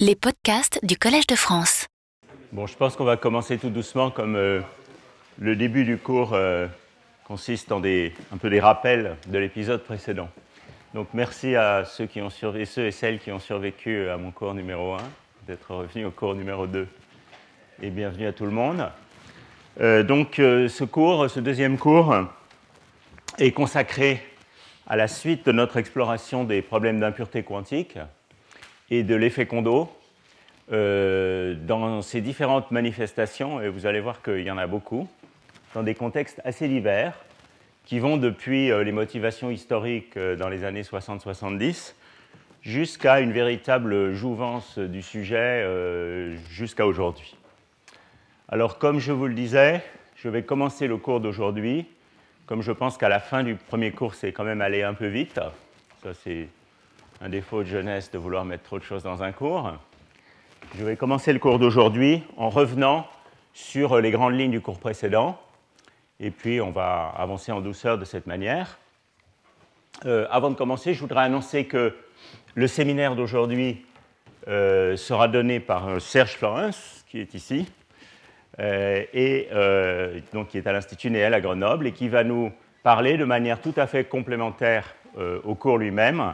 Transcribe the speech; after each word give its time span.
Les 0.00 0.16
podcasts 0.16 0.84
du 0.84 0.96
Collège 0.96 1.28
de 1.28 1.36
France. 1.36 1.86
Bon, 2.50 2.66
je 2.66 2.74
pense 2.74 2.96
qu'on 2.96 3.04
va 3.04 3.16
commencer 3.16 3.58
tout 3.58 3.70
doucement 3.70 4.10
comme 4.10 4.34
euh, 4.34 4.60
le 5.38 5.54
début 5.54 5.84
du 5.84 5.98
cours 5.98 6.32
euh, 6.32 6.66
consiste 7.22 7.70
en 7.70 7.78
des, 7.78 8.12
un 8.32 8.36
peu 8.36 8.50
des 8.50 8.58
rappels 8.58 9.14
de 9.28 9.38
l'épisode 9.38 9.84
précédent. 9.84 10.28
Donc 10.94 11.06
merci 11.14 11.54
à 11.54 11.84
ceux, 11.84 12.06
qui 12.06 12.20
ont 12.20 12.28
et 12.28 12.90
celles 12.90 13.20
qui 13.20 13.30
ont 13.30 13.38
survécu 13.38 14.08
à 14.08 14.16
mon 14.16 14.32
cours 14.32 14.52
numéro 14.52 14.94
1 14.94 14.98
d'être 15.46 15.72
revenus 15.72 16.08
au 16.08 16.10
cours 16.10 16.34
numéro 16.34 16.66
2. 16.66 16.88
Et 17.80 17.90
bienvenue 17.90 18.26
à 18.26 18.32
tout 18.32 18.46
le 18.46 18.50
monde. 18.50 18.90
Euh, 19.80 20.02
donc 20.02 20.40
euh, 20.40 20.68
ce 20.68 20.82
cours, 20.82 21.30
ce 21.30 21.38
deuxième 21.38 21.78
cours, 21.78 22.16
est 23.38 23.52
consacré 23.52 24.20
à 24.88 24.96
la 24.96 25.06
suite 25.06 25.46
de 25.46 25.52
notre 25.52 25.76
exploration 25.76 26.42
des 26.42 26.62
problèmes 26.62 26.98
d'impureté 26.98 27.44
quantique 27.44 27.96
et 28.90 29.02
de 29.02 29.14
l'effet 29.14 29.46
Kondo 29.46 29.88
euh, 30.72 31.54
dans 31.54 32.00
ces 32.00 32.20
différentes 32.20 32.70
manifestations, 32.70 33.60
et 33.60 33.68
vous 33.68 33.86
allez 33.86 34.00
voir 34.00 34.22
qu'il 34.22 34.40
y 34.40 34.50
en 34.50 34.58
a 34.58 34.66
beaucoup, 34.66 35.08
dans 35.74 35.82
des 35.82 35.94
contextes 35.94 36.40
assez 36.44 36.68
divers, 36.68 37.14
qui 37.84 37.98
vont 37.98 38.16
depuis 38.16 38.70
euh, 38.70 38.82
les 38.82 38.92
motivations 38.92 39.50
historiques 39.50 40.16
euh, 40.16 40.36
dans 40.36 40.48
les 40.48 40.64
années 40.64 40.82
60-70 40.82 41.94
jusqu'à 42.62 43.20
une 43.20 43.32
véritable 43.32 44.14
jouvence 44.14 44.78
du 44.78 45.02
sujet 45.02 45.68
jusqu'à 46.48 46.86
aujourd'hui. 46.86 47.36
Alors, 48.48 48.78
comme 48.78 49.00
je 49.00 49.12
vous 49.12 49.26
le 49.26 49.34
disais, 49.34 49.82
je 50.16 50.30
vais 50.30 50.44
commencer 50.44 50.86
le 50.86 50.96
cours 50.96 51.20
d'aujourd'hui. 51.20 51.84
Comme 52.46 52.62
je 52.62 52.72
pense 52.72 52.96
qu'à 52.96 53.10
la 53.10 53.20
fin 53.20 53.42
du 53.42 53.56
premier 53.56 53.90
cours, 53.90 54.14
c'est 54.14 54.32
quand 54.32 54.44
même 54.44 54.62
allé 54.62 54.82
un 54.82 54.94
peu 54.94 55.08
vite. 55.08 55.38
Ça, 56.02 56.14
c'est 56.14 56.48
un 57.20 57.28
défaut 57.28 57.62
de 57.62 57.68
jeunesse 57.68 58.10
de 58.10 58.18
vouloir 58.18 58.44
mettre 58.44 58.64
trop 58.64 58.78
de 58.78 58.84
choses 58.84 59.02
dans 59.02 59.22
un 59.22 59.32
cours. 59.32 59.72
Je 60.76 60.84
vais 60.84 60.96
commencer 60.96 61.32
le 61.32 61.38
cours 61.38 61.58
d'aujourd'hui 61.58 62.22
en 62.36 62.50
revenant 62.50 63.06
sur 63.52 64.00
les 64.00 64.10
grandes 64.10 64.34
lignes 64.34 64.50
du 64.50 64.60
cours 64.60 64.80
précédent, 64.80 65.40
et 66.18 66.30
puis 66.30 66.60
on 66.60 66.70
va 66.70 67.12
avancer 67.16 67.52
en 67.52 67.60
douceur 67.60 67.98
de 67.98 68.04
cette 68.04 68.26
manière. 68.26 68.78
Euh, 70.06 70.26
avant 70.30 70.50
de 70.50 70.56
commencer, 70.56 70.92
je 70.92 71.00
voudrais 71.00 71.22
annoncer 71.22 71.66
que 71.66 71.94
le 72.54 72.66
séminaire 72.66 73.14
d'aujourd'hui 73.14 73.86
euh, 74.48 74.96
sera 74.96 75.28
donné 75.28 75.60
par 75.60 75.88
euh, 75.88 75.98
Serge 76.00 76.32
Florence, 76.32 77.04
qui 77.08 77.20
est 77.20 77.34
ici, 77.34 77.66
et 78.58 79.48
donc 80.32 80.48
qui 80.48 80.58
est 80.58 80.66
à 80.66 80.72
l'Institut 80.72 81.10
Néel 81.10 81.34
à 81.34 81.40
Grenoble, 81.40 81.88
et 81.88 81.92
qui 81.92 82.08
va 82.08 82.22
nous 82.22 82.52
parler 82.82 83.16
de 83.16 83.24
manière 83.24 83.60
tout 83.60 83.74
à 83.76 83.86
fait 83.86 84.04
complémentaire 84.04 84.94
au 85.44 85.54
cours 85.56 85.78
lui-même 85.78 86.32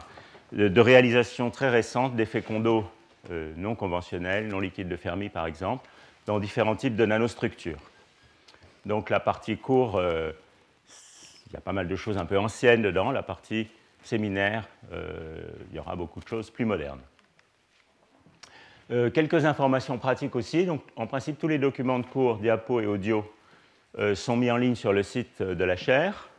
de, 0.51 0.81
réalisations 0.81 1.49
très 1.49 1.69
récentes 1.69 2.15
d'effets 2.15 2.41
Kondo 2.41 2.85
euh, 3.29 3.53
non 3.57 3.75
conventionnels, 3.75 4.47
non 4.47 4.59
liquides 4.59 4.89
de 4.89 4.95
Fermi 4.95 5.29
par 5.29 5.45
exemple, 5.45 5.87
dans 6.25 6.39
différents 6.39 6.75
types 6.75 6.95
de 6.95 7.05
nanostructures. 7.05 7.79
Donc 8.85 9.09
la 9.09 9.19
partie 9.19 9.57
cours, 9.57 9.97
euh, 9.97 10.31
il 11.47 11.53
y 11.53 11.57
a 11.57 11.61
pas 11.61 11.73
mal 11.73 11.87
de 11.87 11.95
choses 11.95 12.17
un 12.17 12.25
peu 12.25 12.37
anciennes 12.39 12.81
dedans. 12.81 13.11
La 13.11 13.23
partie 13.23 13.67
séminaire, 14.03 14.67
euh, 14.91 15.43
il 15.69 15.75
y 15.75 15.79
aura 15.79 15.95
beaucoup 15.95 16.19
de 16.19 16.27
choses 16.27 16.49
plus 16.49 16.65
modernes. 16.65 17.01
Euh, 18.89 19.09
quelques 19.09 19.45
informations 19.45 19.97
pratiques 19.97 20.35
aussi. 20.35 20.65
Donc, 20.65 20.81
en 20.95 21.07
principe, 21.07 21.37
tous 21.37 21.47
les 21.47 21.59
documents 21.59 21.99
de 21.99 22.05
cours, 22.05 22.37
diapos 22.37 22.81
et 22.81 22.85
audio, 22.85 23.25
sont 24.13 24.37
mis 24.37 24.49
en 24.49 24.55
ligne 24.55 24.75
sur 24.75 24.93
le 24.93 25.03
site 25.03 25.41
de 25.41 25.63
la 25.65 25.75
chaire. 25.75 26.29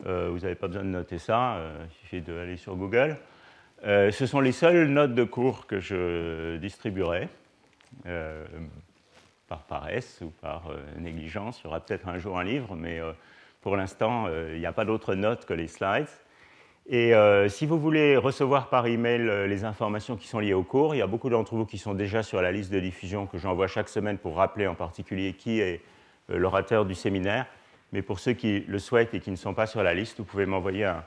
Vous 0.00 0.38
n'avez 0.38 0.54
pas 0.54 0.66
besoin 0.66 0.82
de 0.82 0.88
noter 0.88 1.18
ça, 1.18 1.58
il 1.86 1.90
suffit 2.02 2.20
d'aller 2.20 2.58
sur 2.58 2.76
Google. 2.76 3.16
Euh, 3.84 4.12
ce 4.12 4.26
sont 4.26 4.40
les 4.40 4.52
seules 4.52 4.86
notes 4.86 5.14
de 5.14 5.24
cours 5.24 5.66
que 5.66 5.80
je 5.80 6.56
distribuerai, 6.58 7.28
euh, 8.06 8.44
par 9.48 9.64
paresse 9.64 10.20
ou 10.22 10.30
par 10.40 10.70
euh, 10.70 10.76
négligence. 10.98 11.60
Il 11.60 11.64
y 11.64 11.66
aura 11.66 11.80
peut-être 11.80 12.06
un 12.06 12.18
jour 12.18 12.38
un 12.38 12.44
livre, 12.44 12.76
mais 12.76 13.00
pour 13.60 13.76
l'instant, 13.76 14.28
il 14.52 14.58
n'y 14.58 14.66
a 14.66 14.72
pas 14.72 14.84
d'autres 14.84 15.14
notes 15.14 15.46
que 15.46 15.54
les 15.54 15.68
slides. 15.68 16.06
Et 16.88 17.12
si 17.48 17.64
vous 17.64 17.78
voulez 17.78 18.16
recevoir 18.16 18.68
par 18.68 18.86
email 18.88 19.48
les 19.48 19.64
informations 19.64 20.16
qui 20.16 20.26
sont 20.26 20.40
liées 20.40 20.52
au 20.52 20.64
cours, 20.64 20.96
il 20.96 20.98
y 20.98 21.02
a 21.02 21.06
beaucoup 21.06 21.30
d'entre 21.30 21.54
vous 21.54 21.64
qui 21.64 21.78
sont 21.78 21.94
déjà 21.94 22.24
sur 22.24 22.42
la 22.42 22.50
liste 22.50 22.72
de 22.72 22.80
diffusion 22.80 23.26
que 23.26 23.38
j'envoie 23.38 23.68
chaque 23.68 23.88
semaine 23.88 24.18
pour 24.18 24.34
rappeler 24.34 24.66
en 24.66 24.74
particulier 24.74 25.34
qui 25.34 25.60
est 25.60 25.80
l'orateur 26.28 26.84
du 26.84 26.96
séminaire. 26.96 27.46
Mais 27.92 28.02
pour 28.02 28.18
ceux 28.18 28.32
qui 28.32 28.64
le 28.66 28.80
souhaitent 28.80 29.14
et 29.14 29.20
qui 29.20 29.30
ne 29.30 29.36
sont 29.36 29.54
pas 29.54 29.66
sur 29.66 29.84
la 29.84 29.94
liste, 29.94 30.18
vous 30.18 30.24
pouvez 30.24 30.46
m'envoyer 30.46 30.86
un, 30.86 31.04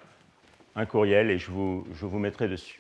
un 0.76 0.86
courriel 0.86 1.32
et 1.32 1.38
je 1.38 1.52
vous, 1.52 1.88
je 1.94 2.06
vous 2.06 2.20
mettrai 2.20 2.48
dessus. 2.48 2.80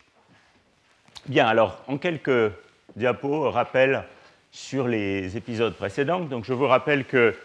Bien, 1.28 1.48
alors, 1.48 1.82
en 1.88 1.98
quelques 1.98 2.52
diapos, 2.96 3.50
rappel 3.50 4.04
sur 4.52 4.88
les 4.88 5.36
épisodes 5.38 5.76
précédents. 5.76 6.22
Donc, 6.22 6.46
je 6.46 6.54
vous 6.54 6.68
rappelle 6.68 7.06
que 7.06 7.36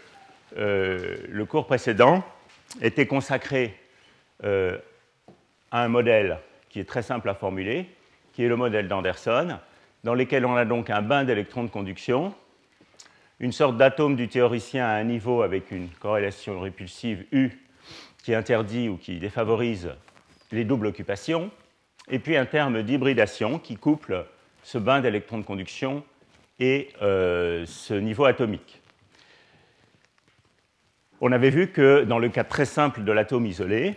euh, 0.57 1.17
le 1.29 1.45
cours 1.45 1.67
précédent 1.67 2.25
était 2.81 3.07
consacré 3.07 3.75
euh, 4.45 4.79
à 5.71 5.83
un 5.83 5.89
modèle 5.89 6.39
qui 6.69 6.81
est 6.81 6.85
très 6.85 7.03
simple 7.03 7.29
à 7.29 7.35
formuler, 7.35 7.89
qui 8.33 8.45
est 8.45 8.49
le 8.49 8.57
modèle 8.57 8.87
d'Anderson, 8.87 9.59
dans 10.05 10.15
lequel 10.15 10.47
on 10.47 10.57
a 10.57 10.65
donc 10.65 10.91
un 10.91 11.03
bain 11.03 11.25
d'électrons 11.25 11.65
de 11.65 11.69
conduction, 11.69 12.35
une 13.39 13.53
sorte 13.53 13.77
d'atome 13.77 14.17
du 14.17 14.29
théoricien 14.29 14.87
à 14.87 14.93
un 14.93 15.05
niveau 15.05 15.43
avec 15.43 15.71
une 15.71 15.89
corrélation 15.89 16.61
répulsive 16.61 17.25
U 17.33 17.51
qui 18.23 18.35
interdit 18.35 18.89
ou 18.89 18.97
qui 18.97 19.19
défavorise 19.19 19.91
les 20.53 20.65
doubles 20.65 20.87
occupations, 20.87 21.51
et 22.11 22.19
puis 22.19 22.37
un 22.37 22.47
terme 22.47 22.83
d'hybridation 22.83 23.59
qui 23.59 23.77
couple 23.77 24.27
ce 24.63 24.79
bain 24.79 25.01
d'électrons 25.01 25.39
de 25.39 25.45
conduction 25.45 26.05
et 26.59 26.89
euh, 27.03 27.65
ce 27.67 27.95
niveau 27.95 28.25
atomique. 28.25 28.81
On 31.21 31.33
avait 31.33 31.51
vu 31.51 31.69
que 31.69 32.05
dans 32.05 32.19
le 32.19 32.29
cas 32.29 32.45
très 32.45 32.65
simple 32.65 33.05
de 33.05 33.13
l'atome 33.13 33.47
isolé, 33.47 33.95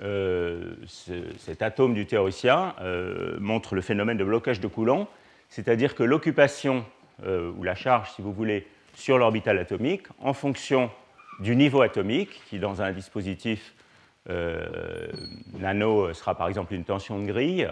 euh, 0.00 0.74
ce, 0.86 1.12
cet 1.38 1.62
atome 1.62 1.94
du 1.94 2.06
théoricien 2.06 2.74
euh, 2.80 3.36
montre 3.38 3.74
le 3.74 3.82
phénomène 3.82 4.16
de 4.16 4.24
blocage 4.24 4.60
de 4.60 4.66
Coulomb, 4.66 5.06
c'est-à-dire 5.48 5.94
que 5.94 6.02
l'occupation 6.02 6.84
ou 7.22 7.62
la 7.62 7.76
charge, 7.76 8.10
si 8.10 8.22
vous 8.22 8.32
voulez, 8.32 8.66
sur 8.92 9.18
l'orbital 9.18 9.56
atomique, 9.58 10.08
en 10.18 10.32
fonction 10.32 10.90
du 11.38 11.54
niveau 11.54 11.80
atomique, 11.80 12.42
qui 12.46 12.58
dans 12.58 12.82
un 12.82 12.90
dispositif 12.90 13.72
nano 14.26 16.12
sera 16.14 16.34
par 16.34 16.48
exemple 16.48 16.74
une 16.74 16.84
tension 16.84 17.18
de 17.18 17.26
grille, 17.26 17.70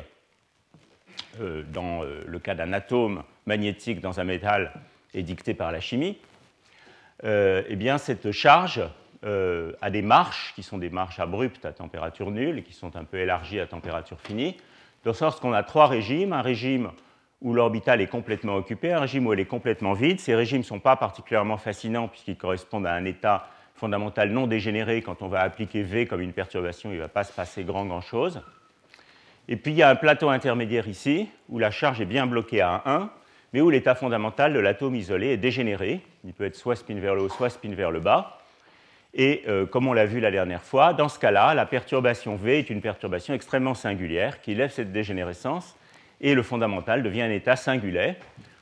euh, 1.40 1.62
dans 1.72 2.02
euh, 2.02 2.22
le 2.26 2.38
cas 2.38 2.54
d'un 2.54 2.72
atome 2.72 3.22
magnétique 3.46 4.00
dans 4.00 4.20
un 4.20 4.24
métal 4.24 4.72
est 5.14 5.22
dicté 5.22 5.54
par 5.54 5.72
la 5.72 5.80
chimie, 5.80 6.18
euh, 7.24 7.62
eh 7.68 7.76
bien 7.76 7.96
cette 7.96 8.32
charge 8.32 8.82
euh, 9.24 9.72
a 9.80 9.90
des 9.90 10.02
marches 10.02 10.52
qui 10.54 10.62
sont 10.62 10.78
des 10.78 10.90
marches 10.90 11.20
abruptes 11.20 11.64
à 11.64 11.72
température 11.72 12.30
nulle 12.30 12.58
et 12.58 12.62
qui 12.62 12.72
sont 12.72 12.96
un 12.96 13.04
peu 13.04 13.18
élargies 13.18 13.60
à 13.60 13.66
température 13.66 14.20
finie, 14.20 14.56
de 15.04 15.12
sorte 15.12 15.40
qu'on 15.40 15.52
a 15.52 15.62
trois 15.62 15.86
régimes, 15.86 16.32
un 16.32 16.42
régime 16.42 16.90
où 17.40 17.54
l'orbital 17.54 18.00
est 18.00 18.08
complètement 18.08 18.56
occupé, 18.56 18.92
un 18.92 19.00
régime 19.00 19.26
où 19.26 19.32
elle 19.32 19.40
est 19.40 19.46
complètement 19.46 19.94
vide. 19.94 20.20
Ces 20.20 20.34
régimes 20.34 20.58
ne 20.58 20.64
sont 20.64 20.80
pas 20.80 20.96
particulièrement 20.96 21.56
fascinants 21.56 22.08
puisqu'ils 22.08 22.36
correspondent 22.36 22.86
à 22.86 22.92
un 22.92 23.04
état 23.04 23.48
fondamental 23.82 24.30
non 24.30 24.46
dégénéré. 24.46 25.02
Quand 25.02 25.22
on 25.22 25.26
va 25.26 25.40
appliquer 25.40 25.82
V 25.82 26.06
comme 26.06 26.20
une 26.20 26.32
perturbation, 26.32 26.90
il 26.92 26.98
ne 26.98 27.00
va 27.00 27.08
pas 27.08 27.24
se 27.24 27.32
passer 27.32 27.64
grand 27.64 27.84
grand 27.84 28.00
chose. 28.00 28.40
Et 29.48 29.56
puis 29.56 29.72
il 29.72 29.76
y 29.76 29.82
a 29.82 29.90
un 29.90 29.96
plateau 29.96 30.28
intermédiaire 30.28 30.86
ici 30.86 31.28
où 31.48 31.58
la 31.58 31.72
charge 31.72 32.00
est 32.00 32.04
bien 32.04 32.28
bloquée 32.28 32.60
à 32.60 32.80
1, 32.86 33.10
mais 33.52 33.60
où 33.60 33.70
l'état 33.70 33.96
fondamental 33.96 34.52
de 34.52 34.60
l'atome 34.60 34.94
isolé 34.94 35.30
est 35.30 35.36
dégénéré. 35.36 36.00
Il 36.24 36.32
peut 36.32 36.44
être 36.44 36.54
soit 36.54 36.76
spin 36.76 36.94
vers 36.94 37.16
le 37.16 37.22
haut, 37.22 37.28
soit 37.28 37.50
spin 37.50 37.74
vers 37.74 37.90
le 37.90 37.98
bas. 37.98 38.38
Et 39.14 39.42
euh, 39.48 39.66
comme 39.66 39.88
on 39.88 39.92
l'a 39.92 40.06
vu 40.06 40.20
la 40.20 40.30
dernière 40.30 40.62
fois, 40.62 40.92
dans 40.92 41.08
ce 41.08 41.18
cas-là, 41.18 41.52
la 41.52 41.66
perturbation 41.66 42.36
V 42.36 42.60
est 42.60 42.70
une 42.70 42.82
perturbation 42.82 43.34
extrêmement 43.34 43.74
singulière 43.74 44.40
qui 44.42 44.54
lève 44.54 44.70
cette 44.70 44.92
dégénérescence 44.92 45.74
et 46.20 46.34
le 46.34 46.44
fondamental 46.44 47.02
devient 47.02 47.22
un 47.22 47.30
état 47.32 47.56
singulier 47.56 48.14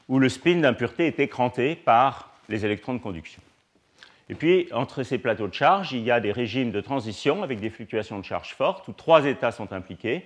où 0.08 0.18
le 0.18 0.30
spin 0.30 0.56
d'impureté 0.56 1.08
est 1.08 1.20
écranté 1.20 1.74
par 1.74 2.32
les 2.48 2.64
électrons 2.64 2.94
de 2.94 3.00
conduction. 3.00 3.42
Et 4.30 4.34
puis, 4.34 4.68
entre 4.72 5.02
ces 5.02 5.18
plateaux 5.18 5.48
de 5.48 5.54
charge, 5.54 5.92
il 5.92 6.02
y 6.02 6.10
a 6.10 6.20
des 6.20 6.30
régimes 6.30 6.70
de 6.70 6.80
transition 6.80 7.42
avec 7.42 7.58
des 7.58 7.68
fluctuations 7.68 8.20
de 8.20 8.24
charge 8.24 8.54
fortes 8.54 8.86
où 8.86 8.92
trois 8.92 9.26
états 9.26 9.50
sont 9.50 9.72
impliqués 9.72 10.24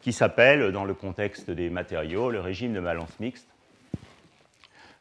qui 0.00 0.12
s'appellent, 0.12 0.72
dans 0.72 0.84
le 0.84 0.92
contexte 0.92 1.50
des 1.50 1.70
matériaux, 1.70 2.30
le 2.30 2.40
régime 2.40 2.74
de 2.74 2.80
valence 2.80 3.18
mixte 3.20 3.48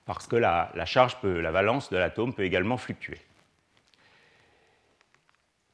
parce 0.05 0.27
que 0.27 0.35
la, 0.35 0.71
charge 0.85 1.17
la 1.23 1.51
valence 1.51 1.89
de 1.89 1.97
l'atome 1.97 2.33
peut 2.33 2.43
également 2.43 2.77
fluctuer. 2.77 3.17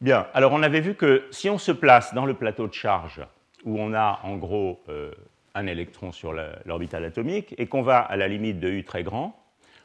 Bien, 0.02 0.28
alors 0.34 0.54
on 0.54 0.64
avait 0.64 0.82
vu 0.82 0.96
que 0.96 1.26
si 1.32 1.50
on 1.50 1.58
se 1.58 1.72
place 1.72 2.14
dans 2.14 2.26
le 2.26 2.34
plateau 2.34 2.68
de 2.68 2.74
charge 2.74 3.22
où 3.66 3.78
on 3.78 3.94
a 3.94 4.22
en 4.24 4.38
gros 4.38 4.82
euh, 4.88 5.12
un 5.54 5.68
électron 5.68 6.14
sur 6.14 6.34
l'orbital 6.66 7.04
atomique 7.04 7.54
et 7.58 7.68
qu'on 7.68 7.82
va 7.82 8.00
à 8.00 8.16
la 8.16 8.28
limite 8.28 8.60
de 8.60 8.70
U 8.70 8.86
très 8.86 9.04
grand, 9.04 9.38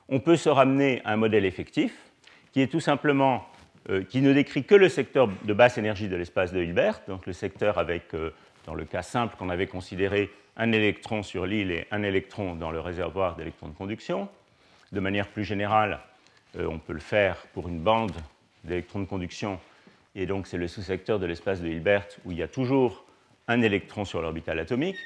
on 0.08 0.20
peut 0.20 0.36
se 0.36 0.48
ramener 0.48 1.02
à 1.04 1.12
un 1.12 1.16
modèle 1.16 1.44
effectif 1.44 2.12
qui 2.54 2.68
tout 2.68 2.80
simplement 2.80 3.44
euh, 3.90 4.04
qui 4.04 4.20
ne 4.22 4.32
décrit 4.32 4.62
que 4.64 4.76
le 4.76 4.88
secteur 4.88 5.28
de 5.42 5.52
basse 5.52 5.76
énergie 5.76 6.08
de 6.08 6.14
l'espace 6.14 6.52
de 6.52 6.62
Hilbert, 6.62 7.02
donc 7.08 7.26
le 7.26 7.32
secteur 7.32 7.78
avec, 7.78 8.14
euh, 8.14 8.30
dans 8.64 8.74
le 8.74 8.84
cas 8.84 9.02
simple 9.02 9.34
qu'on 9.36 9.50
avait 9.50 9.66
considéré, 9.66 10.30
un 10.56 10.70
électron 10.70 11.24
sur 11.24 11.46
l'île 11.46 11.72
et 11.72 11.86
un 11.90 12.04
électron 12.04 12.54
dans 12.54 12.70
le 12.70 12.78
réservoir 12.78 13.34
d'électrons 13.34 13.66
de 13.66 13.74
conduction. 13.74 14.28
De 14.92 15.00
manière 15.00 15.26
plus 15.26 15.42
générale, 15.42 15.98
euh, 16.56 16.68
on 16.70 16.78
peut 16.78 16.92
le 16.92 17.00
faire 17.00 17.44
pour 17.52 17.68
une 17.68 17.80
bande 17.80 18.14
d'électrons 18.62 19.00
de 19.00 19.06
conduction, 19.06 19.58
et 20.14 20.24
donc 20.24 20.46
c'est 20.46 20.56
le 20.56 20.68
sous-secteur 20.68 21.18
de 21.18 21.26
l'espace 21.26 21.60
de 21.60 21.66
Hilbert 21.66 22.06
où 22.24 22.30
il 22.30 22.38
y 22.38 22.42
a 22.42 22.48
toujours 22.48 23.04
un 23.48 23.62
électron 23.62 24.04
sur 24.04 24.22
l'orbital 24.22 24.60
atomique. 24.60 24.96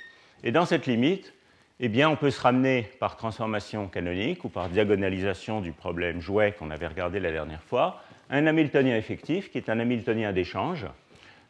Et 0.44 0.52
dans 0.52 0.66
cette 0.66 0.86
limite, 0.86 1.32
eh 1.80 1.88
bien, 1.88 2.10
on 2.10 2.16
peut 2.16 2.30
se 2.30 2.40
ramener 2.40 2.88
par 2.98 3.16
transformation 3.16 3.86
canonique 3.86 4.44
ou 4.44 4.48
par 4.48 4.68
diagonalisation 4.68 5.60
du 5.60 5.72
problème 5.72 6.20
jouet 6.20 6.52
qu'on 6.58 6.70
avait 6.70 6.88
regardé 6.88 7.20
la 7.20 7.30
dernière 7.30 7.62
fois, 7.62 8.02
un 8.30 8.46
Hamiltonien 8.46 8.96
effectif 8.96 9.50
qui 9.50 9.58
est 9.58 9.68
un 9.68 9.78
Hamiltonien 9.78 10.32
d'échange, 10.32 10.86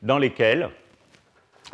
dans 0.02 0.18
lequel 0.18 0.68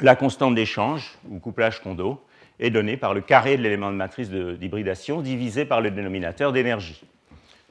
la 0.00 0.14
constante 0.14 0.54
d'échange, 0.54 1.18
ou 1.28 1.40
couplage 1.40 1.80
Kondo, 1.80 2.24
est 2.60 2.70
donnée 2.70 2.96
par 2.96 3.12
le 3.12 3.20
carré 3.20 3.56
de 3.56 3.62
l'élément 3.62 3.90
de 3.90 3.96
matrice 3.96 4.30
d'hybridation 4.30 5.20
divisé 5.20 5.64
par 5.64 5.80
le 5.80 5.90
dénominateur 5.90 6.52
d'énergie. 6.52 7.02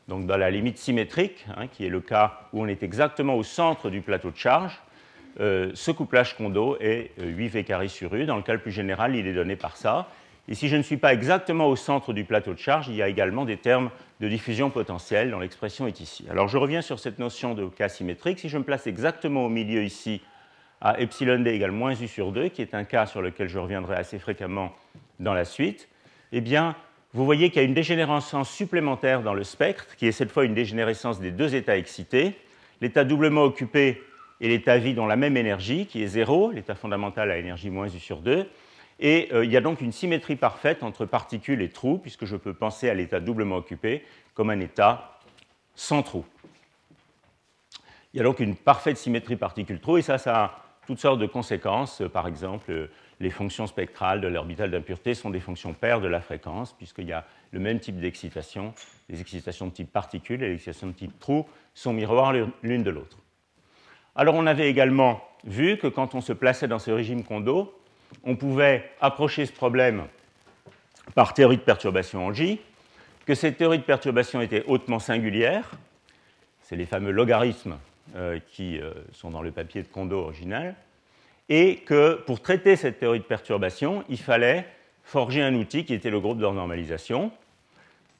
Donc 0.09 0.25
dans 0.25 0.37
la 0.37 0.51
limite 0.51 0.77
symétrique, 0.77 1.45
hein, 1.55 1.67
qui 1.67 1.85
est 1.85 1.89
le 1.89 2.01
cas 2.01 2.41
où 2.51 2.61
on 2.61 2.67
est 2.67 2.83
exactement 2.83 3.35
au 3.35 3.43
centre 3.43 3.89
du 3.89 4.01
plateau 4.01 4.31
de 4.31 4.37
charge, 4.37 4.81
euh, 5.39 5.71
ce 5.73 5.91
couplage 5.91 6.35
Kondo 6.35 6.77
est 6.79 7.11
8V 7.19 7.57
euh, 7.59 7.63
carré 7.63 7.87
sur 7.87 8.13
U. 8.13 8.25
Dans 8.25 8.35
le 8.35 8.43
cas 8.43 8.53
le 8.53 8.59
plus 8.59 8.71
général, 8.71 9.15
il 9.15 9.25
est 9.25 9.33
donné 9.33 9.55
par 9.55 9.77
ça. 9.77 10.07
Et 10.49 10.55
si 10.55 10.67
je 10.67 10.75
ne 10.75 10.81
suis 10.81 10.97
pas 10.97 11.13
exactement 11.13 11.67
au 11.67 11.75
centre 11.75 12.11
du 12.11 12.25
plateau 12.25 12.53
de 12.53 12.59
charge, 12.59 12.89
il 12.89 12.95
y 12.95 13.01
a 13.01 13.07
également 13.07 13.45
des 13.45 13.57
termes 13.57 13.89
de 14.19 14.27
diffusion 14.27 14.69
potentielle 14.69 15.31
dont 15.31 15.39
l'expression 15.39 15.87
est 15.87 16.01
ici. 16.01 16.25
Alors 16.29 16.49
je 16.49 16.57
reviens 16.57 16.81
sur 16.81 16.99
cette 16.99 17.17
notion 17.17 17.53
de 17.53 17.65
cas 17.67 17.87
symétrique. 17.87 18.39
Si 18.39 18.49
je 18.49 18.57
me 18.57 18.63
place 18.63 18.85
exactement 18.87 19.45
au 19.45 19.49
milieu 19.49 19.83
ici, 19.83 20.21
à 20.81 20.99
epsilon 20.99 21.39
d 21.39 21.49
égale 21.49 21.71
moins 21.71 21.93
u 21.93 22.07
sur 22.09 22.33
2, 22.33 22.49
qui 22.49 22.61
est 22.61 22.75
un 22.75 22.83
cas 22.83 23.05
sur 23.05 23.21
lequel 23.21 23.47
je 23.47 23.57
reviendrai 23.57 23.95
assez 23.95 24.19
fréquemment 24.19 24.75
dans 25.19 25.33
la 25.33 25.45
suite, 25.45 25.87
eh 26.33 26.41
bien, 26.41 26.75
vous 27.13 27.23
voyez 27.23 27.49
qu'il 27.49 27.61
y 27.61 27.65
a 27.65 27.67
une 27.67 27.73
dégénérescence 27.73 28.49
supplémentaire 28.49 29.21
dans 29.21 29.33
le 29.33 29.45
spectre, 29.45 29.95
qui 29.95 30.07
est 30.07 30.11
cette 30.11 30.31
fois 30.31 30.43
une 30.43 30.53
dégénérescence 30.53 31.21
des 31.21 31.31
deux 31.31 31.55
états 31.55 31.77
excités, 31.77 32.35
l'état 32.81 33.05
doublement 33.05 33.43
occupé 33.43 34.03
et 34.41 34.49
l'état 34.49 34.77
vide 34.77 34.99
ont 34.99 35.05
la 35.05 35.15
même 35.15 35.37
énergie, 35.37 35.85
qui 35.85 36.03
est 36.03 36.07
0, 36.07 36.51
l'état 36.51 36.75
fondamental 36.75 37.31
a 37.31 37.37
énergie 37.37 37.69
moins 37.69 37.87
u 37.87 37.99
sur 37.99 38.19
2, 38.19 38.45
et 38.99 39.29
euh, 39.33 39.45
il 39.45 39.51
y 39.51 39.57
a 39.57 39.61
donc 39.61 39.81
une 39.81 39.91
symétrie 39.91 40.35
parfaite 40.35 40.83
entre 40.83 41.05
particules 41.05 41.61
et 41.61 41.69
trous, 41.69 41.97
puisque 41.97 42.25
je 42.25 42.35
peux 42.35 42.53
penser 42.53 42.89
à 42.89 42.93
l'état 42.93 43.19
doublement 43.19 43.57
occupé 43.57 44.03
comme 44.33 44.49
un 44.49 44.59
état 44.59 45.19
sans 45.75 46.03
trou. 46.03 46.25
Il 48.13 48.17
y 48.17 48.19
a 48.19 48.23
donc 48.23 48.39
une 48.39 48.55
parfaite 48.55 48.97
symétrie 48.97 49.35
particule-trou, 49.35 49.97
et 49.97 50.01
ça, 50.01 50.17
ça 50.17 50.43
a 50.43 50.59
toutes 50.85 50.99
sortes 50.99 51.19
de 51.19 51.25
conséquences. 51.25 52.03
Par 52.13 52.27
exemple, 52.27 52.89
les 53.19 53.29
fonctions 53.31 53.65
spectrales 53.65 54.21
de 54.21 54.27
l'orbital 54.27 54.69
d'impureté 54.69 55.15
sont 55.15 55.29
des 55.29 55.39
fonctions 55.39 55.73
paires 55.73 56.01
de 56.01 56.07
la 56.07 56.21
fréquence, 56.21 56.73
puisqu'il 56.73 57.07
y 57.07 57.13
a 57.13 57.25
le 57.51 57.59
même 57.59 57.79
type 57.79 57.99
d'excitation. 57.99 58.73
Les 59.09 59.21
excitations 59.21 59.67
de 59.67 59.71
type 59.71 59.91
particule 59.91 60.43
et 60.43 60.49
les 60.49 60.53
excitations 60.55 60.87
de 60.87 60.93
type 60.93 61.19
trou 61.19 61.47
sont 61.73 61.93
miroirs 61.93 62.33
l'une 62.61 62.83
de 62.83 62.91
l'autre. 62.91 63.17
Alors 64.15 64.35
on 64.35 64.45
avait 64.45 64.69
également 64.69 65.23
vu 65.43 65.77
que 65.77 65.87
quand 65.87 66.13
on 66.13 66.21
se 66.21 66.33
plaçait 66.33 66.67
dans 66.67 66.79
ce 66.79 66.91
régime 66.91 67.23
Kondo, 67.23 67.73
on 68.23 68.35
pouvait 68.35 68.91
approcher 69.01 69.45
ce 69.45 69.51
problème 69.51 70.03
par 71.15 71.33
théorie 71.33 71.57
de 71.57 71.61
perturbation 71.61 72.25
en 72.25 72.33
J, 72.33 72.59
que 73.25 73.35
cette 73.35 73.57
théorie 73.57 73.79
de 73.79 73.83
perturbation 73.83 74.41
était 74.41 74.63
hautement 74.67 74.99
singulière, 74.99 75.71
c'est 76.61 76.75
les 76.75 76.85
fameux 76.85 77.11
logarithmes 77.11 77.77
euh, 78.15 78.39
qui 78.47 78.79
euh, 78.79 78.91
sont 79.11 79.29
dans 79.29 79.41
le 79.41 79.51
papier 79.51 79.81
de 79.83 79.87
Kondo 79.87 80.19
original, 80.19 80.75
et 81.49 81.77
que 81.77 82.15
pour 82.25 82.41
traiter 82.41 82.75
cette 82.75 82.99
théorie 82.99 83.19
de 83.19 83.25
perturbation, 83.25 84.03
il 84.09 84.17
fallait 84.17 84.65
forger 85.03 85.41
un 85.41 85.53
outil 85.55 85.85
qui 85.85 85.93
était 85.93 86.09
le 86.09 86.19
groupe 86.19 86.37
de 86.37 86.43
normalisation, 86.43 87.31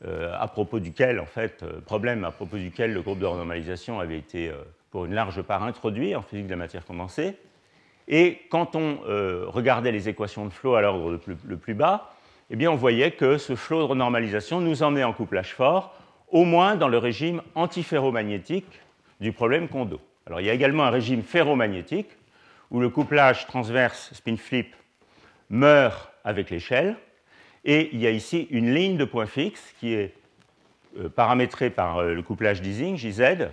euh, 0.05 0.33
à 0.37 0.47
propos 0.47 0.79
duquel, 0.79 1.19
en 1.19 1.25
fait, 1.25 1.65
problème 1.85 2.25
à 2.25 2.31
propos 2.31 2.57
duquel 2.57 2.93
le 2.93 3.01
groupe 3.01 3.19
de 3.19 3.23
normalisation 3.23 3.99
avait 3.99 4.17
été 4.17 4.51
pour 4.91 5.05
une 5.05 5.13
large 5.13 5.41
part 5.41 5.63
introduit 5.63 6.15
en 6.15 6.21
physique 6.21 6.45
de 6.45 6.51
la 6.51 6.57
matière 6.57 6.85
condensée. 6.85 7.37
Et 8.07 8.41
quand 8.49 8.75
on 8.75 8.97
regardait 9.47 9.91
les 9.91 10.09
équations 10.09 10.45
de 10.45 10.51
flot 10.51 10.75
à 10.75 10.81
l'ordre 10.81 11.19
le, 11.25 11.57
plus 11.57 11.73
bas, 11.73 12.13
eh 12.49 12.67
on 12.67 12.75
voyait 12.75 13.11
que 13.11 13.37
ce 13.37 13.55
flot 13.55 13.79
de 13.79 13.85
renormalisation 13.85 14.59
nous 14.61 14.83
emmenait 14.83 15.03
en 15.03 15.13
couplage 15.13 15.53
fort, 15.53 15.95
au 16.29 16.43
moins 16.43 16.75
dans 16.75 16.87
le 16.87 16.97
régime 16.97 17.41
antiferromagnétique 17.55 18.81
du 19.21 19.31
problème 19.31 19.69
Kondo. 19.69 20.01
Alors, 20.25 20.41
il 20.41 20.47
y 20.47 20.49
a 20.49 20.53
également 20.53 20.83
un 20.83 20.89
régime 20.89 21.21
ferromagnétique 21.21 22.09
où 22.71 22.79
le 22.79 22.89
couplage 22.89 23.45
transverse 23.47 24.13
spin-flip 24.13 24.75
meurt 25.49 26.11
avec 26.23 26.49
l'échelle. 26.49 26.95
Et 27.65 27.89
il 27.93 27.99
y 27.99 28.07
a 28.07 28.09
ici 28.09 28.47
une 28.51 28.73
ligne 28.73 28.97
de 28.97 29.05
points 29.05 29.25
fixes 29.25 29.73
qui 29.79 29.93
est 29.93 30.13
euh, 30.99 31.07
paramétrée 31.09 31.69
par 31.69 31.97
euh, 31.97 32.13
le 32.13 32.21
couplage 32.21 32.61
d'Ising, 32.61 32.97
JZ, 32.97 33.49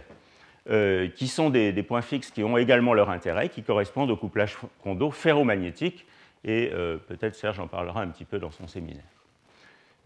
euh, 0.70 1.08
qui 1.08 1.28
sont 1.28 1.50
des, 1.50 1.72
points 1.82 2.02
fixes 2.02 2.30
qui 2.30 2.42
ont 2.44 2.56
également 2.56 2.94
leur 2.94 3.10
intérêt, 3.10 3.48
qui 3.48 3.62
correspondent 3.62 4.10
au 4.10 4.16
couplage 4.16 4.56
Kondo 4.82 5.10
ferromagnétique. 5.10 6.06
Et 6.42 6.70
peut-être 7.06 7.34
Serge 7.34 7.60
en 7.60 7.66
parlera 7.66 8.00
un 8.00 8.08
petit 8.08 8.24
peu 8.24 8.38
dans 8.38 8.50
son 8.50 8.66
séminaire. 8.66 9.04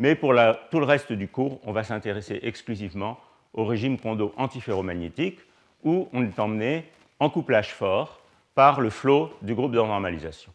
Mais 0.01 0.17
pour 0.17 0.35
tout 0.73 0.81
le 0.81 0.85
reste 0.85 1.13
du 1.13 1.29
cours, 1.29 1.61
on 1.63 1.71
va 1.71 1.85
s'intéresser 1.85 2.41
exclusivement 2.43 3.21
au 3.53 3.65
régime 3.65 3.99
Kondo 3.99 4.35
antiferromagnétique, 4.37 5.39
où 5.85 6.09
on 6.13 6.25
est 6.25 6.39
emmené 6.41 6.85
en 7.21 7.31
couplage 7.31 7.73
fort 7.73 8.21
par 8.55 8.81
le 8.81 8.91
flot 8.91 9.33
du 9.43 9.55
groupe 9.55 9.73
de 9.73 9.77
normalisation. 9.77 10.53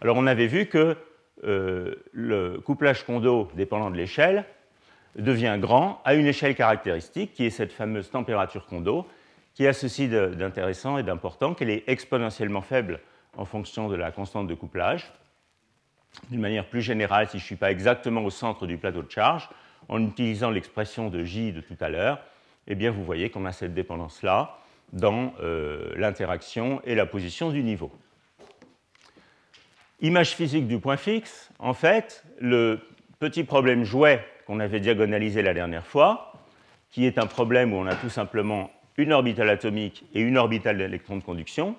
Alors 0.00 0.16
on 0.16 0.26
avait 0.26 0.46
vu 0.46 0.66
que 0.66 0.96
euh, 1.44 1.94
le 2.12 2.60
couplage 2.60 3.04
Kondo 3.04 3.48
dépendant 3.54 3.90
de 3.90 3.96
l'échelle 3.96 4.44
devient 5.16 5.56
grand 5.60 6.00
à 6.04 6.14
une 6.14 6.26
échelle 6.26 6.54
caractéristique 6.54 7.34
qui 7.34 7.44
est 7.44 7.50
cette 7.50 7.72
fameuse 7.72 8.10
température 8.10 8.66
Kondo, 8.66 9.06
qui 9.54 9.66
a 9.66 9.72
ceci 9.72 10.08
d'intéressant 10.08 10.98
et 10.98 11.02
d'important 11.02 11.54
qu'elle 11.54 11.70
est 11.70 11.84
exponentiellement 11.86 12.62
faible 12.62 13.00
en 13.36 13.44
fonction 13.44 13.88
de 13.88 13.96
la 13.96 14.10
constante 14.10 14.46
de 14.46 14.54
couplage. 14.54 15.12
D'une 16.30 16.40
manière 16.40 16.68
plus 16.68 16.82
générale, 16.82 17.26
si 17.28 17.38
je 17.38 17.44
ne 17.44 17.46
suis 17.46 17.56
pas 17.56 17.70
exactement 17.70 18.22
au 18.22 18.30
centre 18.30 18.66
du 18.66 18.76
plateau 18.76 19.02
de 19.02 19.10
charge, 19.10 19.48
en 19.88 20.02
utilisant 20.02 20.50
l'expression 20.50 21.08
de 21.08 21.24
J 21.24 21.52
de 21.52 21.60
tout 21.60 21.76
à 21.80 21.88
l'heure, 21.88 22.20
eh 22.66 22.74
bien, 22.74 22.90
vous 22.90 23.04
voyez 23.04 23.30
qu'on 23.30 23.44
a 23.44 23.52
cette 23.52 23.74
dépendance-là 23.74 24.58
dans 24.92 25.32
euh, 25.40 25.92
l'interaction 25.96 26.80
et 26.84 26.94
la 26.94 27.06
position 27.06 27.50
du 27.50 27.62
niveau. 27.62 27.90
Image 30.00 30.34
physique 30.34 30.66
du 30.66 30.78
point 30.78 30.96
fixe, 30.96 31.50
en 31.58 31.74
fait, 31.74 32.24
le 32.38 32.80
petit 33.18 33.44
problème 33.44 33.84
jouet 33.84 34.24
qu'on 34.46 34.60
avait 34.60 34.80
diagonalisé 34.80 35.42
la 35.42 35.54
dernière 35.54 35.86
fois, 35.86 36.32
qui 36.90 37.06
est 37.06 37.18
un 37.18 37.26
problème 37.26 37.72
où 37.72 37.76
on 37.76 37.86
a 37.86 37.94
tout 37.94 38.10
simplement 38.10 38.70
une 38.96 39.12
orbitale 39.12 39.50
atomique 39.50 40.04
et 40.14 40.20
une 40.20 40.38
orbitale 40.38 40.78
d'électron 40.78 41.16
de 41.16 41.22
conduction, 41.22 41.76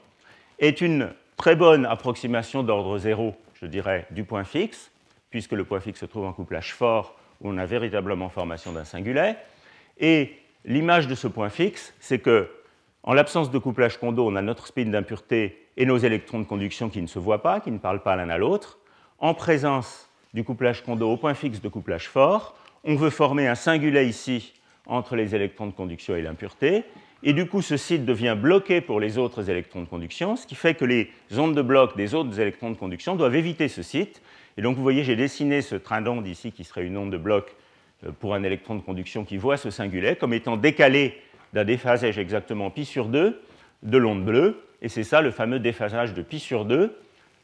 est 0.60 0.82
une 0.82 1.10
très 1.38 1.56
bonne 1.56 1.86
approximation 1.86 2.64
d'ordre 2.64 2.98
zéro, 2.98 3.36
je 3.62 3.66
dirais, 3.66 4.06
du 4.12 4.24
point 4.24 4.44
fixe, 4.44 4.92
puisque 5.30 5.54
le 5.54 5.64
point 5.64 5.80
fixe 5.80 6.00
se 6.00 6.06
trouve 6.06 6.26
en 6.26 6.34
couplage 6.34 6.74
fort 6.74 7.16
où 7.42 7.50
on 7.50 7.58
a 7.58 7.66
véritablement 7.66 8.30
formation 8.30 8.72
d'un 8.72 8.86
singulet. 8.86 9.36
Et 10.00 10.34
l'image 10.66 11.08
de 11.08 11.16
ce 11.16 11.28
point 11.28 11.50
fixe, 11.50 11.94
c'est 12.00 12.20
que, 12.20 12.50
en 13.04 13.14
l'absence 13.14 13.52
de 13.52 13.58
couplage 13.58 13.98
Kondo, 13.98 14.26
on 14.28 14.36
a 14.36 14.42
notre 14.42 14.68
spin 14.68 14.86
d'impureté 14.86 15.68
et 15.76 15.86
nos 15.86 15.98
électrons 15.98 16.40
de 16.40 16.46
conduction 16.46 16.90
qui 16.90 17.02
ne 17.02 17.08
se 17.08 17.20
voient 17.20 17.42
pas, 17.42 17.60
qui 17.60 17.72
ne 17.72 17.80
parlent 17.80 18.04
pas 18.04 18.16
l'un 18.16 18.30
à 18.30 18.38
l'autre. 18.38 18.80
En 19.20 19.34
présence 19.34 20.10
du 20.34 20.44
couplage 20.44 20.84
Kondo 20.84 21.12
au 21.12 21.18
point 21.18 21.34
fixe 21.34 21.62
de 21.62 21.68
couplage 21.68 22.08
fort, 22.08 22.56
on 22.84 22.96
veut 22.96 23.10
former 23.10 23.48
un 23.48 23.56
singulet 23.56 24.08
ici 24.08 24.54
entre 24.86 25.16
les 25.16 25.36
électrons 25.36 25.68
de 25.68 25.72
conduction 25.72 26.16
et 26.16 26.22
l'impureté. 26.22 26.84
Et 27.26 27.32
du 27.32 27.48
coup, 27.48 27.62
ce 27.62 27.78
site 27.78 28.04
devient 28.04 28.36
bloqué 28.38 28.82
pour 28.82 29.00
les 29.00 29.18
autres 29.18 29.50
électrons 29.50 29.82
de 29.82 29.88
conduction, 29.88 30.36
ce 30.36 30.46
qui 30.46 30.56
fait 30.56 30.74
que 30.74 30.84
les 30.84 31.10
ondes 31.38 31.56
de 31.56 31.62
bloc 31.62 31.96
des 31.96 32.14
autres 32.14 32.38
électrons 32.38 32.70
de 32.70 32.76
conduction 32.76 33.16
doivent 33.16 33.36
éviter 33.36 33.70
ce 33.70 33.82
site. 33.82 34.22
Et 34.58 34.62
donc, 34.62 34.76
vous 34.76 34.84
voyez, 34.84 35.06
j'ai 35.06 35.16
dessiné 35.16 35.62
ce 35.62 35.76
train 35.76 36.02
d'onde 36.02 36.28
ici 36.28 36.52
qui 36.52 36.66
serait 36.66 36.86
une 36.86 36.98
onde 36.98 37.12
de 37.12 37.18
bloc 37.18 37.56
euh, 38.06 38.12
pour 38.12 38.36
un 38.36 38.44
électron 38.44 38.76
de 38.76 38.82
conduction 38.82 39.24
qui 39.24 39.38
voit 39.38 39.56
ce 39.56 39.70
singulet 39.70 40.18
comme 40.18 40.34
étant 40.34 40.58
décalé 40.58 41.16
d'un 41.54 41.64
déphasage 41.64 42.18
exactement 42.18 42.70
pi 42.70 42.84
sur 42.84 43.08
2 43.08 43.42
de 43.84 43.98
l'onde 43.98 44.26
bleue, 44.26 44.62
et 44.82 44.90
c'est 44.90 45.04
ça 45.04 45.22
le 45.22 45.32
fameux 45.32 45.60
déphasage 45.60 46.14
de 46.14 46.22
pi 46.22 46.40
sur 46.40 46.66
2 46.66 46.98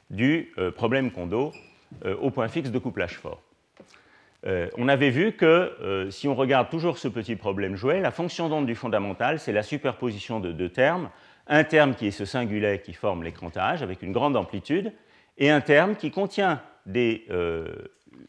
du 0.10 0.52
euh, 0.58 0.72
problème 0.72 1.12
Kondo 1.12 1.54
euh, 2.06 2.16
au 2.18 2.32
point 2.32 2.48
fixe 2.48 2.72
de 2.72 2.80
couplage 2.80 3.18
fort. 3.18 3.42
On 4.46 4.88
avait 4.88 5.10
vu 5.10 5.34
que 5.34 6.08
si 6.12 6.28
on 6.28 6.36
regarde 6.36 6.70
toujours 6.70 6.98
ce 6.98 7.08
petit 7.08 7.36
problème 7.36 7.76
joué, 7.76 8.00
la 8.00 8.12
fonction 8.12 8.50
d'onde 8.50 8.66
du 8.66 8.76
fondamental, 8.76 9.40
c'est 9.40 9.52
la 9.52 9.64
superposition 9.64 10.40
de 10.40 10.52
deux 10.52 10.70
termes, 10.70 11.10
un 11.48 11.64
terme 11.64 11.94
qui 11.96 12.08
est 12.08 12.12
ce 12.12 12.26
singulet 12.26 12.82
qui 12.84 12.94
forme 12.94 13.24
l'écrantage 13.24 13.84
avec 13.84 14.02
une 14.02 14.12
grande 14.12 14.38
amplitude, 14.38 14.94
et 15.38 15.50
un 15.50 15.62
terme 15.62 15.96
qui 15.96 16.12
contient 16.12 16.62
des, 16.86 17.26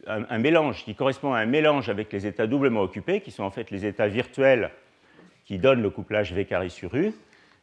un, 0.06 0.38
mélange 0.38 0.84
qui 0.84 0.94
correspond 0.94 1.32
à 1.32 1.38
un 1.40 1.46
mélange 1.46 1.88
avec 1.88 2.12
les 2.12 2.26
états 2.26 2.46
doublement 2.46 2.82
occupés, 2.82 3.20
qui 3.20 3.30
sont 3.30 3.44
en 3.44 3.50
fait 3.50 3.70
les 3.70 3.86
états 3.86 4.08
virtuels 4.08 4.70
qui 5.44 5.58
donnent 5.58 5.82
le 5.82 5.90
couplage 5.90 6.32
V 6.32 6.44
carré 6.44 6.68
sur 6.68 6.94
U. 6.94 7.12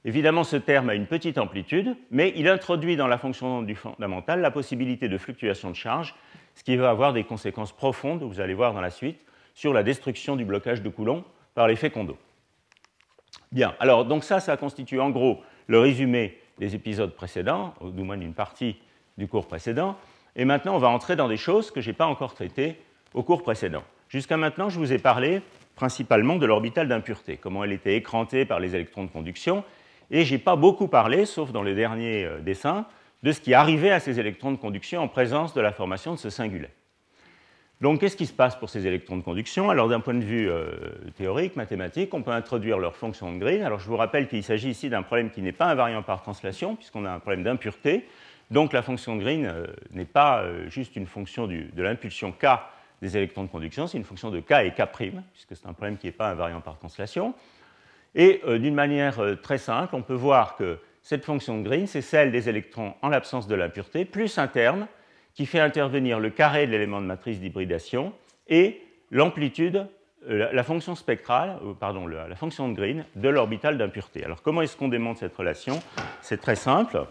Évidemment, 0.05 0.43
ce 0.43 0.57
terme 0.57 0.89
a 0.89 0.95
une 0.95 1.07
petite 1.07 1.37
amplitude, 1.37 1.95
mais 2.11 2.33
il 2.35 2.47
introduit 2.47 2.95
dans 2.95 3.07
la 3.07 3.17
fonction 3.17 3.61
du 3.61 3.75
fondamental 3.75 4.41
la 4.41 4.51
possibilité 4.51 5.09
de 5.09 5.17
fluctuation 5.17 5.69
de 5.69 5.75
charge 5.75 6.15
ce 6.57 6.63
qui 6.63 6.75
va 6.75 6.89
avoir 6.89 7.13
des 7.13 7.23
conséquences 7.23 7.71
profondes, 7.71 8.23
vous 8.23 8.39
allez 8.39 8.55
voir 8.55 8.73
dans 8.73 8.81
la 8.81 8.89
suite, 8.89 9.19
sur 9.53 9.73
la 9.73 9.83
destruction 9.83 10.35
du 10.35 10.43
blocage 10.43 10.81
de 10.81 10.89
Coulomb 10.89 11.23
par 11.53 11.67
l'effet 11.67 11.91
Kondo. 11.91 12.17
Bien, 13.51 13.75
alors 13.79 14.05
donc 14.05 14.23
ça, 14.23 14.39
ça 14.39 14.57
constitue 14.57 14.99
en 14.99 15.11
gros 15.11 15.39
le 15.67 15.79
résumé 15.79 16.39
des 16.57 16.73
épisodes 16.73 17.13
précédents, 17.13 17.75
du 17.83 18.01
moins 18.01 18.17
d'une 18.17 18.33
partie 18.33 18.75
du 19.19 19.27
cours 19.27 19.47
précédent. 19.47 19.95
Et 20.35 20.45
maintenant, 20.45 20.75
on 20.75 20.79
va 20.79 20.89
entrer 20.89 21.15
dans 21.15 21.27
des 21.27 21.37
choses 21.37 21.69
que 21.69 21.79
je 21.79 21.91
n'ai 21.91 21.93
pas 21.93 22.07
encore 22.07 22.33
traitées 22.33 22.81
au 23.13 23.21
cours 23.21 23.43
précédent. 23.43 23.83
Jusqu'à 24.09 24.37
maintenant, 24.37 24.69
je 24.69 24.79
vous 24.79 24.91
ai 24.91 24.97
parlé 24.97 25.43
principalement 25.75 26.37
de 26.37 26.47
l'orbital 26.47 26.87
d'impureté, 26.87 27.37
comment 27.37 27.63
elle 27.63 27.71
était 27.71 27.95
écrantée 27.95 28.45
par 28.45 28.59
les 28.59 28.73
électrons 28.73 29.03
de 29.03 29.11
conduction, 29.11 29.63
et 30.09 30.25
je 30.25 30.33
n'ai 30.33 30.39
pas 30.39 30.55
beaucoup 30.55 30.87
parlé, 30.87 31.25
sauf 31.25 31.51
dans 31.51 31.61
les 31.61 31.75
derniers 31.75 32.25
euh, 32.25 32.39
dessins, 32.39 32.87
de 33.27 33.33
ce 33.33 33.41
qui 33.41 33.53
arrivait 33.53 33.91
à 33.91 33.99
ces 33.99 34.21
électrons 34.21 34.53
de 34.53 34.57
conduction 34.57 35.01
en 35.01 35.09
présence 35.09 35.53
de 35.53 35.59
la 35.59 35.73
formation 35.73 36.13
de 36.13 36.17
ce 36.17 36.29
singulet. 36.29 36.69
Donc, 37.81 37.99
qu'est-ce 37.99 38.15
qui 38.15 38.25
se 38.25 38.31
passe 38.31 38.55
pour 38.55 38.69
ces 38.69 38.87
électrons 38.87 39.17
de 39.17 39.21
conduction? 39.21 39.69
Alors, 39.69 39.89
d'un 39.89 39.99
point 39.99 40.13
de 40.13 40.23
vue 40.23 40.49
euh, 40.49 40.71
théorique, 41.17 41.57
mathématique, 41.57 42.13
on 42.13 42.21
peut 42.21 42.31
introduire 42.31 42.79
leur 42.79 42.95
fonction 42.95 43.33
de 43.33 43.37
Green. 43.37 43.63
Alors, 43.63 43.79
je 43.79 43.87
vous 43.87 43.97
rappelle 43.97 44.29
qu'il 44.29 44.43
s'agit 44.43 44.69
ici 44.69 44.89
d'un 44.89 45.03
problème 45.03 45.29
qui 45.29 45.41
n'est 45.41 45.51
pas 45.51 45.65
invariant 45.65 46.03
par 46.03 46.21
translation, 46.21 46.77
puisqu'on 46.77 47.03
a 47.03 47.11
un 47.11 47.19
problème 47.19 47.43
d'impureté. 47.43 48.07
Donc, 48.49 48.71
la 48.71 48.81
fonction 48.81 49.17
de 49.17 49.21
Green 49.21 49.45
euh, 49.45 49.67
n'est 49.91 50.05
pas 50.05 50.43
euh, 50.43 50.69
juste 50.69 50.95
une 50.95 51.05
fonction 51.05 51.47
de 51.47 51.83
l'impulsion 51.83 52.31
K 52.31 52.45
des 53.01 53.17
électrons 53.17 53.43
de 53.43 53.49
conduction, 53.49 53.87
c'est 53.87 53.97
une 53.97 54.05
fonction 54.05 54.31
de 54.31 54.39
K 54.39 54.51
et 54.63 54.71
K', 54.71 54.87
puisque 55.33 55.53
c'est 55.53 55.67
un 55.67 55.73
problème 55.73 55.97
qui 55.97 56.07
n'est 56.07 56.13
pas 56.13 56.29
invariant 56.29 56.61
par 56.61 56.77
translation. 56.77 57.35
Et 58.15 58.41
d'une 58.57 58.73
manière 58.73 59.19
très 59.43 59.59
simple, 59.59 59.95
on 59.95 60.01
peut 60.01 60.15
voir 60.15 60.55
que 60.55 60.79
cette 61.07 61.23
fonction 61.23 61.57
de 61.57 61.63
Green, 61.63 61.87
c'est 61.87 62.01
celle 62.01 62.33
des 62.33 62.49
électrons 62.49 62.93
en 63.01 63.07
l'absence 63.07 63.47
de 63.47 63.55
l'impureté, 63.55 64.03
plus 64.03 64.37
un 64.37 64.49
terme 64.49 64.87
qui 65.35 65.45
fait 65.45 65.61
intervenir 65.61 66.19
le 66.19 66.29
carré 66.29 66.67
de 66.67 66.71
l'élément 66.73 66.99
de 66.99 67.05
matrice 67.05 67.39
d'hybridation 67.39 68.11
et 68.49 68.81
l'amplitude, 69.09 69.87
euh, 70.27 70.51
la 70.51 70.63
fonction 70.63 70.95
spectrale, 70.95 71.59
euh, 71.63 71.73
pardon, 71.73 72.07
la 72.07 72.35
fonction 72.35 72.67
de 72.67 72.73
Green 72.73 73.05
de 73.15 73.29
l'orbital 73.29 73.77
d'impureté. 73.77 74.25
Alors 74.25 74.41
comment 74.41 74.61
est-ce 74.61 74.75
qu'on 74.75 74.89
démontre 74.89 75.21
cette 75.21 75.33
relation? 75.33 75.81
C'est 76.19 76.41
très 76.41 76.57
simple. 76.57 77.05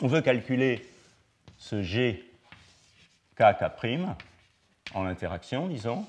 On 0.00 0.06
veut 0.06 0.20
calculer 0.20 0.86
ce 1.58 1.82
G 1.82 2.24
K 3.36 3.42
en 4.94 5.04
interaction, 5.04 5.66
disons, 5.66 6.06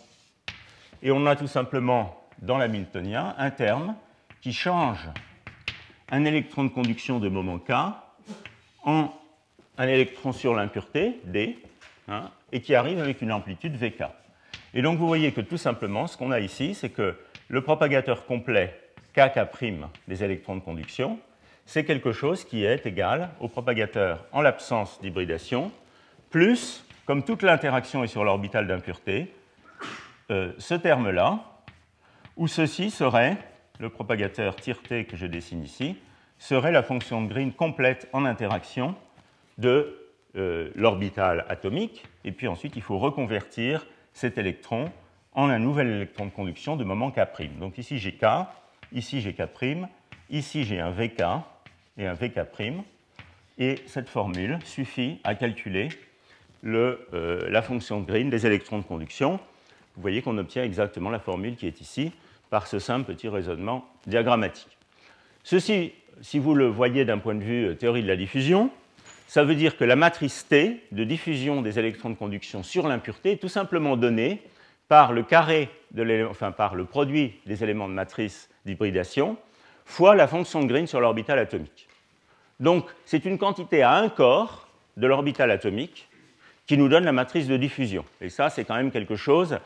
et 1.01 1.09
on 1.09 1.25
a 1.25 1.35
tout 1.35 1.47
simplement 1.47 2.29
dans 2.43 2.59
l'hamiltonien 2.59 3.33
un 3.39 3.49
terme 3.49 3.95
qui 4.41 4.53
change 4.53 5.09
un 6.09 6.25
électron 6.25 6.63
de 6.63 6.69
conduction 6.69 7.19
de 7.19 7.29
moment 7.29 7.59
K 7.59 7.71
en 8.83 9.13
un 9.77 9.87
électron 9.87 10.31
sur 10.31 10.53
l'impureté, 10.53 11.19
D, 11.25 11.59
hein, 12.07 12.29
et 12.51 12.61
qui 12.61 12.75
arrive 12.75 12.99
avec 12.99 13.21
une 13.21 13.31
amplitude 13.31 13.75
VK. 13.75 14.03
Et 14.73 14.81
donc 14.81 14.97
vous 14.99 15.07
voyez 15.07 15.31
que 15.31 15.41
tout 15.41 15.57
simplement, 15.57 16.07
ce 16.07 16.17
qu'on 16.17 16.31
a 16.31 16.39
ici, 16.39 16.75
c'est 16.75 16.89
que 16.89 17.15
le 17.47 17.61
propagateur 17.61 18.25
complet 18.25 18.79
KK' 19.13 19.39
des 20.07 20.23
électrons 20.23 20.55
de 20.55 20.61
conduction, 20.61 21.19
c'est 21.65 21.85
quelque 21.85 22.11
chose 22.11 22.43
qui 22.43 22.63
est 22.63 22.85
égal 22.85 23.29
au 23.39 23.47
propagateur 23.47 24.25
en 24.31 24.41
l'absence 24.41 24.99
d'hybridation, 25.01 25.71
plus, 26.29 26.85
comme 27.05 27.23
toute 27.23 27.41
l'interaction 27.41 28.03
est 28.03 28.07
sur 28.07 28.23
l'orbital 28.23 28.67
d'impureté, 28.67 29.33
euh, 30.31 30.51
ce 30.57 30.73
terme-là, 30.75 31.39
où 32.35 32.47
ceci 32.47 32.91
serait, 32.91 33.37
le 33.79 33.89
propagateur 33.89 34.55
tir-t 34.55 35.05
que 35.05 35.17
je 35.17 35.25
dessine 35.25 35.63
ici, 35.63 35.97
serait 36.37 36.71
la 36.71 36.83
fonction 36.83 37.21
de 37.21 37.27
Green 37.27 37.53
complète 37.53 38.09
en 38.13 38.25
interaction 38.25 38.95
de 39.57 39.97
euh, 40.35 40.69
l'orbital 40.75 41.45
atomique, 41.47 42.05
et 42.23 42.31
puis 42.31 42.47
ensuite 42.47 42.75
il 42.75 42.81
faut 42.81 42.97
reconvertir 42.97 43.85
cet 44.13 44.37
électron 44.37 44.91
en 45.33 45.49
un 45.49 45.59
nouvel 45.59 45.87
électron 45.87 46.25
de 46.25 46.31
conduction 46.31 46.75
de 46.75 46.83
moment 46.83 47.11
K'. 47.11 47.59
Donc 47.59 47.77
ici 47.77 47.99
j'ai 47.99 48.13
K, 48.13 48.25
ici 48.91 49.21
j'ai 49.21 49.33
K', 49.33 49.43
ici 50.29 50.63
j'ai 50.65 50.79
un 50.79 50.91
VK 50.91 51.21
et 51.97 52.07
un 52.07 52.13
VK', 52.13 52.39
et 53.57 53.75
cette 53.87 54.09
formule 54.09 54.59
suffit 54.65 55.19
à 55.23 55.35
calculer 55.35 55.89
le, 56.61 57.07
euh, 57.13 57.49
la 57.49 57.61
fonction 57.61 58.01
de 58.01 58.05
Green 58.05 58.29
des 58.29 58.45
électrons 58.45 58.79
de 58.79 58.83
conduction. 58.83 59.39
Vous 59.95 60.01
voyez 60.01 60.21
qu'on 60.21 60.37
obtient 60.37 60.63
exactement 60.63 61.09
la 61.09 61.19
formule 61.19 61.55
qui 61.55 61.67
est 61.67 61.79
ici 61.79 62.11
par 62.55 62.67
ce 62.67 62.79
simple 62.79 63.13
petit 63.13 63.27
raisonnement 63.27 63.85
diagrammatique. 64.07 64.77
Ceci, 65.43 65.91
si 66.21 66.39
vous 66.39 66.55
le 66.55 66.67
voyez 66.67 67.03
d'un 67.03 67.17
point 67.17 67.35
de 67.35 67.43
vue 67.43 67.65
euh, 67.65 67.75
théorie 67.75 68.01
de 68.01 68.07
la 68.07 68.15
diffusion, 68.15 68.69
ça 69.27 69.43
veut 69.43 69.55
dire 69.55 69.75
que 69.75 69.83
la 69.83 69.97
matrice 69.97 70.47
T 70.47 70.81
de 70.93 71.03
diffusion 71.03 71.61
des 71.61 71.79
électrons 71.79 72.11
de 72.11 72.15
conduction 72.15 72.63
sur 72.63 72.87
l'impureté 72.87 73.33
est 73.33 73.41
tout 73.41 73.49
simplement 73.49 73.97
donnée 73.97 74.41
par 74.87 75.11
le 75.11 75.23
carré 75.23 75.69
de 75.91 76.25
enfin 76.29 76.53
par 76.53 76.75
le 76.75 76.85
produit 76.85 77.33
des 77.45 77.61
éléments 77.61 77.89
de 77.89 77.93
matrice 77.93 78.49
d'hybridation 78.65 79.35
fois 79.83 80.15
la 80.15 80.25
fonction 80.25 80.61
de 80.61 80.67
Green 80.67 80.87
sur 80.87 81.01
l'orbital 81.01 81.37
atomique. 81.39 81.89
Donc 82.61 82.85
c'est 83.03 83.25
une 83.25 83.37
quantité 83.37 83.83
à 83.83 83.95
un 83.95 84.07
corps 84.07 84.69
de 84.95 85.07
l'orbital 85.07 85.51
atomique 85.51 86.07
qui 86.67 86.77
nous 86.77 86.87
donne 86.87 87.03
la 87.03 87.11
matrice 87.11 87.47
de 87.47 87.57
diffusion. 87.57 88.05
Et 88.21 88.29
ça, 88.29 88.49
c'est 88.49 88.63
quand 88.63 88.75
même 88.75 88.91
quelque 88.91 89.17
chose 89.17 89.59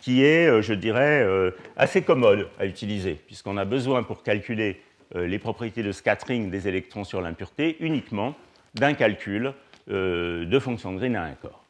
qui 0.00 0.24
est, 0.24 0.48
euh, 0.48 0.62
je 0.62 0.74
dirais, 0.74 1.22
euh, 1.22 1.50
assez 1.76 2.02
commode 2.02 2.48
à 2.58 2.66
utiliser, 2.66 3.14
puisqu'on 3.14 3.56
a 3.56 3.64
besoin 3.64 4.02
pour 4.02 4.22
calculer 4.22 4.80
euh, 5.16 5.26
les 5.26 5.38
propriétés 5.38 5.82
de 5.82 5.92
scattering 5.92 6.50
des 6.50 6.68
électrons 6.68 7.04
sur 7.04 7.20
l'impureté 7.20 7.76
uniquement 7.80 8.34
d'un 8.74 8.94
calcul 8.94 9.54
de 9.90 10.58
fonction 10.58 10.92
Green 10.92 11.16
à 11.16 11.22
un 11.22 11.32
corps. 11.32 11.64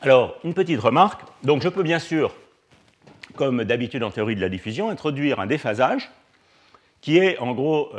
Alors, 0.00 0.36
une 0.42 0.54
petite 0.54 0.80
remarque. 0.80 1.22
Donc, 1.44 1.62
je 1.62 1.68
peux 1.68 1.84
bien 1.84 2.00
sûr, 2.00 2.34
comme 3.36 3.62
d'habitude 3.62 4.02
en 4.02 4.10
théorie 4.10 4.34
de 4.34 4.40
la 4.40 4.48
diffusion, 4.48 4.90
introduire 4.90 5.38
un 5.38 5.46
déphasage 5.46 6.10
qui 7.00 7.18
est 7.18 7.38
en 7.38 7.52
gros 7.52 7.92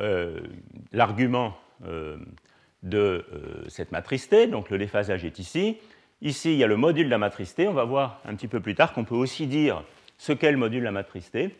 l'argument 0.91 1.57
de 2.83 3.25
cette 3.69 3.93
matrice 3.93 4.27
T. 4.27 4.47
Donc, 4.47 4.69
le 4.69 4.77
déphasage 4.77 5.23
est 5.23 5.39
ici. 5.39 5.77
Ici, 6.23 6.53
il 6.53 6.57
y 6.57 6.63
a 6.63 6.67
le 6.67 6.77
module 6.77 7.05
de 7.05 7.11
la 7.11 7.19
matrice 7.19 7.53
T. 7.53 7.67
On 7.67 7.73
va 7.73 7.83
voir 7.83 8.19
un 8.25 8.33
petit 8.33 8.47
peu 8.47 8.59
plus 8.59 8.73
tard 8.73 8.93
qu'on 8.93 9.03
peut 9.03 9.13
aussi 9.13 9.45
dire 9.45 9.83
ce 10.17 10.33
qu'est 10.33 10.51
le 10.51 10.57
module 10.57 10.79
de 10.79 10.85
la 10.85 10.91
matrice 10.91 11.29
T. 11.29 11.55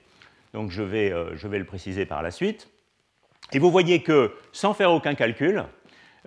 Donc, 0.53 0.71
je 0.71 0.81
vais, 0.81 1.13
je 1.35 1.47
vais 1.47 1.59
le 1.59 1.65
préciser 1.65 2.07
par 2.07 2.23
la 2.23 2.31
suite. 2.31 2.69
Et 3.51 3.59
vous 3.59 3.69
voyez 3.69 4.01
que, 4.01 4.33
sans 4.51 4.73
faire 4.73 4.91
aucun 4.91 5.13
calcul, 5.13 5.65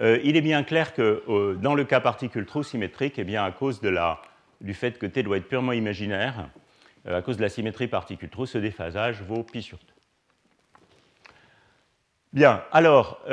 euh, 0.00 0.20
il 0.22 0.36
est 0.36 0.42
bien 0.42 0.62
clair 0.62 0.92
que 0.92 1.22
euh, 1.28 1.54
dans 1.54 1.74
le 1.74 1.84
cas 1.84 2.00
particule 2.00 2.44
trou 2.44 2.62
symétrique, 2.62 3.18
eh 3.18 3.24
bien, 3.24 3.44
à 3.44 3.50
cause 3.50 3.80
de 3.80 3.88
la, 3.88 4.20
du 4.60 4.74
fait 4.74 4.98
que 4.98 5.06
T 5.06 5.22
doit 5.22 5.38
être 5.38 5.48
purement 5.48 5.72
imaginaire, 5.72 6.50
euh, 7.06 7.18
à 7.18 7.22
cause 7.22 7.38
de 7.38 7.42
la 7.42 7.48
symétrie 7.48 7.88
particule 7.88 8.28
trou, 8.28 8.46
ce 8.46 8.58
déphasage 8.58 9.22
vaut 9.22 9.42
pi 9.42 9.62
sur 9.62 9.78
2. 9.78 9.84
Bien, 12.32 12.62
alors, 12.70 13.24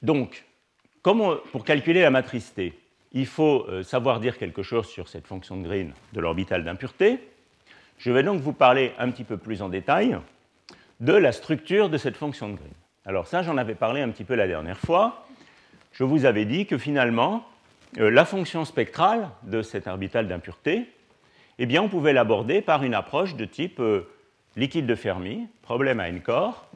donc, 0.00 0.46
pour 1.16 1.64
calculer 1.64 2.02
la 2.02 2.10
matrice 2.10 2.52
T, 2.54 2.78
il 3.12 3.26
faut 3.26 3.66
savoir 3.82 4.20
dire 4.20 4.36
quelque 4.36 4.62
chose 4.62 4.86
sur 4.86 5.08
cette 5.08 5.26
fonction 5.26 5.56
de 5.56 5.66
Green 5.66 5.92
de 6.12 6.20
l'orbital 6.20 6.64
d'impureté? 6.64 7.18
Je 7.96 8.12
vais 8.12 8.22
donc 8.22 8.40
vous 8.40 8.52
parler 8.52 8.92
un 8.98 9.10
petit 9.10 9.24
peu 9.24 9.38
plus 9.38 9.62
en 9.62 9.68
détail 9.68 10.18
de 11.00 11.14
la 11.14 11.32
structure 11.32 11.88
de 11.88 11.96
cette 11.96 12.16
fonction 12.16 12.50
de 12.50 12.56
Green. 12.56 12.72
Alors 13.06 13.26
ça, 13.26 13.42
j'en 13.42 13.56
avais 13.56 13.74
parlé 13.74 14.02
un 14.02 14.10
petit 14.10 14.24
peu 14.24 14.34
la 14.34 14.46
dernière 14.46 14.78
fois. 14.78 15.26
Je 15.92 16.04
vous 16.04 16.26
avais 16.26 16.44
dit 16.44 16.66
que 16.66 16.76
finalement, 16.76 17.44
euh, 17.98 18.10
la 18.10 18.26
fonction 18.26 18.66
spectrale 18.66 19.30
de 19.44 19.62
cet 19.62 19.86
orbital 19.86 20.28
d'impureté, 20.28 20.92
eh 21.58 21.66
bien, 21.66 21.82
on 21.82 21.88
pouvait 21.88 22.12
l'aborder 22.12 22.60
par 22.60 22.82
une 22.84 22.94
approche 22.94 23.34
de 23.34 23.46
type 23.46 23.80
euh, 23.80 24.06
liquide 24.56 24.86
de 24.86 24.94
Fermi, 24.94 25.48
problème 25.62 26.00
à 26.00 26.08
n 26.08 26.20
corps, 26.20 26.68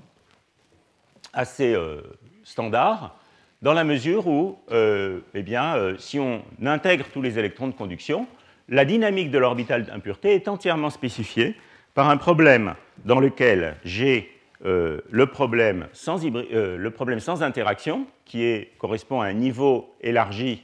assez 1.34 1.74
euh, 1.74 2.00
standard, 2.44 3.14
dans 3.62 3.72
la 3.72 3.84
mesure 3.84 4.26
où, 4.26 4.58
eh 4.72 5.42
bien, 5.42 5.94
si 5.98 6.18
on 6.18 6.42
intègre 6.64 7.06
tous 7.12 7.22
les 7.22 7.38
électrons 7.38 7.68
de 7.68 7.72
conduction, 7.72 8.26
la 8.68 8.84
dynamique 8.84 9.30
de 9.30 9.38
l'orbital 9.38 9.84
d'impureté 9.84 10.34
est 10.34 10.48
entièrement 10.48 10.90
spécifiée 10.90 11.54
par 11.94 12.08
un 12.08 12.16
problème 12.16 12.74
dans 13.04 13.20
lequel 13.20 13.76
j'ai 13.84 14.30
euh, 14.64 15.00
le, 15.10 15.26
problème 15.26 15.88
sans 15.92 16.24
euh, 16.24 17.42
interaction, 17.42 18.06
qui 18.24 18.68
correspond 18.78 19.20
à 19.20 19.26
un 19.26 19.32
niveau 19.32 19.92
élargi, 20.00 20.62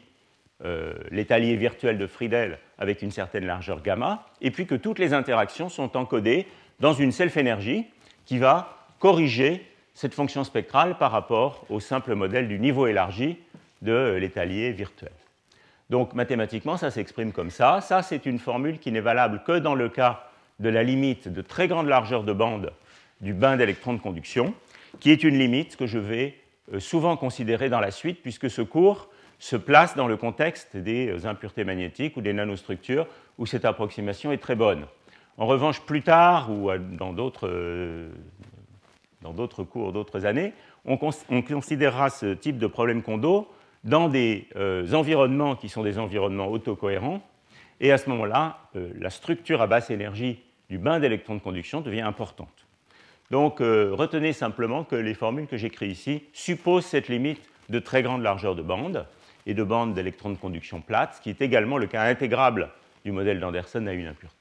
euh, 0.65 0.95
l'étalier 1.11 1.57
virtuel 1.57 1.99
de 1.99 2.07
Friedel 2.07 2.59
avec 2.79 3.03
une 3.03 3.11
certaine 3.11 3.45
largeur 3.45 3.83
gamma, 3.83 4.27
et 4.41 4.53
puis 4.53 4.67
que 4.67 4.77
toutes 4.77 5.01
les 5.01 5.13
interactions 5.15 5.69
sont 5.69 5.97
encodées 5.97 6.47
dans 6.79 6.93
une 6.93 7.11
self-énergie 7.11 7.87
qui 8.25 8.39
va 8.39 8.87
corriger 9.01 9.65
cette 9.99 10.15
fonction 10.15 10.45
spectrale 10.45 10.97
par 10.97 11.11
rapport 11.11 11.67
au 11.71 11.81
simple 11.81 12.15
modèle 12.15 12.47
du 12.47 12.61
niveau 12.61 12.87
élargi 12.87 13.37
de 13.83 14.17
l'étalier 14.21 14.71
virtuel. 14.71 15.11
Donc 15.91 16.15
mathématiquement, 16.15 16.77
ça 16.77 16.93
s'exprime 16.93 17.33
comme 17.33 17.51
ça. 17.51 17.81
Ça, 17.81 18.03
c'est 18.03 18.25
une 18.25 18.39
formule 18.39 18.79
qui 18.79 18.93
n'est 18.93 19.01
valable 19.01 19.43
que 19.45 19.59
dans 19.59 19.75
le 19.75 19.89
cas 19.89 20.29
de 20.61 20.69
la 20.69 20.85
limite 20.85 21.27
de 21.27 21.43
très 21.43 21.67
grande 21.67 21.89
largeur 21.89 22.23
de 22.23 22.33
bande 22.33 22.73
du 23.21 23.35
bain 23.35 23.57
d'électrons 23.57 23.93
de 23.93 23.99
conduction, 23.99 24.55
qui 25.01 25.11
est 25.11 25.25
une 25.25 25.37
limite 25.37 25.75
que 25.75 25.89
je 25.89 25.99
vais 25.99 26.37
souvent 26.79 27.17
considéré 27.17 27.69
dans 27.69 27.81
la 27.81 27.91
suite, 27.91 28.23
puisque 28.23 28.49
ce 28.49 28.63
cours 28.63 29.09
se 29.41 29.57
place 29.57 29.97
dans 29.97 30.07
le 30.07 30.17
contexte 30.17 30.77
des 30.77 31.27
impuretés 31.27 31.65
magnétiques 31.65 32.17
ou 32.17 32.21
des 32.21 32.35
nanostructures, 32.35 33.09
où 33.37 33.47
cette 33.47 33.65
approximation 33.65 34.31
est 34.31 34.39
très 34.39 34.55
bonne. 34.55 34.87
En 35.39 35.47
revanche, 35.47 35.81
plus 35.81 36.03
tard, 36.03 36.53
ou 36.53 36.71
dans 36.79 37.13
d'autres, 37.13 37.51
cours, 39.65 39.93
d'autres 39.93 40.27
années, 40.27 40.53
on, 40.85 40.97
considérera 40.97 42.11
ce 42.11 42.35
type 42.35 42.59
de 42.59 42.67
problème 42.67 43.03
condo 43.03 43.49
dans 43.85 44.09
des 44.09 44.49
environnements 44.93 45.57
qui 45.57 45.69
sont 45.69 45.83
des 45.83 45.99
environnements 45.99 46.49
autocohérents, 46.49 47.23
et 47.81 47.93
à 47.93 47.99
ce 47.99 48.09
moment-là, 48.11 48.59
la 48.75 49.11
structure 49.11 49.63
à 49.63 49.67
basse 49.67 49.91
énergie 49.91 50.41
du 50.69 50.79
bain 50.79 51.01
d'électrons 51.01 51.35
de 51.35 51.41
conduction 51.41 51.81
devient 51.81 52.01
importante. 52.01 52.67
Donc 53.31 53.61
euh, 53.61 53.91
retenez 53.93 54.33
simplement 54.33 54.85
que 54.85 54.97
les 54.97 55.15
formules 55.15 55.47
que 55.47 55.57
j'écris 55.57 55.89
ici 55.89 56.23
supposent 56.33 56.87
cette 56.87 57.09
limite 57.09 57.43
de 57.69 57.79
très 57.79 58.03
grande 58.03 58.23
largeur 58.23 58.55
de 58.55 58.63
bande 58.63 59.07
et 59.47 59.55
de 59.55 59.63
bande 59.63 59.95
d'électrons 59.95 60.31
de 60.31 60.37
conduction 60.37 60.81
plate, 60.81 61.17
ce 61.17 61.21
qui 61.21 61.31
est 61.31 61.43
également 61.43 61.79
le 61.79 61.87
cas 61.87 62.03
intégrable 62.03 62.71
du 63.05 63.13
modèle 63.13 63.41
d'Anderson 63.41 63.87
à 63.87 63.93
une 63.93 64.07
impureté. 64.07 64.35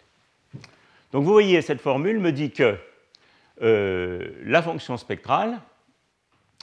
Donc 1.12 1.24
vous 1.24 1.32
voyez, 1.32 1.62
cette 1.62 1.82
formule 1.82 2.20
me 2.20 2.32
dit 2.32 2.52
que 2.52 2.78
euh, 3.62 4.32
la 4.44 4.62
fonction 4.62 4.98
spectrale 4.98 5.60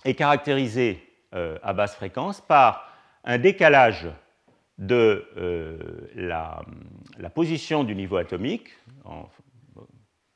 est 0.04 0.14
caractérisée 0.14 1.02
euh, 1.34 1.58
à 1.62 1.72
basse 1.72 1.94
fréquence 1.94 2.40
par 2.40 2.90
un 3.24 3.38
décalage 3.38 4.08
de 4.78 5.24
la, 6.16 6.62
la, 7.18 7.30
position 7.30 7.84
du 7.84 7.94
niveau 7.94 8.16
atomique, 8.16 8.70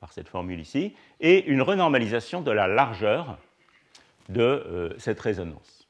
par 0.00 0.12
cette 0.12 0.29
formule 0.29 0.61
ici, 0.61 0.95
et 1.21 1.45
une 1.47 1.62
renormalisation 1.62 2.41
de 2.41 2.53
la 2.53 2.69
largeur 2.69 3.38
de 4.29 4.43
euh, 4.43 4.95
cette 4.99 5.21
résonance. 5.21 5.88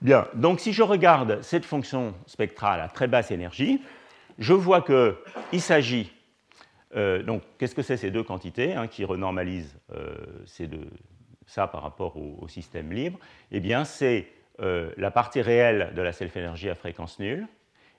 Bien, 0.00 0.26
donc 0.34 0.60
si 0.60 0.72
je 0.72 0.82
regarde 0.82 1.42
cette 1.42 1.64
fonction 1.64 2.14
spectrale 2.26 2.80
à 2.80 2.88
très 2.88 3.06
basse 3.06 3.30
énergie, 3.30 3.80
je 4.38 4.52
vois 4.52 4.82
qu'il 4.82 5.60
s'agit. 5.60 6.12
Euh, 6.96 7.22
donc, 7.22 7.42
qu'est-ce 7.58 7.74
que 7.74 7.82
c'est 7.82 7.96
ces 7.96 8.10
deux 8.10 8.22
quantités 8.22 8.74
hein, 8.74 8.86
qui 8.86 9.04
renormalisent 9.04 9.78
euh, 9.92 10.14
ces 10.46 10.66
deux, 10.66 10.88
ça 11.46 11.66
par 11.66 11.82
rapport 11.82 12.16
au, 12.16 12.48
système 12.48 12.92
libre? 12.92 13.18
Eh 13.50 13.60
bien, 13.60 13.84
c'est 13.84 14.28
la 14.58 15.10
partie 15.10 15.42
réelle 15.42 15.92
de 15.94 16.00
la 16.00 16.12
self-énergie 16.12 16.70
à 16.70 16.74
fréquence 16.74 17.18
nulle, 17.18 17.46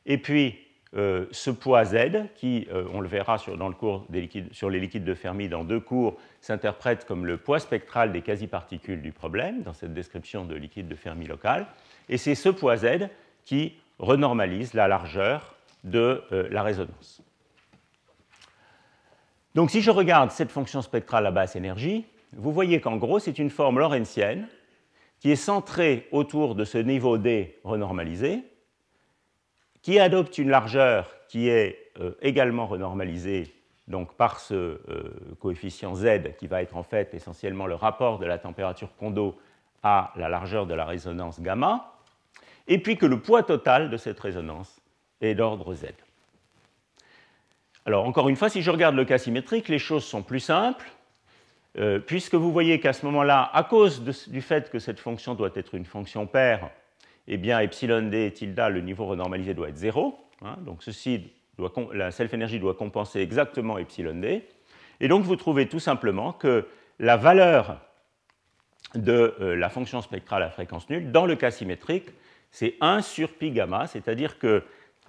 et 0.08 0.18
puis 0.18 0.58
euh, 0.96 1.26
ce 1.32 1.52
poids 1.52 1.84
Z, 1.84 1.96
qui, 2.36 2.68
euh, 2.72 2.86
on 2.94 3.02
le 3.02 3.08
verra 3.08 3.38
sur, 3.38 3.58
dans 3.58 3.68
le 3.68 3.74
cours 3.74 4.06
des 4.10 4.22
liquides, 4.22 4.54
sur 4.54 4.70
les 4.70 4.80
liquides 4.80 5.04
de 5.04 5.14
Fermi 5.14 5.50
dans 5.50 5.64
deux 5.64 5.80
cours, 5.80 6.18
s'interprète 6.40 7.06
comme 7.06 7.26
le 7.26 7.38
poids 7.38 7.60
spectral 7.60 8.12
des 8.12 8.22
quasi-particules 8.22 9.02
du 9.02 9.12
problème, 9.12 9.64
dans 9.64 9.74
cette 9.74 9.94
description 9.94 10.46
de 10.46 10.56
liquide 10.56 10.88
de 10.88 10.96
Fermi 10.96 11.28
local. 11.28 11.68
Et 12.08 12.18
c'est 12.18 12.36
ce 12.36 12.50
poids 12.50 12.78
Z 12.78 13.10
qui 13.44 13.76
renormalise 14.00 14.74
la 14.74 14.88
largeur 14.88 15.56
de 15.84 16.24
euh, 16.32 16.48
la 16.52 16.64
résonance. 16.64 17.22
Donc 19.58 19.72
si 19.72 19.82
je 19.82 19.90
regarde 19.90 20.30
cette 20.30 20.52
fonction 20.52 20.84
spectrale 20.84 21.26
à 21.26 21.32
basse 21.32 21.56
énergie, 21.56 22.06
vous 22.32 22.52
voyez 22.52 22.80
qu'en 22.80 22.96
gros, 22.98 23.18
c'est 23.18 23.40
une 23.40 23.50
forme 23.50 23.80
lorentzienne 23.80 24.48
qui 25.20 25.32
est 25.32 25.36
centrée 25.36 26.08
autour 26.12 26.54
de 26.54 26.64
ce 26.64 26.78
niveau 26.78 27.18
D 27.18 27.58
renormalisé, 27.64 28.44
qui 29.82 29.98
adopte 29.98 30.38
une 30.38 30.52
largeur 30.52 31.12
qui 31.28 31.50
est 31.50 31.90
euh, 32.00 32.12
également 32.22 32.68
renormalisée 32.68 33.52
donc 33.88 34.14
par 34.14 34.40
ce 34.40 34.54
euh, 34.54 34.80
coefficient 35.40 35.96
z 35.96 36.36
qui 36.38 36.46
va 36.46 36.62
être 36.62 36.78
en 36.78 36.84
fait 36.84 37.16
essentiellement 37.16 37.66
le 37.66 37.74
rapport 37.74 38.20
de 38.20 38.28
la 38.28 38.38
température 38.38 38.96
Kondo 39.00 39.40
à 39.82 40.14
la 40.18 40.30
largeur 40.30 40.68
de 40.68 40.76
la 40.76 40.86
résonance 40.86 41.42
gamma, 41.42 41.96
et 42.68 42.78
puis 42.78 42.96
que 42.96 43.08
le 43.08 43.20
poids 43.22 43.42
total 43.42 43.90
de 43.90 43.98
cette 43.98 44.20
résonance 44.20 44.80
est 45.20 45.34
d'ordre 45.34 45.74
z. 45.74 45.88
Alors 47.88 48.06
encore 48.06 48.28
une 48.28 48.36
fois, 48.36 48.50
si 48.50 48.62
je 48.62 48.70
regarde 48.70 48.96
le 48.96 49.06
cas 49.06 49.18
symétrique, 49.18 49.70
les 49.70 49.80
choses 49.80 50.04
sont 50.04 50.22
plus 50.22 50.42
simples, 50.42 50.86
euh, 51.78 52.00
puisque 52.00 52.36
vous 52.36 52.52
voyez 52.52 52.82
qu'à 52.82 52.92
ce 52.92 53.06
moment-là, 53.06 53.50
à 53.54 53.64
cause 53.64 54.04
du 54.28 54.42
fait 54.42 54.70
que 54.70 54.78
cette 54.78 55.00
fonction 55.00 55.36
doit 55.36 55.52
être 55.56 55.74
une 55.74 55.86
fonction 55.86 56.28
paire, 56.28 56.70
eh 57.30 57.38
bien, 57.38 57.62
epsilon 57.62 58.10
d 58.10 58.30
tilde, 58.34 58.60
le 58.60 58.82
niveau 58.82 59.06
renormalisé 59.06 59.54
doit 59.54 59.70
être 59.70 59.78
0. 59.78 60.20
Hein. 60.42 60.58
donc, 60.66 60.84
ceci 60.84 61.32
la 61.94 62.12
self-énergie 62.12 62.60
doit 62.60 62.74
compenser 62.74 63.22
exactement 63.22 63.78
epsilon 63.78 64.16
d. 64.16 64.46
Et 65.00 65.08
donc, 65.08 65.24
vous 65.24 65.38
trouvez 65.38 65.70
tout 65.70 65.80
simplement 65.80 66.34
que 66.34 66.68
la 67.00 67.16
valeur 67.16 67.80
de 68.96 69.34
euh, 69.40 69.56
la 69.56 69.70
fonction 69.70 70.02
spectrale 70.02 70.44
à 70.44 70.50
fréquence 70.50 70.90
nulle, 70.90 71.14
dans 71.14 71.26
le 71.26 71.38
cas 71.38 71.52
symétrique, 71.52 72.10
c'est 72.52 72.76
1 72.82 73.02
sur 73.02 73.32
pi 73.34 73.52
gamma, 73.52 73.88
c'est-à-dire 73.88 74.40
que 74.40 74.64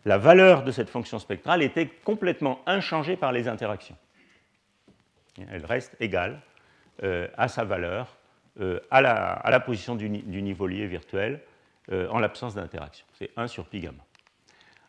la 0.04 0.18
valeur 0.18 0.62
de 0.62 0.70
cette 0.70 0.90
fonction 0.90 1.18
spectrale 1.18 1.62
était 1.62 1.86
complètement 1.86 2.60
inchangée 2.66 3.16
par 3.16 3.32
les 3.32 3.48
interactions. 3.48 3.96
Elle 5.50 5.64
reste 5.64 5.96
égale 6.00 6.40
euh, 7.02 7.28
à 7.36 7.48
sa 7.48 7.64
valeur 7.64 8.16
euh, 8.60 8.80
à, 8.90 9.00
la, 9.00 9.60
position 9.60 9.94
du, 9.94 10.08
niveau 10.08 10.66
lié 10.66 10.86
virtuel 10.86 11.40
euh, 11.92 12.08
en 12.10 12.18
l'absence 12.18 12.56
d'interaction. 12.56 13.06
C'est 13.12 13.30
1 13.36 13.46
sur 13.46 13.66
pi 13.66 13.80
gamma. 13.80 14.04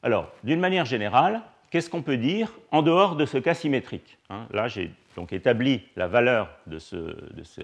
Alors, 0.01 0.31
d'une 0.43 0.59
manière 0.59 0.85
générale, 0.85 1.41
qu'est-ce 1.69 1.89
qu'on 1.89 2.01
peut 2.01 2.17
dire 2.17 2.51
en 2.71 2.81
dehors 2.81 3.15
de 3.15 3.25
ce 3.25 3.37
cas 3.37 3.53
symétrique 3.53 4.17
hein? 4.31 4.47
Là, 4.51 4.67
j'ai 4.67 4.91
donc 5.15 5.33
établi 5.33 5.83
la 5.95 6.07
valeur 6.07 6.49
de 6.65 6.79
ce, 6.79 7.15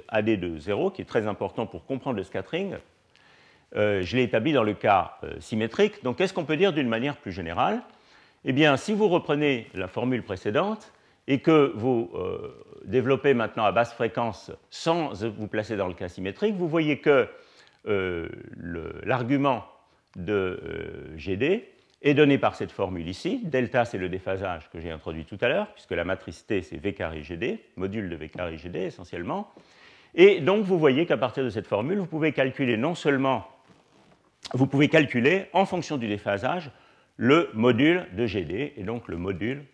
AD 0.10 0.26
de 0.26 0.60
0, 0.60 0.92
qui 0.92 1.02
est 1.02 1.06
très 1.06 1.26
important 1.26 1.66
pour 1.66 1.86
comprendre 1.86 2.18
le 2.18 2.24
scattering. 2.24 2.76
Euh, 3.76 4.02
je 4.02 4.16
l'ai 4.16 4.24
établi 4.24 4.54
dans 4.54 4.64
le 4.64 4.74
cas 4.74 5.18
euh, 5.24 5.40
symétrique. 5.40 6.04
Donc, 6.04 6.18
qu'est-ce 6.18 6.34
qu'on 6.34 6.46
peut 6.46 6.58
dire 6.58 6.74
d'une 6.74 6.88
manière 6.88 7.18
plus 7.18 7.32
générale? 7.32 7.82
Eh 8.46 8.54
bien, 8.54 8.78
si 8.78 8.94
vous 8.94 9.08
reprenez 9.08 9.68
la 9.74 9.88
formule 9.88 10.24
précédente 10.24 10.94
et 11.28 11.40
que 11.40 11.72
vous 11.76 12.12
développez 12.86 13.34
maintenant 13.34 13.66
à 13.66 13.72
basse 13.72 13.92
fréquence 13.92 14.52
sans 14.70 15.14
vous 15.14 15.48
placer 15.48 15.76
dans 15.76 15.88
le 15.88 15.96
cas 15.96 16.10
symétrique, 16.10 16.54
vous 16.54 16.68
voyez 16.68 17.00
que 17.00 17.28
euh, 17.88 18.28
l'argument 19.04 19.66
de 20.16 20.34
euh, 20.34 21.18
GD 21.18 21.66
est 22.02 22.14
donné 22.14 22.38
par 22.38 22.56
cette 22.56 22.72
formule 22.72 23.08
ici. 23.08 23.42
Delta, 23.44 23.86
c'est 23.86 23.98
le 23.98 24.10
déphasage 24.10 24.70
que 24.72 24.80
j'ai 24.80 24.90
introduit 24.90 25.26
tout 25.26 25.38
à 25.42 25.50
l'heure, 25.50 25.68
puisque 25.74 25.92
la 25.92 26.04
matrice 26.04 26.46
T, 26.46 26.62
c'est 26.62 26.78
V 26.78 26.94
carré 26.94 27.22
GD, 27.22 27.60
module 27.76 28.10
de 28.10 28.16
V 28.16 28.30
carré 28.30 28.58
GD 28.58 28.78
essentiellement. 28.78 29.52
Et 30.16 30.40
donc, 30.40 30.66
vous 30.66 30.80
voyez 30.80 31.06
qu'à 31.06 31.18
partir 31.18 31.44
de 31.44 31.50
cette 31.50 31.68
formule, 31.68 32.00
vous 32.00 32.06
pouvez 32.06 32.32
calculer 32.32 32.78
non 32.78 32.96
seulement, 32.96 33.48
vous 34.54 34.68
pouvez 34.68 34.90
calculer 34.90 35.48
en 35.54 35.66
fonction 35.66 35.98
du 35.98 36.08
déphasage 36.08 36.72
le 37.18 37.50
module 37.54 38.08
de 38.16 38.26
GD 38.26 38.74
et 38.78 38.84
donc 38.84 39.08
le 39.08 39.18
module 39.18 39.66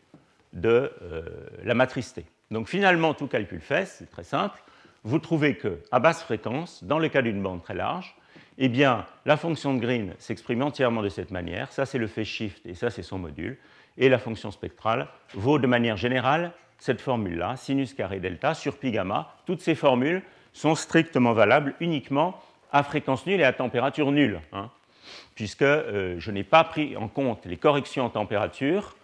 de 0.53 0.91
euh, 1.01 1.23
la 1.63 1.73
matrice 1.73 2.13
T. 2.13 2.25
Donc 2.51 2.67
finalement, 2.67 3.13
tout 3.13 3.27
calcul 3.27 3.61
fait, 3.61 3.85
c'est 3.85 4.09
très 4.09 4.23
simple 4.23 4.61
vous 5.03 5.19
trouvez 5.19 5.57
qu'à 5.57 5.99
basse 5.99 6.23
fréquence, 6.23 6.83
dans 6.83 6.99
le 6.99 7.09
cas 7.09 7.21
d'une 7.21 7.41
bande 7.41 7.63
très 7.63 7.73
large, 7.73 8.15
eh 8.57 8.69
bien, 8.69 9.05
la 9.25 9.37
fonction 9.37 9.73
de 9.73 9.79
Green 9.79 10.13
s'exprime 10.19 10.61
entièrement 10.61 11.01
de 11.01 11.09
cette 11.09 11.31
manière. 11.31 11.71
Ça, 11.71 11.85
c'est 11.85 11.97
le 11.97 12.07
phase 12.07 12.27
shift 12.27 12.65
et 12.65 12.75
ça, 12.75 12.89
c'est 12.89 13.01
son 13.01 13.17
module. 13.17 13.57
Et 13.97 14.09
la 14.09 14.19
fonction 14.19 14.51
spectrale 14.51 15.07
vaut 15.33 15.57
de 15.57 15.67
manière 15.67 15.97
générale 15.97 16.51
cette 16.77 17.01
formule-là, 17.01 17.55
sinus 17.55 17.93
carré 17.93 18.19
delta 18.19 18.53
sur 18.53 18.77
pi 18.77 18.91
gamma. 18.91 19.35
Toutes 19.45 19.61
ces 19.61 19.75
formules 19.75 20.21
sont 20.53 20.75
strictement 20.75 21.33
valables 21.33 21.75
uniquement 21.79 22.39
à 22.71 22.83
fréquence 22.83 23.25
nulle 23.25 23.41
et 23.41 23.45
à 23.45 23.53
température 23.53 24.11
nulle, 24.11 24.39
hein, 24.53 24.69
puisque 25.35 25.61
euh, 25.61 26.15
je 26.19 26.31
n'ai 26.31 26.43
pas 26.43 26.63
pris 26.63 26.95
en 26.97 27.07
compte 27.07 27.45
les 27.45 27.57
corrections 27.57 28.05
en 28.05 28.09
température 28.09 28.95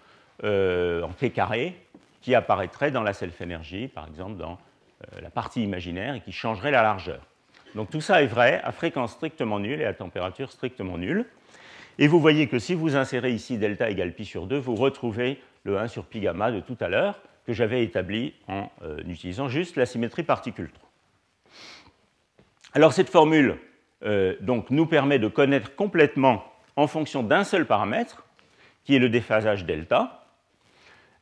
euh, 0.43 1.01
en 1.03 1.10
T 1.10 1.32
carré 1.32 1.75
qui 2.21 2.36
apparaîtraient 2.36 2.91
dans 2.91 3.03
la 3.03 3.13
self-énergie, 3.13 3.88
par 3.88 4.08
exemple 4.08 4.38
dans 4.38 4.58
euh, 5.13 5.21
la 5.21 5.30
partie 5.30 5.63
imaginaire 5.63 6.15
et 6.15 6.21
qui 6.21 6.32
changerait 6.32 6.71
la 6.71 6.82
largeur. 6.82 7.21
Donc 7.75 7.89
tout 7.89 8.01
ça 8.01 8.21
est 8.21 8.27
vrai 8.27 8.62
à 8.63 8.71
fréquence 8.71 9.13
strictement 9.13 9.60
nulle 9.60 9.82
et 9.82 9.86
à 9.86 9.93
température 9.93 10.51
strictement 10.51 10.97
nulle. 10.97 11.25
Et 11.99 12.08
vous 12.08 12.19
voyez 12.19 12.47
que 12.47 12.60
si 12.60 12.75
vous 12.75 12.95
insérez 12.95 13.32
ici 13.32 13.58
delta 13.58 13.89
égale 13.89 14.13
pi 14.13 14.23
sur 14.23 14.45
2, 14.45 14.58
vous 14.58 14.75
retrouvez 14.75 15.41
le 15.63 15.77
1 15.77 15.88
sur 15.88 16.06
pi 16.06 16.19
gamma 16.19 16.51
de 16.51 16.60
tout 16.60 16.77
à 16.80 16.88
l'heure 16.88 17.19
que 17.45 17.53
j'avais 17.53 17.84
établi 17.84 18.34
en 18.47 18.69
utilisant 19.08 19.47
juste 19.47 19.77
la 19.77 19.86
symétrie 19.86 20.23
particule 20.23 20.69
3. 20.69 20.87
Alors 22.77 22.93
cette 22.93 23.09
formule 23.09 23.57
euh, 24.03 24.35
nous 24.69 24.85
permet 24.85 25.17
de 25.17 25.27
connaître 25.27 25.75
complètement 25.75 26.43
en 26.75 26.85
fonction 26.85 27.23
d'un 27.23 27.43
seul 27.43 27.65
paramètre, 27.65 28.23
qui 28.83 28.95
est 28.95 28.99
le 28.99 29.09
déphasage 29.09 29.65
delta, 29.65 30.23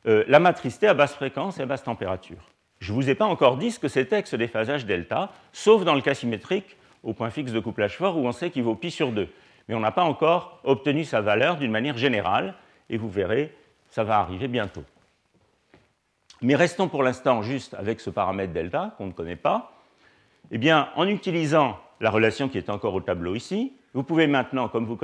la 0.04 0.38
matrice 0.38 0.78
T 0.78 0.86
à 0.86 0.92
basse 0.92 1.14
fréquence 1.14 1.58
et 1.58 1.62
à 1.62 1.66
basse 1.66 1.82
température. 1.82 2.50
Je 2.78 2.92
ne 2.92 2.96
vous 2.96 3.08
ai 3.08 3.14
pas 3.14 3.24
encore 3.24 3.56
dit 3.56 3.70
ce 3.70 3.78
que 3.78 3.88
c'était 3.88 4.22
que 4.22 4.28
ce 4.28 4.36
déphasage 4.36 4.84
delta, 4.84 5.32
sauf 5.54 5.82
dans 5.82 5.94
le 5.94 6.02
cas 6.02 6.12
symétrique 6.12 6.76
au 7.02 7.14
point 7.14 7.30
fixe 7.30 7.52
de 7.52 7.60
couplage 7.60 7.96
fort 7.96 8.18
où 8.18 8.26
on 8.26 8.32
sait 8.32 8.50
qu'il 8.50 8.62
vaut 8.62 8.74
pi 8.74 8.90
sur 8.90 9.10
2. 9.10 9.26
Mais 9.68 9.74
on 9.74 9.80
n'a 9.80 9.92
pas 9.92 10.04
encore 10.04 10.60
obtenu 10.62 11.04
sa 11.04 11.22
valeur 11.22 11.56
d'une 11.56 11.72
manière 11.72 11.96
générale, 11.96 12.54
et 12.90 12.98
vous 12.98 13.08
verrez, 13.08 13.56
ça 13.88 14.04
va 14.04 14.18
arriver 14.18 14.46
bientôt. 14.46 14.84
Mais 16.42 16.54
restons 16.54 16.88
pour 16.88 17.02
l'instant 17.02 17.40
juste 17.40 17.72
avec 17.72 18.00
ce 18.00 18.10
paramètre 18.10 18.52
delta 18.52 18.94
qu'on 18.98 19.06
ne 19.06 19.12
connaît 19.12 19.36
pas. 19.36 19.72
Eh 20.50 20.58
bien, 20.58 20.88
en 20.96 21.08
utilisant 21.08 21.78
la 22.00 22.10
relation 22.10 22.48
qui 22.48 22.58
est 22.58 22.70
encore 22.70 22.94
au 22.94 23.00
tableau 23.00 23.34
ici. 23.34 23.72
Vous 23.94 24.02
pouvez 24.02 24.26
maintenant, 24.26 24.68
comme 24.68 24.84
vous 24.84 24.96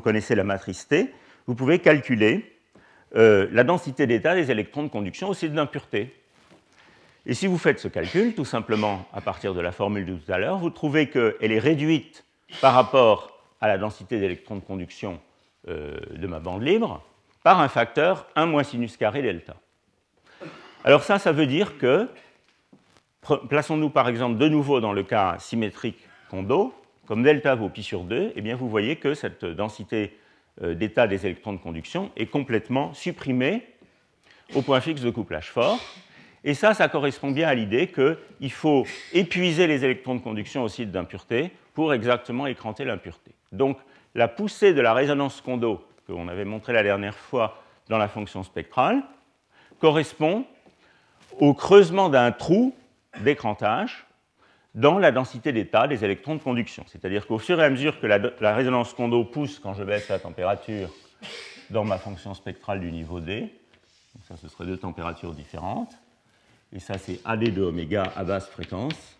connaissez, 0.00 0.34
la 0.34 0.44
matrice 0.44 0.86
T, 0.86 1.12
vous 1.46 1.54
pouvez 1.54 1.78
calculer 1.78 2.58
euh, 3.16 3.48
la 3.52 3.64
densité 3.64 4.06
d'état 4.06 4.34
des 4.34 4.50
électrons 4.50 4.82
de 4.82 4.88
conduction 4.88 5.28
au 5.28 5.34
site 5.34 5.54
d'impureté. 5.54 6.14
Et 7.24 7.34
si 7.34 7.46
vous 7.46 7.58
faites 7.58 7.78
ce 7.78 7.88
calcul, 7.88 8.34
tout 8.34 8.44
simplement 8.44 9.06
à 9.12 9.20
partir 9.20 9.54
de 9.54 9.60
la 9.60 9.72
formule 9.72 10.04
de 10.04 10.14
tout 10.14 10.32
à 10.32 10.38
l'heure, 10.38 10.58
vous 10.58 10.70
trouvez 10.70 11.08
qu'elle 11.08 11.52
est 11.52 11.58
réduite 11.58 12.24
par 12.60 12.74
rapport 12.74 13.38
à 13.60 13.68
la 13.68 13.78
densité 13.78 14.18
d'électrons 14.18 14.56
de 14.56 14.60
conduction 14.60 15.20
euh, 15.68 15.98
de 16.14 16.26
ma 16.26 16.40
bande 16.40 16.62
libre 16.62 17.02
par 17.42 17.60
un 17.60 17.68
facteur 17.68 18.26
1 18.36 18.46
moins 18.46 18.64
sinus 18.64 18.96
carré 18.96 19.22
delta. 19.22 19.54
Alors 20.84 21.04
ça, 21.04 21.18
ça 21.18 21.32
veut 21.32 21.46
dire 21.46 21.78
que, 21.78 22.08
plaçons-nous 23.48 23.90
par 23.90 24.08
exemple 24.08 24.38
de 24.38 24.48
nouveau 24.48 24.80
dans 24.80 24.92
le 24.92 25.02
cas 25.02 25.36
symétrique 25.38 25.98
Kondo, 26.30 26.74
comme 27.06 27.22
delta 27.22 27.54
vaut 27.54 27.68
pi 27.68 27.82
sur 27.82 28.04
2, 28.04 28.32
eh 28.34 28.40
bien 28.40 28.56
vous 28.56 28.68
voyez 28.68 28.96
que 28.96 29.14
cette 29.14 29.44
densité 29.44 30.18
euh, 30.62 30.74
d'état 30.74 31.06
des 31.06 31.24
électrons 31.26 31.52
de 31.52 31.58
conduction 31.58 32.10
est 32.16 32.26
complètement 32.26 32.92
supprimée 32.94 33.66
au 34.54 34.62
point 34.62 34.80
fixe 34.80 35.02
de 35.02 35.10
couplage 35.10 35.50
fort. 35.50 35.78
Et 36.44 36.54
ça, 36.54 36.74
ça 36.74 36.88
correspond 36.88 37.30
bien 37.30 37.48
à 37.48 37.54
l'idée 37.54 37.86
qu'il 37.88 38.52
faut 38.52 38.84
épuiser 39.12 39.66
les 39.68 39.84
électrons 39.84 40.16
de 40.16 40.20
conduction 40.20 40.64
au 40.64 40.68
site 40.68 40.90
d'impureté 40.90 41.52
pour 41.72 41.94
exactement 41.94 42.46
écranter 42.46 42.84
l'impureté. 42.84 43.30
Donc, 43.52 43.78
la 44.14 44.28
poussée 44.28 44.74
de 44.74 44.80
la 44.80 44.92
résonance 44.92 45.40
Kondo, 45.40 45.86
que 46.06 46.12
l'on 46.12 46.28
avait 46.28 46.44
montré 46.44 46.72
la 46.72 46.82
dernière 46.82 47.14
fois 47.14 47.62
dans 47.88 47.96
la 47.96 48.08
fonction 48.08 48.42
spectrale, 48.42 49.02
correspond 49.78 50.44
au 51.38 51.54
creusement 51.54 52.08
d'un 52.08 52.32
trou 52.32 52.74
d'écrantage 53.20 54.06
dans 54.74 54.98
la 54.98 55.12
densité 55.12 55.52
d'état 55.52 55.86
des 55.86 56.04
électrons 56.04 56.34
de 56.34 56.42
conduction. 56.42 56.84
C'est-à-dire 56.88 57.26
qu'au 57.26 57.38
fur 57.38 57.60
et 57.60 57.64
à 57.64 57.70
mesure 57.70 58.00
que 58.00 58.06
la, 58.06 58.54
résonance 58.54 58.94
Kondo 58.94 59.24
pousse 59.24 59.58
quand 59.58 59.74
je 59.74 59.84
baisse 59.84 60.08
la 60.08 60.18
température 60.18 60.88
dans 61.70 61.84
ma 61.84 61.98
fonction 61.98 62.34
spectrale 62.34 62.80
du 62.80 62.90
niveau 62.90 63.20
D, 63.20 63.52
ça 64.26 64.36
ce 64.36 64.48
serait 64.48 64.66
deux 64.66 64.78
températures 64.78 65.34
différentes, 65.34 65.92
et 66.72 66.80
ça 66.80 66.98
c'est 66.98 67.20
AD 67.24 67.40
de 67.52 67.62
oméga 67.62 68.04
à 68.16 68.24
basse 68.24 68.48
fréquence, 68.48 69.16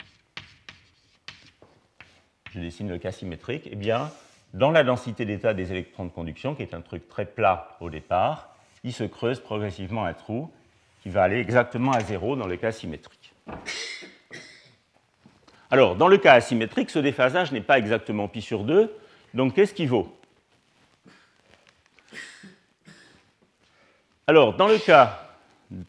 je 2.54 2.60
dessine 2.60 2.88
le 2.88 2.98
cas 2.98 3.12
symétrique, 3.12 3.66
et 3.66 3.70
eh 3.72 3.76
bien, 3.76 4.10
dans 4.54 4.70
la 4.70 4.84
densité 4.84 5.24
d'état 5.24 5.54
des 5.54 5.70
électrons 5.70 6.04
de 6.04 6.10
conduction, 6.10 6.54
qui 6.54 6.62
est 6.62 6.74
un 6.74 6.82
truc 6.82 7.08
très 7.08 7.24
plat 7.24 7.76
au 7.80 7.88
départ, 7.88 8.54
il 8.84 8.92
se 8.92 9.04
creuse 9.04 9.40
progressivement 9.40 10.04
un 10.04 10.12
trou 10.12 10.50
qui 11.02 11.08
va 11.08 11.22
aller 11.22 11.38
exactement 11.38 11.92
à 11.92 12.00
zéro 12.00 12.36
dans 12.36 12.46
le 12.46 12.56
cas 12.56 12.72
symétrique. 12.72 13.31
Alors, 15.70 15.96
dans 15.96 16.08
le 16.08 16.18
cas 16.18 16.34
asymétrique, 16.34 16.90
ce 16.90 16.98
déphasage 16.98 17.50
n'est 17.52 17.62
pas 17.62 17.78
exactement 17.78 18.28
pi 18.28 18.42
sur 18.42 18.64
2, 18.64 18.94
donc 19.32 19.54
qu'est-ce 19.54 19.72
qui 19.72 19.86
vaut? 19.86 20.14
Alors, 24.26 24.54
dans 24.54 24.68
le 24.68 24.78
cas 24.78 25.30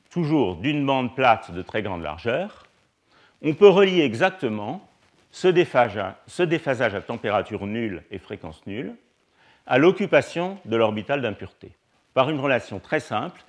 toujours 0.09 0.55
d'une 0.55 0.85
bande 0.85 1.13
plate 1.15 1.51
de 1.51 1.61
très 1.61 1.81
grande 1.81 2.01
largeur, 2.01 2.65
on 3.41 3.53
peut 3.53 3.67
relier 3.67 4.01
exactement 4.01 4.87
ce 5.31 5.47
déphasage, 5.49 6.95
à 6.95 7.01
température 7.01 7.65
nulle 7.65 8.03
et 8.11 8.19
fréquence 8.19 8.65
nulle 8.65 8.95
à 9.65 9.77
l'occupation 9.77 10.57
de 10.65 10.77
l'orbital 10.77 11.21
d'impureté, 11.21 11.71
par 12.13 12.29
une 12.29 12.39
relation 12.39 12.79
très 12.79 12.99
simple 13.01 13.43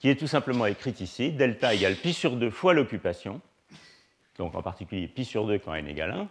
qui 0.00 0.10
est 0.10 0.16
tout 0.16 0.26
simplement 0.26 0.66
écrite 0.66 1.00
ici, 1.00 1.30
delta 1.32 1.72
égale 1.74 1.96
pi 1.96 2.12
sur 2.12 2.36
2 2.36 2.50
fois 2.50 2.74
l'occupation, 2.74 3.40
donc 4.38 4.54
en 4.54 4.62
particulier 4.62 5.08
pi 5.08 5.24
sur 5.24 5.46
2 5.46 5.58
quand 5.58 5.74
n 5.74 5.86
égale 5.86 6.12
1. 6.12 6.28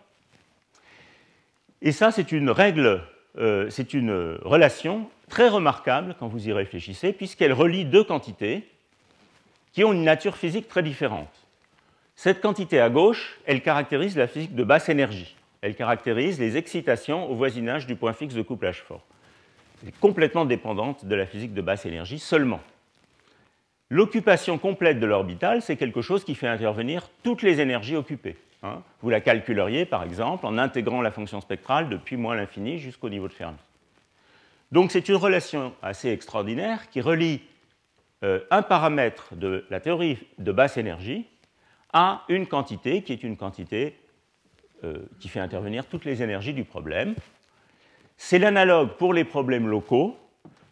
Et 1.82 1.92
ça, 1.92 2.12
c'est 2.12 2.32
une 2.32 2.50
règle, 2.50 3.04
euh, 3.38 3.70
c'est 3.70 3.94
une 3.94 4.38
relation 4.42 5.10
très 5.30 5.48
remarquable 5.48 6.16
quand 6.18 6.28
vous 6.28 6.48
y 6.48 6.54
réfléchissez, 6.54 7.14
puisqu'elle 7.14 7.54
relie 7.54 7.86
deux 7.86 8.04
quantités 8.04 8.68
qui 9.74 9.84
ont 9.84 9.94
une 9.94 10.04
nature 10.04 10.38
physique 10.38 10.68
très 10.68 10.82
différente. 10.82 11.30
Cette 12.16 12.42
quantité 12.42 12.80
à 12.80 12.90
gauche, 12.90 13.40
elle 13.46 13.62
caractérise 13.62 14.18
la 14.18 14.28
physique 14.28 14.56
de 14.56 14.64
basse 14.64 14.90
énergie. 14.90 15.36
Elle 15.62 15.76
caractérise 15.76 16.40
les 16.40 16.58
excitations 16.58 17.30
au 17.30 17.36
voisinage 17.36 17.86
du 17.86 17.96
point 17.96 18.14
fixe 18.14 18.34
de 18.34 18.42
couplage 18.42 18.82
fort. 18.82 19.06
Elle 19.84 19.90
est 19.90 20.00
complètement 20.00 20.46
dépendante 20.46 21.06
de 21.06 21.14
la 21.14 21.28
physique 21.28 21.54
de 21.54 21.62
basse 21.62 21.86
énergie 21.86 22.18
seulement. 22.18 22.62
L'occupation 23.90 24.58
complète 24.58 25.00
de 25.00 25.06
l'orbital, 25.06 25.62
c'est 25.62 25.78
quelque 25.78 26.02
chose 26.02 26.26
qui 26.26 26.36
fait 26.36 26.48
intervenir 26.48 27.10
toutes 27.24 27.42
les 27.42 27.62
énergies 27.62 27.96
occupées. 27.96 28.36
Hein. 28.64 28.82
Vous 29.02 29.10
la 29.10 29.22
calculeriez, 29.22 29.86
par 29.86 30.04
exemple, 30.04 30.46
en 30.46 30.58
intégrant 30.58 31.02
la 31.02 31.12
fonction 31.12 31.40
spectrale 31.40 31.88
depuis 31.88 32.18
moins 32.18 32.36
l'infini 32.36 32.80
jusqu'au 32.80 33.10
niveau 33.10 33.28
de 33.28 33.34
Fermi. 33.34 33.58
Donc 34.74 34.92
c'est 34.92 35.08
une 35.08 35.16
relation 35.16 35.74
assez 35.82 36.10
extraordinaire 36.10 36.90
qui 36.90 37.00
relie 37.00 37.42
euh, 38.24 38.42
un 38.52 38.62
paramètre 38.62 39.36
de 39.36 39.66
la 39.70 39.80
théorie 39.80 40.18
de 40.40 40.52
basse 40.52 40.76
énergie 40.76 41.26
à 41.94 42.24
une 42.28 42.48
quantité 42.48 43.04
qui 43.04 43.14
est 43.14 43.24
une 43.24 43.38
quantité 43.38 43.96
euh, 44.84 44.98
qui 45.20 45.30
fait 45.30 45.40
intervenir 45.40 45.86
toutes 45.86 46.04
les 46.04 46.22
énergies 46.22 46.54
du 46.54 46.66
problème. 46.66 47.16
C'est 48.18 48.40
l'analogue 48.40 48.98
pour 48.98 49.14
les 49.14 49.24
problèmes 49.24 49.68
locaux 49.68 50.18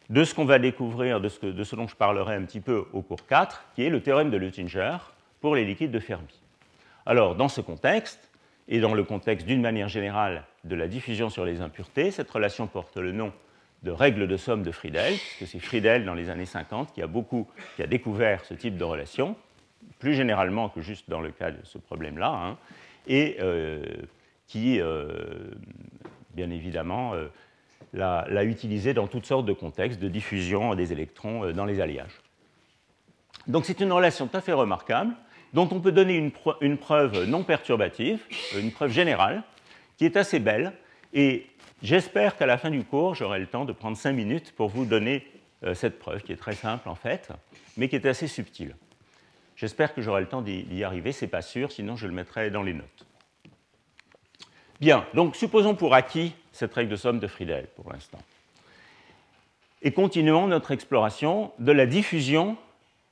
de 0.10 0.24
ce 0.24 0.34
qu'on 0.36 0.46
va 0.46 0.60
découvrir, 0.60 1.20
de 1.20 1.30
ce, 1.30 1.46
de 1.46 1.64
ce, 1.64 1.76
dont 1.76 1.88
je 1.88 1.96
parlerai 1.96 2.36
un 2.36 2.44
petit 2.44 2.62
peu 2.62 2.86
au 2.94 3.02
cours 3.02 3.26
4, 3.26 3.66
qui 3.76 3.84
est 3.84 3.90
le 3.90 4.02
théorème 4.02 4.30
de 4.30 4.38
Luttinger 4.38 4.98
pour 5.42 5.56
les 5.56 5.66
liquides 5.66 5.92
de 5.92 6.00
Fermi. 6.00 6.42
Alors, 7.06 7.36
dans 7.36 7.48
ce 7.48 7.62
contexte, 7.62 8.30
et 8.68 8.80
dans 8.80 8.94
le 8.94 9.04
contexte 9.04 9.46
d'une 9.46 9.62
manière 9.62 9.88
générale 9.88 10.44
de 10.64 10.76
la 10.76 10.88
diffusion 10.88 11.30
sur 11.30 11.46
les 11.46 11.62
impuretés, 11.62 12.12
cette 12.12 12.30
relation 12.30 12.68
porte 12.68 12.98
le 12.98 13.12
nom 13.12 13.32
de 13.84 13.92
règle 13.92 14.28
de 14.28 14.38
somme 14.38 14.64
de 14.64 14.72
Friedel, 14.72 15.14
puisque 15.14 15.52
c'est 15.52 15.60
Friedel 15.60 16.06
dans 16.06 16.16
les 16.16 16.30
années 16.30 16.46
50 16.46 16.94
qui 16.94 17.02
a, 17.02 17.08
beaucoup, 17.08 17.48
qui 17.76 17.84
a 17.84 17.88
découvert 17.88 18.44
ce 18.46 18.56
type 18.56 18.78
de 18.78 18.84
relation, 18.84 19.36
plus 20.00 20.16
généralement 20.16 20.70
que 20.70 20.82
juste 20.82 21.10
dans 21.10 21.22
le 21.22 21.32
cas 21.32 21.52
de 21.52 21.64
ce 21.64 21.78
problème-là, 21.78 22.30
hein, 22.30 22.58
et 23.08 23.38
euh, 23.40 23.84
qui, 24.48 24.80
euh, 24.82 25.52
bien 26.34 26.50
évidemment, 26.50 27.14
euh, 27.14 27.28
l'a 27.94 28.44
utilisé 28.44 28.94
dans 28.94 29.08
toutes 29.08 29.26
sortes 29.26 29.46
de 29.46 29.54
contextes 29.54 30.00
de 30.00 30.08
diffusion 30.08 30.76
des 30.76 30.92
électrons 30.92 31.46
euh, 31.46 31.54
dans 31.54 31.66
les 31.66 31.80
alliages. 31.80 32.22
Donc 33.48 33.66
c'est 33.66 33.80
une 33.80 33.92
relation 33.92 34.28
tout 34.28 34.38
à 34.38 34.42
fait 34.42 34.54
remarquable, 34.54 35.16
dont 35.54 35.70
on 35.72 35.80
peut 35.80 35.92
donner 35.92 36.16
une, 36.16 36.78
preuve 36.78 37.26
non 37.26 37.44
perturbative, 37.44 38.20
euh, 38.56 38.62
une 38.62 38.72
preuve 38.72 38.92
générale, 38.92 39.44
qui 39.98 40.06
est 40.06 40.18
assez 40.18 40.40
belle, 40.40 40.74
et 41.14 41.48
j'espère 41.82 42.36
qu'à 42.36 42.46
la 42.46 42.58
fin 42.58 42.70
du 42.70 42.84
cours, 42.84 43.16
j'aurai 43.16 43.40
le 43.40 43.48
temps 43.48 43.66
de 43.66 43.72
prendre 43.72 43.96
cinq 43.96 44.14
minutes 44.14 44.54
pour 44.54 44.68
vous 44.68 44.86
donner 44.86 45.26
euh, 45.64 45.74
cette 45.74 46.00
preuve, 46.00 46.22
qui 46.22 46.34
est 46.34 46.38
très 46.38 46.56
simple 46.56 46.90
en 46.90 46.96
fait, 46.96 47.30
mais 47.78 47.88
qui 47.88 47.96
est 47.96 48.06
assez 48.06 48.28
subtile. 48.28 48.76
J'espère 49.56 49.94
que 49.94 50.02
j'aurai 50.02 50.20
le 50.20 50.28
temps 50.28 50.42
d'y 50.42 50.84
arriver, 50.84 51.14
c'est 51.14 51.28
pas 51.28 51.42
sûr, 51.42 51.72
sinon 51.72 51.96
je 51.96 52.08
le 52.08 52.14
mettrai 52.14 52.50
dans 52.50 52.62
les 52.62 52.74
notes. 52.74 53.06
Bien, 54.82 55.06
donc 55.14 55.38
supposons 55.38 55.76
pour 55.76 55.94
acquis 55.94 56.36
cette 56.56 56.74
règle 56.74 56.90
de 56.90 56.96
somme 56.96 57.20
de 57.20 57.28
Friedel 57.28 57.68
pour 57.76 57.92
l'instant. 57.92 58.20
Et 59.82 59.92
continuons 59.92 60.48
notre 60.48 60.72
exploration 60.72 61.52
de 61.60 61.72
la 61.72 61.86
diffusion 61.86 62.58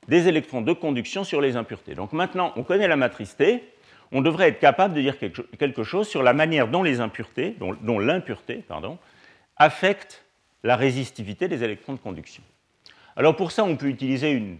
des 0.08 0.28
électrons 0.28 0.62
de 0.62 0.74
conduction 0.74 1.24
sur 1.24 1.42
les 1.42 1.56
impuretés. 1.56 1.94
Donc 1.94 2.14
maintenant, 2.14 2.54
on 2.56 2.64
connaît 2.64 2.88
la 2.88 2.96
matrice 2.96 3.36
T, 3.36 3.64
on 4.12 4.22
devrait 4.22 4.50
être 4.50 4.60
capable 4.60 4.94
de 4.94 5.02
dire 5.02 5.18
quelque 5.18 5.84
chose 5.84 6.08
sur 6.08 6.24
la 6.24 6.34
manière 6.34 6.68
dont 6.68 6.84
les 6.84 7.00
impuretés, 7.00 7.56
dont, 7.60 8.00
l'impureté, 8.00 8.64
pardon, 8.68 8.98
affecte 9.58 10.24
la 10.64 10.76
résistivité 10.76 11.48
des 11.48 11.64
électrons 11.64 11.94
de 11.94 12.00
conduction. 12.00 12.44
Alors 13.16 13.36
pour 13.36 13.52
ça, 13.52 13.64
on 13.64 13.76
peut 13.76 13.88
utiliser 13.88 14.58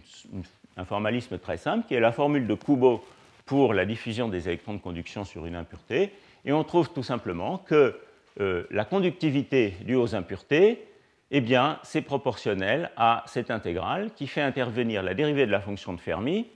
un 0.76 0.84
formalisme 0.84 1.38
très 1.38 1.56
simple 1.56 1.86
qui 1.88 1.94
est 1.94 2.00
la 2.00 2.12
formule 2.12 2.46
de 2.46 2.54
Kubo 2.54 3.04
pour 3.46 3.74
la 3.74 3.86
diffusion 3.86 4.28
des 4.28 4.48
électrons 4.48 4.74
de 4.74 4.80
conduction 4.80 5.24
sur 5.24 5.46
une 5.46 5.56
impureté, 5.56 6.12
et 6.44 6.52
on 6.52 6.64
trouve 6.64 6.90
tout 6.92 7.02
simplement 7.02 7.58
que 7.58 7.98
euh, 8.40 8.64
la 8.70 8.84
conductivité 8.84 9.74
due 9.84 9.96
aux 9.96 10.14
impuretés, 10.14 10.86
eh 11.30 11.42
c'est 11.82 12.02
proportionnel 12.02 12.90
à 12.96 13.24
cette 13.26 13.50
intégrale 13.50 14.10
qui 14.14 14.26
fait 14.26 14.40
intervenir 14.40 15.02
la 15.02 15.14
dérivée 15.14 15.46
de 15.46 15.50
la 15.50 15.60
fonction 15.60 15.92
de 15.92 16.00
Fermi. 16.00 16.46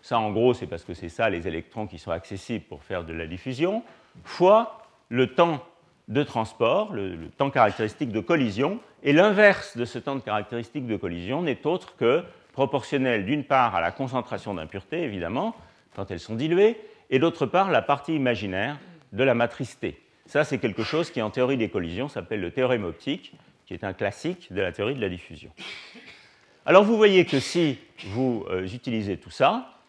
Ça, 0.00 0.18
en 0.18 0.32
gros, 0.32 0.54
c'est 0.54 0.66
parce 0.66 0.84
que 0.84 0.94
c'est 0.94 1.08
ça 1.08 1.30
les 1.30 1.46
électrons 1.46 1.86
qui 1.86 1.98
sont 1.98 2.10
accessibles 2.10 2.64
pour 2.64 2.82
faire 2.82 3.04
de 3.04 3.12
la 3.12 3.26
diffusion, 3.26 3.82
fois 4.24 4.82
le 5.08 5.34
temps 5.34 5.62
de 6.08 6.22
transport, 6.22 6.92
le, 6.92 7.16
temps 7.36 7.50
caractéristique 7.50 8.10
de 8.10 8.20
collision. 8.20 8.80
Et 9.02 9.12
l'inverse 9.12 9.76
de 9.76 9.84
ce 9.84 9.98
temps 9.98 10.18
caractéristique 10.20 10.86
de 10.86 10.96
collision 10.96 11.42
n'est 11.42 11.66
autre 11.66 11.96
que 11.96 12.24
proportionnel 12.52 13.24
d'une 13.24 13.44
part 13.44 13.74
à 13.74 13.80
la 13.80 13.90
concentration 13.90 14.54
d'impuretés, 14.54 15.02
évidemment, 15.02 15.54
quand 15.94 16.10
elles 16.10 16.20
sont 16.20 16.34
diluées, 16.34 16.78
et 17.10 17.18
d'autre 17.18 17.46
part 17.46 17.70
la 17.70 17.82
partie 17.82 18.14
imaginaire 18.14 18.78
de 19.12 19.24
la 19.24 19.34
matrice 19.34 19.78
T. 19.78 20.00
Ça, 20.26 20.44
c'est 20.44 20.58
quelque 20.58 20.82
chose 20.82 21.10
qui, 21.10 21.20
en 21.20 21.30
théorie 21.30 21.56
des 21.56 21.68
collisions, 21.68 22.08
s'appelle 22.08 22.40
le 22.40 22.50
théorème 22.50 22.84
optique, 22.84 23.34
qui 23.66 23.74
est 23.74 23.84
un 23.84 23.92
classique 23.92 24.52
de 24.52 24.60
la 24.60 24.72
théorie 24.72 24.94
de 24.94 25.00
la 25.00 25.08
diffusion. 25.08 25.50
Alors, 26.64 26.84
vous 26.84 26.96
voyez 26.96 27.24
que 27.24 27.40
si 27.40 27.78
vous 28.06 28.44
euh, 28.48 28.66
utilisez 28.66 29.16
tout 29.16 29.30
ça, 29.30 29.80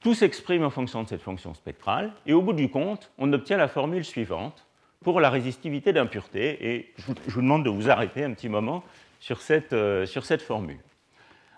tout 0.00 0.14
s'exprime 0.14 0.64
en 0.64 0.70
fonction 0.70 1.02
de 1.02 1.08
cette 1.08 1.22
fonction 1.22 1.54
spectrale, 1.54 2.12
et 2.26 2.32
au 2.32 2.42
bout 2.42 2.52
du 2.52 2.70
compte, 2.70 3.10
on 3.18 3.32
obtient 3.32 3.56
la 3.56 3.68
formule 3.68 4.04
suivante 4.04 4.66
pour 5.02 5.20
la 5.20 5.30
résistivité 5.30 5.92
d'impureté. 5.92 6.74
Et 6.74 6.92
je 6.96 7.04
vous, 7.06 7.42
demande 7.42 7.64
de 7.64 7.70
vous 7.70 7.90
arrêter 7.90 8.24
un 8.24 8.32
petit 8.32 8.48
moment 8.48 8.82
sur 9.20 9.40
cette, 9.40 9.72
euh, 9.72 10.06
sur 10.06 10.24
cette 10.24 10.42
formule. 10.42 10.80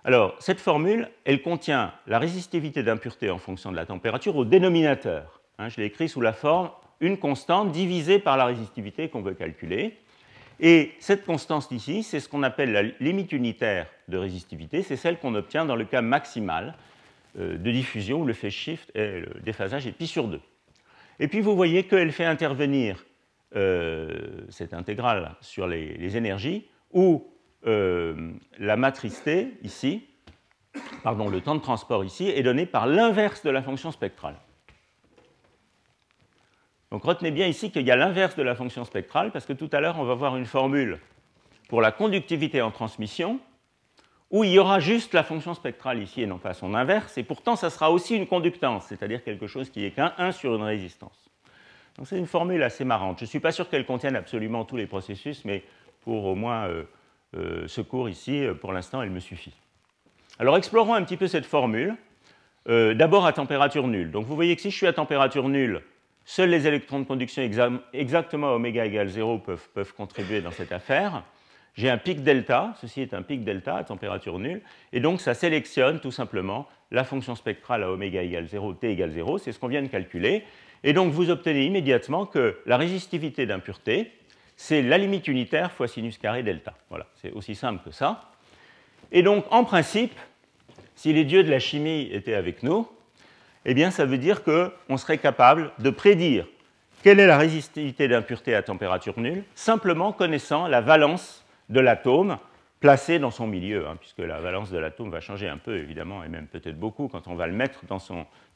Alors, 0.04 0.36
cette 0.38 0.60
formule, 0.60 1.08
elle 1.24 1.42
contient 1.42 1.92
la 2.06 2.20
résistivité 2.20 2.82
d'impureté 2.84 3.30
en 3.30 3.38
fonction 3.38 3.72
de 3.72 3.76
la 3.76 3.86
température 3.86 4.36
au 4.36 4.44
dénominateur. 4.44 5.40
Hein, 5.58 5.68
je 5.68 5.78
l'ai 5.78 5.86
écrit 5.86 6.08
sous 6.08 6.20
la 6.20 6.32
forme 6.32 6.70
une 7.00 7.18
constante 7.18 7.72
divisée 7.72 8.18
par 8.18 8.36
la 8.36 8.46
résistivité 8.46 9.08
qu'on 9.08 9.22
veut 9.22 9.34
calculer. 9.34 9.96
Et 10.60 10.92
cette 11.00 11.24
constante 11.26 11.70
ici, 11.70 12.02
c'est 12.02 12.20
ce 12.20 12.28
qu'on 12.28 12.42
appelle 12.42 12.72
la 12.72 12.82
limite 13.00 13.32
unitaire 13.32 13.86
de 14.08 14.16
résistivité, 14.16 14.82
c'est 14.82 14.96
celle 14.96 15.18
qu'on 15.18 15.34
obtient 15.34 15.66
dans 15.66 15.76
le 15.76 15.84
cas 15.84 16.00
maximal 16.00 16.74
euh, 17.38 17.58
de 17.58 17.70
diffusion 17.70 18.22
où 18.22 18.24
le 18.24 18.32
phase 18.32 18.52
shift 18.52 18.90
et 18.94 19.20
le 19.20 19.40
déphasage 19.42 19.86
est 19.86 19.92
pi 19.92 20.06
sur 20.06 20.28
2. 20.28 20.40
Et 21.18 21.28
puis 21.28 21.40
vous 21.40 21.54
voyez 21.54 21.84
qu'elle 21.84 22.12
fait 22.12 22.24
intervenir 22.24 23.04
euh, 23.54 24.46
cette 24.48 24.72
intégrale 24.72 25.34
sur 25.40 25.66
les, 25.66 26.16
énergies 26.16 26.66
où 26.92 27.26
euh, 27.66 28.32
la 28.58 28.76
matrice 28.76 29.22
T 29.22 29.52
ici, 29.62 30.04
pardon, 31.02 31.28
le 31.28 31.40
temps 31.40 31.54
de 31.54 31.60
transport 31.60 32.04
ici 32.04 32.28
est 32.28 32.42
donné 32.42 32.64
par 32.64 32.86
l'inverse 32.86 33.42
de 33.42 33.50
la 33.50 33.62
fonction 33.62 33.90
spectrale. 33.90 34.36
Donc 36.96 37.04
retenez 37.04 37.30
bien 37.30 37.46
ici 37.46 37.70
qu'il 37.70 37.86
y 37.86 37.90
a 37.90 37.96
l'inverse 37.96 38.36
de 38.36 38.42
la 38.42 38.54
fonction 38.54 38.82
spectrale, 38.86 39.30
parce 39.30 39.44
que 39.44 39.52
tout 39.52 39.68
à 39.74 39.80
l'heure, 39.80 39.98
on 39.98 40.04
va 40.04 40.14
voir 40.14 40.34
une 40.34 40.46
formule 40.46 40.98
pour 41.68 41.82
la 41.82 41.92
conductivité 41.92 42.62
en 42.62 42.70
transmission, 42.70 43.38
où 44.30 44.44
il 44.44 44.52
y 44.52 44.58
aura 44.58 44.80
juste 44.80 45.12
la 45.12 45.22
fonction 45.22 45.52
spectrale 45.52 46.02
ici 46.02 46.22
et 46.22 46.26
non 46.26 46.38
pas 46.38 46.54
son 46.54 46.72
inverse, 46.72 47.18
et 47.18 47.22
pourtant 47.22 47.54
ça 47.54 47.68
sera 47.68 47.90
aussi 47.90 48.16
une 48.16 48.26
conductance, 48.26 48.86
c'est-à-dire 48.86 49.22
quelque 49.22 49.46
chose 49.46 49.68
qui 49.68 49.84
est 49.84 49.90
qu'un 49.90 50.14
1 50.16 50.32
sur 50.32 50.54
une 50.54 50.62
résistance. 50.62 51.28
Donc 51.98 52.06
c'est 52.06 52.16
une 52.16 52.26
formule 52.26 52.62
assez 52.62 52.86
marrante. 52.86 53.18
Je 53.18 53.24
ne 53.24 53.28
suis 53.28 53.40
pas 53.40 53.52
sûr 53.52 53.68
qu'elle 53.68 53.84
contienne 53.84 54.16
absolument 54.16 54.64
tous 54.64 54.78
les 54.78 54.86
processus, 54.86 55.44
mais 55.44 55.64
pour 56.00 56.24
au 56.24 56.34
moins 56.34 56.66
euh, 56.66 56.84
euh, 57.36 57.68
ce 57.68 57.82
cours 57.82 58.08
ici, 58.08 58.42
euh, 58.42 58.54
pour 58.54 58.72
l'instant, 58.72 59.02
elle 59.02 59.10
me 59.10 59.20
suffit. 59.20 59.52
Alors 60.38 60.56
explorons 60.56 60.94
un 60.94 61.02
petit 61.02 61.18
peu 61.18 61.26
cette 61.26 61.44
formule. 61.44 61.94
D'abord 62.66 63.26
à 63.26 63.32
température 63.32 63.86
nulle. 63.86 64.10
Donc 64.10 64.26
vous 64.26 64.34
voyez 64.34 64.56
que 64.56 64.62
si 64.62 64.72
je 64.72 64.76
suis 64.76 64.88
à 64.88 64.92
température 64.92 65.48
nulle, 65.48 65.82
Seuls 66.28 66.50
les 66.50 66.66
électrons 66.66 66.98
de 66.98 67.04
conduction 67.04 67.48
exactement 67.92 68.48
à 68.48 68.50
oméga 68.56 68.84
égale 68.84 69.06
0 69.06 69.38
peuvent, 69.38 69.94
contribuer 69.96 70.40
dans 70.40 70.50
cette 70.50 70.72
affaire. 70.72 71.22
J'ai 71.74 71.88
un 71.88 71.98
pic 71.98 72.24
delta, 72.24 72.74
ceci 72.80 73.00
est 73.00 73.14
un 73.14 73.22
pic 73.22 73.44
delta 73.44 73.76
à 73.76 73.84
température 73.84 74.40
nulle, 74.40 74.60
et 74.92 74.98
donc 74.98 75.20
ça 75.20 75.34
sélectionne 75.34 76.00
tout 76.00 76.10
simplement 76.10 76.66
la 76.90 77.04
fonction 77.04 77.36
spectrale 77.36 77.84
à 77.84 77.92
oméga 77.92 78.24
égale 78.24 78.48
0, 78.48 78.74
t 78.74 78.90
égale 78.90 79.12
0, 79.12 79.38
c'est 79.38 79.52
ce 79.52 79.60
qu'on 79.60 79.68
vient 79.68 79.82
de 79.82 79.86
calculer. 79.86 80.42
Et 80.82 80.92
donc 80.92 81.12
vous 81.12 81.30
obtenez 81.30 81.64
immédiatement 81.64 82.26
que 82.26 82.58
la 82.66 82.76
résistivité 82.76 83.46
d'impureté, 83.46 84.10
c'est 84.56 84.82
la 84.82 84.98
limite 84.98 85.28
unitaire 85.28 85.70
fois 85.70 85.86
sinus 85.86 86.18
carré 86.18 86.42
delta. 86.42 86.74
Voilà, 86.88 87.06
c'est 87.22 87.30
aussi 87.30 87.54
simple 87.54 87.84
que 87.84 87.92
ça. 87.92 88.32
Et 89.12 89.22
donc 89.22 89.44
en 89.50 89.62
principe, 89.62 90.18
si 90.96 91.12
les 91.12 91.24
dieux 91.24 91.44
de 91.44 91.50
la 91.50 91.60
chimie 91.60 92.08
étaient 92.10 92.34
avec 92.34 92.64
nous, 92.64 92.88
eh 93.66 93.74
bien, 93.74 93.90
ça 93.90 94.06
veut 94.06 94.16
dire 94.16 94.42
qu'on 94.42 94.96
serait 94.96 95.18
capable 95.18 95.72
de 95.80 95.90
prédire 95.90 96.46
quelle 97.02 97.20
est 97.20 97.26
la 97.26 97.36
résistivité 97.36 98.08
d'impureté 98.08 98.54
à 98.54 98.62
température 98.62 99.18
nulle, 99.18 99.44
simplement 99.54 100.12
connaissant 100.12 100.66
la 100.66 100.80
valence 100.80 101.44
de 101.68 101.80
l'atome 101.80 102.38
placé 102.80 103.18
dans 103.18 103.30
son 103.30 103.46
milieu, 103.46 103.86
hein, 103.86 103.96
puisque 103.98 104.18
la 104.18 104.40
valence 104.40 104.70
de 104.70 104.78
l'atome 104.78 105.10
va 105.10 105.20
changer 105.20 105.48
un 105.48 105.58
peu, 105.58 105.76
évidemment, 105.76 106.22
et 106.24 106.28
même 106.28 106.46
peut-être 106.46 106.78
beaucoup 106.78 107.08
quand 107.08 107.26
on 107.26 107.34
va 107.34 107.46
le 107.46 107.52
mettre 107.52 107.84
dans, 107.86 107.98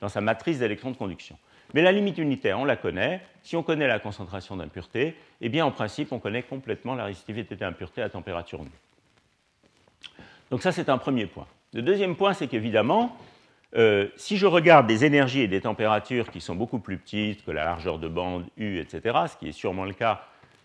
dans 0.00 0.08
sa 0.08 0.20
matrice 0.20 0.58
d'électrons 0.58 0.90
de 0.90 0.96
conduction. 0.96 1.36
Mais 1.74 1.82
la 1.82 1.92
limite 1.92 2.18
unitaire, 2.18 2.58
on 2.58 2.64
la 2.64 2.76
connaît. 2.76 3.20
Si 3.42 3.56
on 3.56 3.62
connaît 3.62 3.86
la 3.86 3.98
concentration 3.98 4.56
d'impureté, 4.56 5.16
eh 5.40 5.48
bien, 5.48 5.64
en 5.64 5.70
principe, 5.70 6.12
on 6.12 6.18
connaît 6.18 6.42
complètement 6.42 6.94
la 6.94 7.04
résistivité 7.04 7.56
d'impureté 7.56 8.02
à 8.02 8.08
température 8.08 8.60
nulle. 8.60 8.70
Donc 10.50 10.62
ça, 10.62 10.72
c'est 10.72 10.88
un 10.88 10.98
premier 10.98 11.26
point. 11.26 11.46
Le 11.72 11.82
deuxième 11.82 12.16
point, 12.16 12.32
c'est 12.32 12.48
qu'évidemment, 12.48 13.16
euh, 13.76 14.08
si 14.16 14.36
je 14.36 14.46
regarde 14.46 14.86
des 14.86 15.04
énergies 15.04 15.42
et 15.42 15.48
des 15.48 15.60
températures 15.60 16.30
qui 16.30 16.40
sont 16.40 16.56
beaucoup 16.56 16.80
plus 16.80 16.98
petites 16.98 17.44
que 17.44 17.50
la 17.50 17.64
largeur 17.64 17.98
de 17.98 18.08
bande 18.08 18.46
U, 18.56 18.78
etc., 18.78 19.18
ce 19.28 19.36
qui 19.36 19.48
est 19.48 19.52
sûrement 19.52 19.84
le 19.84 19.92
cas 19.92 20.22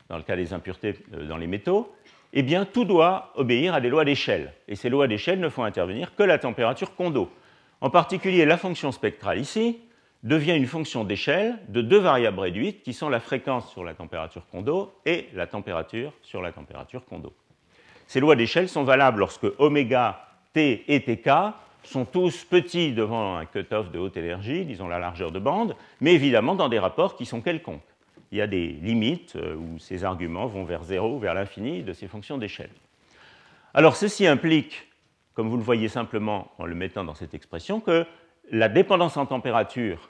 dans 0.09 0.17
le 0.17 0.23
cas 0.23 0.35
des 0.35 0.53
impuretés 0.53 0.95
euh, 1.13 1.27
dans 1.27 1.37
les 1.37 1.47
métaux, 1.47 1.93
eh 2.33 2.43
bien 2.43 2.65
tout 2.65 2.85
doit 2.85 3.31
obéir 3.35 3.73
à 3.73 3.81
des 3.81 3.89
lois 3.89 4.05
d'échelle. 4.05 4.53
Et 4.67 4.75
ces 4.75 4.89
lois 4.89 5.07
d'échelle 5.07 5.39
ne 5.39 5.49
font 5.49 5.63
intervenir 5.63 6.15
que 6.15 6.23
la 6.23 6.37
température 6.37 6.95
Kondo. 6.95 7.31
En 7.81 7.89
particulier, 7.89 8.45
la 8.45 8.57
fonction 8.57 8.91
spectrale 8.91 9.39
ici 9.39 9.79
devient 10.23 10.55
une 10.55 10.65
fonction 10.65 11.03
d'échelle 11.03 11.59
de 11.69 11.81
deux 11.81 11.99
variables 11.99 12.39
réduites 12.39 12.81
qui 12.81 12.93
sont 12.93 13.09
la 13.09 13.19
fréquence 13.19 13.71
sur 13.71 13.83
la 13.83 13.93
température 13.93 14.43
Kondo 14.51 14.93
et 15.05 15.29
la 15.33 15.45
température 15.45 16.11
sur 16.23 16.41
la 16.41 16.51
température 16.51 17.05
Kondo. 17.05 17.31
Ces 18.07 18.19
lois 18.19 18.35
d'échelle 18.35 18.67
sont 18.67 18.83
valables 18.83 19.19
lorsque 19.19 19.47
oméga 19.59 20.27
t 20.53 20.83
et 20.87 20.99
tk 20.99 21.29
sont 21.87 22.05
tous 22.05 22.43
petits 22.45 22.91
devant 22.91 23.37
un 23.37 23.45
cutoff 23.45 23.91
de 23.91 23.99
haute 23.99 24.17
énergie, 24.17 24.65
disons 24.65 24.87
la 24.87 24.99
largeur 24.99 25.31
de 25.31 25.39
bande, 25.39 25.75
mais 26.01 26.13
évidemment 26.13 26.55
dans 26.55 26.69
des 26.69 26.79
rapports 26.79 27.15
qui 27.15 27.25
sont 27.25 27.41
quelconques. 27.41 27.81
Il 28.31 28.37
y 28.37 28.41
a 28.41 28.47
des 28.47 28.67
limites 28.67 29.35
euh, 29.35 29.55
où 29.55 29.79
ces 29.79 30.03
arguments 30.03 30.47
vont 30.47 30.63
vers 30.63 30.83
zéro 30.83 31.19
vers 31.19 31.33
l'infini 31.33 31.83
de 31.83 31.93
ces 31.93 32.07
fonctions 32.07 32.37
d'échelle. 32.37 32.71
Alors 33.73 33.95
ceci 33.95 34.25
implique, 34.25 34.87
comme 35.33 35.49
vous 35.49 35.57
le 35.57 35.63
voyez 35.63 35.87
simplement 35.87 36.51
en 36.57 36.65
le 36.65 36.75
mettant 36.75 37.03
dans 37.03 37.13
cette 37.13 37.33
expression, 37.33 37.79
que 37.79 38.05
la 38.51 38.69
dépendance 38.69 39.17
en 39.17 39.25
température 39.25 40.09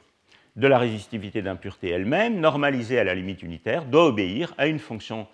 de 0.55 0.67
la 0.67 0.77
résistivité 0.77 1.41
d'impureté 1.41 1.89
elle-même, 1.89 2.39
normalisée 2.39 2.99
à 2.99 3.03
la 3.03 3.13
limite 3.13 3.43
unitaire, 3.43 3.85
doit 3.85 4.05
obéir 4.05 4.53
à 4.57 4.67
une 4.67 4.79
fonction 4.79 5.27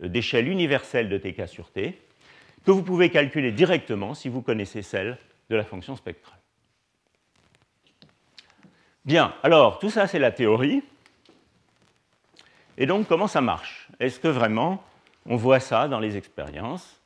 d'échelle 0.00 0.48
universelle 0.48 1.08
de 1.08 1.18
Tk 1.18 1.48
sur 1.48 1.70
T, 1.70 1.98
que 2.64 2.70
vous 2.70 2.82
pouvez 2.82 3.10
calculer 3.10 3.50
directement 3.50 4.14
si 4.14 4.28
vous 4.28 4.42
connaissez 4.42 4.82
celle 4.82 5.18
de 5.50 5.56
la 5.56 5.64
fonction 5.64 5.96
spectrale. 5.96 6.38
Bien, 9.04 9.34
alors 9.42 9.78
tout 9.78 9.90
ça 9.90 10.06
c'est 10.06 10.18
la 10.18 10.32
théorie. 10.32 10.82
Et 12.76 12.86
donc 12.86 13.08
comment 13.08 13.26
ça 13.26 13.40
marche? 13.40 13.88
Est-ce 14.00 14.20
que 14.20 14.28
vraiment 14.28 14.82
on 15.26 15.36
voit 15.36 15.60
ça 15.60 15.88
dans 15.88 16.00
les 16.00 16.16
expériences? 16.16 17.00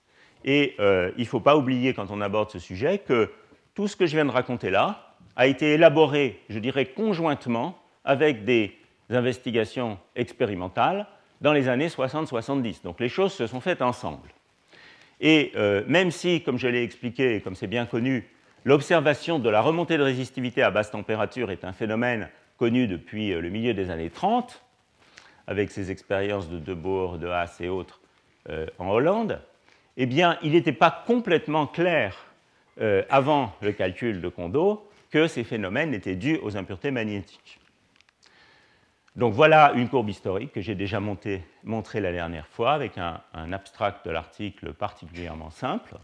Et 0.45 0.75
euh, 0.81 1.13
il 1.17 1.23
ne 1.23 1.29
faut 1.29 1.41
pas 1.41 1.57
oublier 1.57 1.95
quand 1.95 2.11
on 2.11 2.21
aborde 2.21 2.51
ce 2.51 2.59
sujet 2.59 2.99
que 2.99 3.31
tout 3.75 3.89
ce 3.89 3.97
que 3.97 4.07
je 4.07 4.17
viens 4.17 4.25
de 4.25 4.31
raconter 4.31 4.71
là 4.71 5.15
a 5.37 5.47
été 5.47 5.75
élaboré, 5.75 6.43
je 6.49 6.59
dirais, 6.59 6.87
conjointement 6.87 7.79
avec 8.05 8.45
des 8.45 8.77
investigations 9.09 9.99
expérimentales 10.17 11.07
dans 11.41 11.53
les 11.53 11.69
années 11.69 11.89
60-70. 11.89 12.83
Donc 12.83 13.01
les 13.01 13.09
choses 13.09 13.33
se 13.33 13.47
sont 13.47 13.61
faites 13.61 13.83
ensemble. 13.83 14.29
Et 15.23 15.53
euh, 15.55 15.85
même 15.87 16.11
si, 16.11 16.43
comme 16.43 16.59
je 16.59 16.67
l'ai 16.67 16.83
expliqué, 16.83 17.37
et 17.37 17.41
comme 17.41 17.55
c'est 17.55 17.69
bien 17.69 17.87
connu, 17.87 18.29
l'observation 18.65 19.39
de 19.39 19.49
la 19.49 19.63
remontée 19.63 19.97
de 19.97 20.03
résistivité 20.03 20.63
à 20.63 20.73
basse 20.73 20.91
température 20.91 21.53
est 21.53 21.65
un 21.65 21.73
phénomène 21.73 22.29
connu 22.59 22.89
depuis 22.89 23.33
euh, 23.33 23.41
le 23.41 23.49
milieu 23.49 23.73
des 23.73 23.91
années 23.91 24.11
30, 24.11 24.61
avec 25.47 25.71
ses 25.71 25.93
expériences 25.93 26.51
de 26.51 26.59
Debourg, 26.59 27.19
de 27.19 27.29
Haas 27.29 27.57
et 27.61 27.69
autres 27.69 28.01
euh, 28.51 28.67
en 28.79 28.91
Hollande, 28.91 29.41
eh 29.97 30.07
bien, 30.07 30.39
il 30.43 30.53
n'était 30.53 30.73
pas 30.73 31.05
complètement 31.07 31.67
clair 31.67 32.27
avant 33.11 33.55
le 33.61 33.73
calcul 33.73 34.23
de 34.23 34.29
Kondo 34.31 34.89
que 35.11 35.27
ces 35.27 35.45
phénomènes 35.45 35.93
étaient 35.93 36.17
dus 36.17 36.39
aux 36.43 36.57
impuretés 36.57 36.91
magnétiques. 36.91 37.61
Donc 39.15 39.35
voilà 39.35 39.73
une 39.75 39.89
courbe 39.89 40.09
historique 40.09 40.53
que 40.53 40.61
j'ai 40.63 40.75
déjà 40.75 40.99
montrée 40.99 42.01
la 42.01 42.13
dernière 42.13 42.47
fois 42.47 42.73
avec 42.73 42.97
un, 42.97 43.21
abstract 43.53 44.07
de 44.07 44.11
l'article 44.11 44.73
particulièrement 44.73 45.51
simple. 45.51 45.97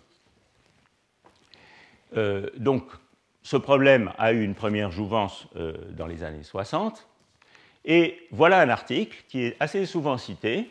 Euh, 2.17 2.51
donc 2.57 2.85
ce 3.43 3.57
problème 3.57 4.13
a 4.19 4.33
eu 4.33 4.43
une 4.45 4.55
première 4.55 4.91
jouvence 4.91 5.47
euh, 5.57 5.75
dans 5.93 6.07
les 6.07 6.23
années 6.23 6.43
60. 6.43 7.09
Et 7.87 8.27
voilà 8.31 8.61
un 8.61 8.69
article 8.69 9.25
qui 9.29 9.45
est 9.45 9.57
assez 9.61 9.87
souvent 9.87 10.19
cité, 10.19 10.71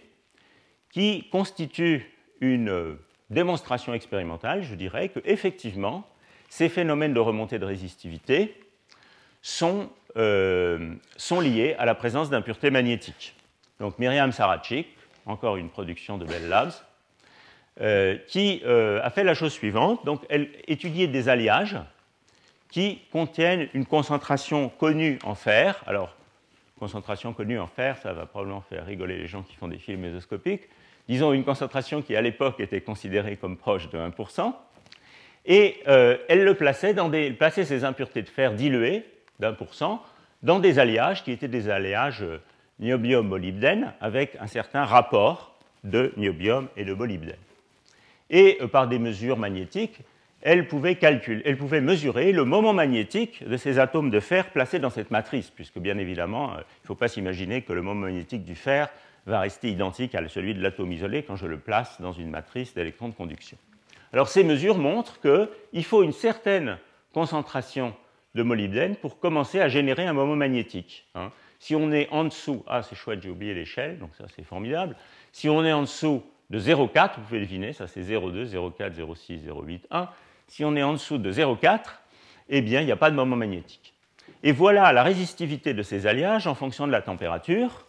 qui 0.91 1.28
constitue 1.30 2.12
une 2.39 2.69
euh, 2.69 3.00
démonstration 3.32 3.95
expérimentale, 3.95 4.62
je 4.62 4.76
dirais, 4.76 5.10
que 5.10 5.19
effectivement, 5.26 6.08
ces 6.50 6.69
phénomènes 6.69 7.15
de 7.15 7.19
remontée 7.19 7.58
de 7.58 7.65
résistivité 7.65 8.56
sont 9.41 9.89
euh, 10.15 10.93
sont 11.17 11.41
liées 11.41 11.76
à 11.78 11.86
la 11.86 11.93
présence 11.93 12.30
d'impuretés 12.30 12.72
magnétiques. 12.72 13.36
Donc 13.80 14.00
Myriam 14.00 14.32
Sarachik, 14.32 14.88
encore 15.26 15.58
une 15.58 15.70
production 15.70 16.17
de 16.17 16.26
Bell 16.26 16.48
Labs, 16.48 16.72
euh, 17.82 18.17
qui 18.28 18.62
euh, 18.65 19.02
a 19.04 19.10
fait 19.10 19.24
la 19.24 19.34
chose 19.34 19.52
suivante. 19.52 20.04
Donc, 20.06 20.24
elle 20.30 20.50
étudiait 20.67 21.08
des 21.08 21.30
alliages 21.30 21.78
qui 22.72 23.02
contiennent 23.12 23.67
une 23.74 23.86
concentration 23.86 24.70
connue 24.70 25.20
en 25.24 25.36
fer. 25.36 25.84
Alors, 25.86 26.15
concentration 26.80 27.34
connue 27.34 27.60
en 27.60 27.67
fer, 27.67 27.98
ça 27.98 28.13
va 28.13 28.26
probablement 28.26 28.62
faire 28.62 28.86
rigoler 28.86 29.17
les 29.17 29.28
gens 29.28 29.43
qui 29.43 29.56
font 29.56 29.67
des 29.67 29.78
films 29.78 30.02
mésoscopiques. 30.02 30.63
Disons 31.08 31.34
une 31.34 31.43
concentration 31.43 32.02
qui, 32.02 32.15
à 32.15 32.22
l'époque, 32.22 32.60
était 32.60 32.82
considérée 32.82 33.36
comme 33.36 33.58
proche 33.58 33.89
de 33.89 33.98
1%. 33.98 34.54
Et 35.46 35.82
elle 35.86 36.43
le 36.43 36.54
plaçait 36.56 36.93
dans 36.93 37.08
des, 37.08 37.32
plaçait 37.32 37.63
ces 37.63 37.86
impuretés 37.86 38.22
de 38.22 38.28
fer 38.28 38.54
diluées 38.54 39.06
d'un 39.39 39.54
pour 39.54 39.73
cent 39.73 40.04
dans 40.43 40.60
des 40.60 40.80
alliages 40.80 41.23
qui 41.23 41.32
étaient 41.32 41.47
des 41.47 41.69
alliages 41.69 42.23
niobium-molybdène 42.80 43.93
avec 44.02 44.38
un 44.39 44.47
certain 44.47 44.86
rapport 44.86 45.56
de 45.84 46.13
niobium 46.17 46.67
et 46.76 46.86
de 46.86 46.93
molybdène. 46.93 47.36
Et 48.30 48.58
euh, 48.62 48.67
par 48.67 48.88
des 48.88 49.00
mesures 49.00 49.38
magnétiques, 49.38 50.00
elle 50.41 50.67
pouvait, 50.67 50.95
calculer, 50.95 51.41
elle 51.45 51.58
pouvait 51.58 51.82
mesurer 51.82 52.32
le 52.32 52.45
moment 52.45 52.73
magnétique 52.73 53.47
de 53.47 53.58
ces 53.58 53.80
atomes 53.80 54.12
de 54.12 54.19
fer 54.19 54.52
placés 54.52 54.80
dans 54.80 54.89
cette 54.89 55.12
matrice, 55.12 55.50
puisque 55.50 55.80
bien 55.80 55.97
évidemment, 55.97 56.52
euh, 56.52 56.58
il 56.58 56.84
ne 56.84 56.88
faut 56.88 56.95
pas 56.95 57.08
s'imaginer 57.08 57.62
que 57.63 57.73
le 57.73 57.82
moment 57.82 58.02
magnétique 58.02 58.43
du 58.43 58.56
fer 58.56 58.89
va 59.26 59.39
rester 59.41 59.69
identique 59.69 60.15
à 60.15 60.28
celui 60.28 60.54
de 60.54 60.62
l'atome 60.62 60.91
isolé 60.91 61.23
quand 61.23 61.36
je 61.36 61.47
le 61.47 61.58
place 61.58 62.00
dans 62.00 62.13
une 62.13 62.30
matrice 62.30 62.73
d'électrons 62.73 63.10
de 63.10 63.13
conduction. 63.13 63.58
Alors 64.13 64.30
ces 64.30 64.43
mesures 64.43 64.78
montrent 64.78 65.19
qu'il 65.19 65.84
faut 65.84 66.02
une 66.02 66.13
certaine 66.13 66.78
concentration 67.13 67.93
de 68.38 68.43
molybdène 68.43 68.95
pour 68.95 69.19
commencer 69.19 69.60
à 69.60 69.67
générer 69.67 70.06
un 70.06 70.13
moment 70.13 70.36
magnétique. 70.36 71.06
Hein. 71.15 71.32
Si 71.60 71.76
on 71.76 71.91
est 71.91 72.08
en 72.12 72.23
dessous, 72.23 72.63
ah 72.67 72.84
c'est 72.84 72.95
chouette, 72.95 73.21
j'ai 73.21 73.30
oublié 73.30 73.54
l'échelle, 73.54 74.00
donc 74.00 74.12
ça 74.17 74.26
c'est 74.34 74.43
formidable. 74.43 74.95
Si 75.34 75.50
on 75.50 75.65
est 75.65 75.73
en 75.73 75.82
dessous 75.82 76.23
de 76.50 76.60
0,4, 76.60 77.15
vous 77.17 77.21
pouvez 77.23 77.39
deviner, 77.39 77.73
ça 77.73 77.88
c'est 77.88 78.02
0,2, 78.02 78.54
0,4, 78.54 78.93
0,6, 78.93 79.45
0,8, 79.47 79.82
1. 79.91 80.10
Si 80.47 80.63
on 80.63 80.76
est 80.76 80.84
en 80.84 80.93
dessous 80.93 81.17
de 81.17 81.32
0,4, 81.34 81.80
eh 82.50 82.62
bien 82.62 82.80
il 82.80 82.86
n'y 82.86 82.91
a 82.91 82.95
pas 82.95 83.10
de 83.12 83.15
moment 83.15 83.36
magnétique. 83.36 83.93
Et 84.43 84.52
voilà 84.52 84.93
la 84.93 85.04
résistivité 85.04 85.73
de 85.73 85.82
ces 85.82 86.06
alliages 86.06 86.47
en 86.47 86.56
fonction 86.56 86.86
de 86.86 86.91
la 86.91 87.02
température 87.02 87.86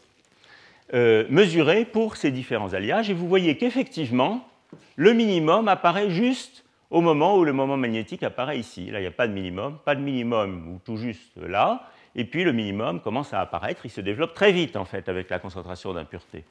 euh, 0.95 1.27
mesurée 1.29 1.85
pour 1.85 2.17
ces 2.17 2.31
différents 2.31 2.73
alliages. 2.73 3.11
Et 3.11 3.15
vous 3.15 3.29
voyez 3.29 3.59
qu'effectivement, 3.59 4.49
le 4.97 5.13
minimum 5.13 5.69
apparaît 5.69 6.11
juste 6.11 6.65
au 6.91 7.01
moment 7.01 7.37
où 7.37 7.45
le 7.45 7.53
moment 7.53 7.77
magnétique 7.77 8.23
apparaît 8.23 8.59
ici. 8.59 8.91
Là, 8.91 8.99
il 8.99 9.03
n'y 9.03 9.09
a 9.09 9.13
pas 9.13 9.29
de 9.29 9.33
minimum, 9.33 9.79
pas 9.85 9.95
de 9.95 10.01
minimum 10.01 10.73
ou 10.73 10.81
tout 10.85 10.97
juste 10.97 11.37
là. 11.37 11.89
Et 12.15 12.25
puis 12.25 12.45
le 12.45 12.53
minimum 12.53 13.01
commence 13.01 13.33
à 13.35 13.41
apparaître, 13.41 13.83
il 13.85 13.91
se 13.91 14.01
développe 14.01 14.35
très 14.35 14.53
vite 14.53 14.77
en 14.77 14.85
fait 14.85 15.09
avec 15.09 15.29
la 15.29 15.39
concentration 15.39 15.93
d'impureté. 15.93 16.45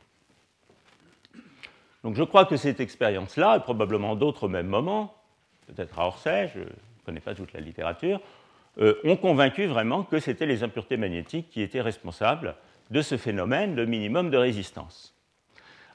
Donc 2.04 2.15
je 2.15 2.23
crois 2.23 2.45
que 2.45 2.56
cette 2.56 2.80
expérience-là, 2.80 3.58
et 3.58 3.60
probablement 3.60 4.15
d'autres 4.15 4.43
au 4.43 4.47
même 4.47 4.67
moment, 4.67 5.15
peut-être 5.67 6.00
à 6.00 6.06
Orsay, 6.06 6.50
je 6.54 6.60
ne 6.60 6.65
connais 7.06 7.19
pas 7.19 7.36
toute 7.36 7.54
la 7.54 7.60
littérature, 7.60 8.21
euh, 8.80 9.02
ont 9.04 9.17
convaincu 9.17 9.65
vraiment 9.65 10.04
que 10.04 10.19
c'était 10.19 10.45
les 10.45 10.63
impuretés 10.63 10.97
magnétiques 10.97 11.50
qui 11.50 11.62
étaient 11.62 11.82
responsables 11.82 12.56
de 12.91 13.02
ce 13.02 13.17
phénomène 13.17 13.76
de 13.76 13.84
minimum 13.84 14.30
de 14.30 14.38
résistance. 14.38 15.15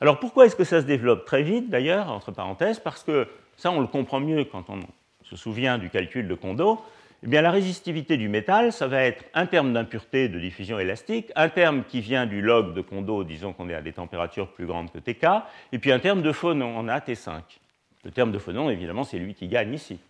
Alors 0.01 0.19
pourquoi 0.19 0.47
est-ce 0.47 0.57
que 0.57 0.65
ça 0.65 0.81
se 0.81 0.87
développe 0.87 1.25
très 1.25 1.45
vite 1.45 1.71
d'ailleurs, 1.71 2.11
entre 2.11 2.33
parenthèses? 2.33 2.81
Parce 2.81 3.05
que 3.05 3.29
ça 3.57 3.71
on 3.71 3.81
le 3.81 3.87
comprend 3.87 4.21
mieux 4.21 4.45
quand 4.45 4.71
on 4.71 4.81
se 5.23 5.37
souvient 5.37 5.79
du 5.79 5.91
calcul 5.91 6.29
de 6.29 6.35
Kondo, 6.35 6.81
eh 7.25 7.29
bien, 7.29 7.41
la 7.41 7.53
résistivité 7.53 8.17
du 8.17 8.29
métal, 8.29 8.73
ça 8.73 8.89
va 8.89 9.03
être 9.05 9.25
un 9.33 9.47
terme 9.47 9.73
d'impureté 9.73 10.29
de 10.29 10.41
diffusion 10.41 10.81
élastique, 10.81 11.31
un 11.37 11.49
terme 11.49 11.85
qui 11.85 12.01
vient 12.01 12.27
du 12.27 12.43
log 12.43 12.75
de 12.75 12.81
Kondo, 12.81 13.23
disons 13.23 13.53
qu'on 13.53 13.69
est 13.69 13.75
à 13.75 13.81
des 13.81 13.93
températures 13.93 14.49
plus 14.49 14.67
grandes 14.67 14.91
que 14.91 14.99
Tk, 14.99 15.25
et 15.71 15.79
puis 15.79 15.93
un 15.93 16.01
terme 16.01 16.23
de 16.23 16.33
phonon, 16.33 16.75
on 16.77 16.89
a 16.89 16.99
T5. 16.99 17.43
Le 18.05 18.11
terme 18.11 18.33
de 18.33 18.39
phonon, 18.39 18.71
évidemment, 18.71 19.05
c'est 19.05 19.21
lui 19.21 19.35
qui 19.35 19.47
gagne 19.47 19.73
ici. 19.73 20.01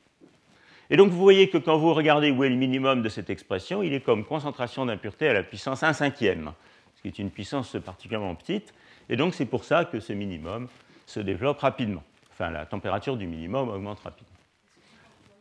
Et 0.88 0.96
donc 0.96 1.10
vous 1.10 1.18
voyez 1.18 1.50
que 1.50 1.58
quand 1.58 1.76
vous 1.76 1.92
regardez 1.92 2.30
où 2.30 2.44
est 2.44 2.48
le 2.48 2.56
minimum 2.56 3.02
de 3.02 3.10
cette 3.10 3.28
expression, 3.28 3.82
il 3.82 3.92
est 3.92 4.00
comme 4.00 4.24
concentration 4.24 4.86
d'impureté 4.86 5.28
à 5.28 5.34
la 5.34 5.42
puissance 5.42 5.82
1 5.82 5.92
cinquième, 5.92 6.52
ce 6.96 7.02
qui 7.02 7.08
est 7.08 7.18
une 7.18 7.30
puissance 7.30 7.76
particulièrement 7.84 8.34
petite, 8.34 8.72
et 9.10 9.16
donc 9.16 9.34
c'est 9.34 9.44
pour 9.44 9.64
ça 9.64 9.84
que 9.84 10.00
ce 10.00 10.14
minimum 10.14 10.68
se 11.04 11.20
développe 11.20 11.60
rapidement. 11.60 12.02
Enfin, 12.32 12.50
la 12.50 12.64
température 12.64 13.16
du 13.16 13.26
minimum 13.26 13.68
augmente 13.68 14.00
rapidement. 14.00 14.28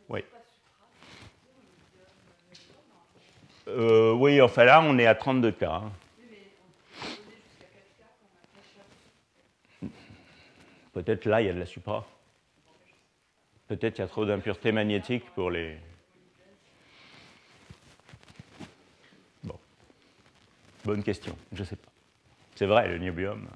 Oui. 0.08 0.20
Euh, 3.68 4.12
oui, 4.12 4.40
enfin 4.42 4.64
là, 4.64 4.82
on 4.82 4.98
est 4.98 5.06
à 5.06 5.14
32 5.14 5.52
cas. 5.52 5.82
Hein. 5.84 5.92
Peut-être 10.92 11.24
là, 11.24 11.40
il 11.40 11.46
y 11.46 11.50
a 11.50 11.54
de 11.54 11.58
la 11.58 11.66
supra. 11.66 12.06
Peut-être 13.68 13.94
qu'il 13.94 14.02
y 14.02 14.04
a 14.04 14.08
trop 14.08 14.26
d'impuretés 14.26 14.72
magnétiques 14.72 15.30
pour 15.34 15.50
les. 15.50 15.78
Bon. 19.42 19.58
Bonne 20.84 21.02
question, 21.02 21.34
je 21.52 21.60
ne 21.60 21.64
sais 21.64 21.76
pas. 21.76 21.90
C'est 22.54 22.66
vrai, 22.66 22.86
le 22.88 22.98
niobium. 22.98 23.48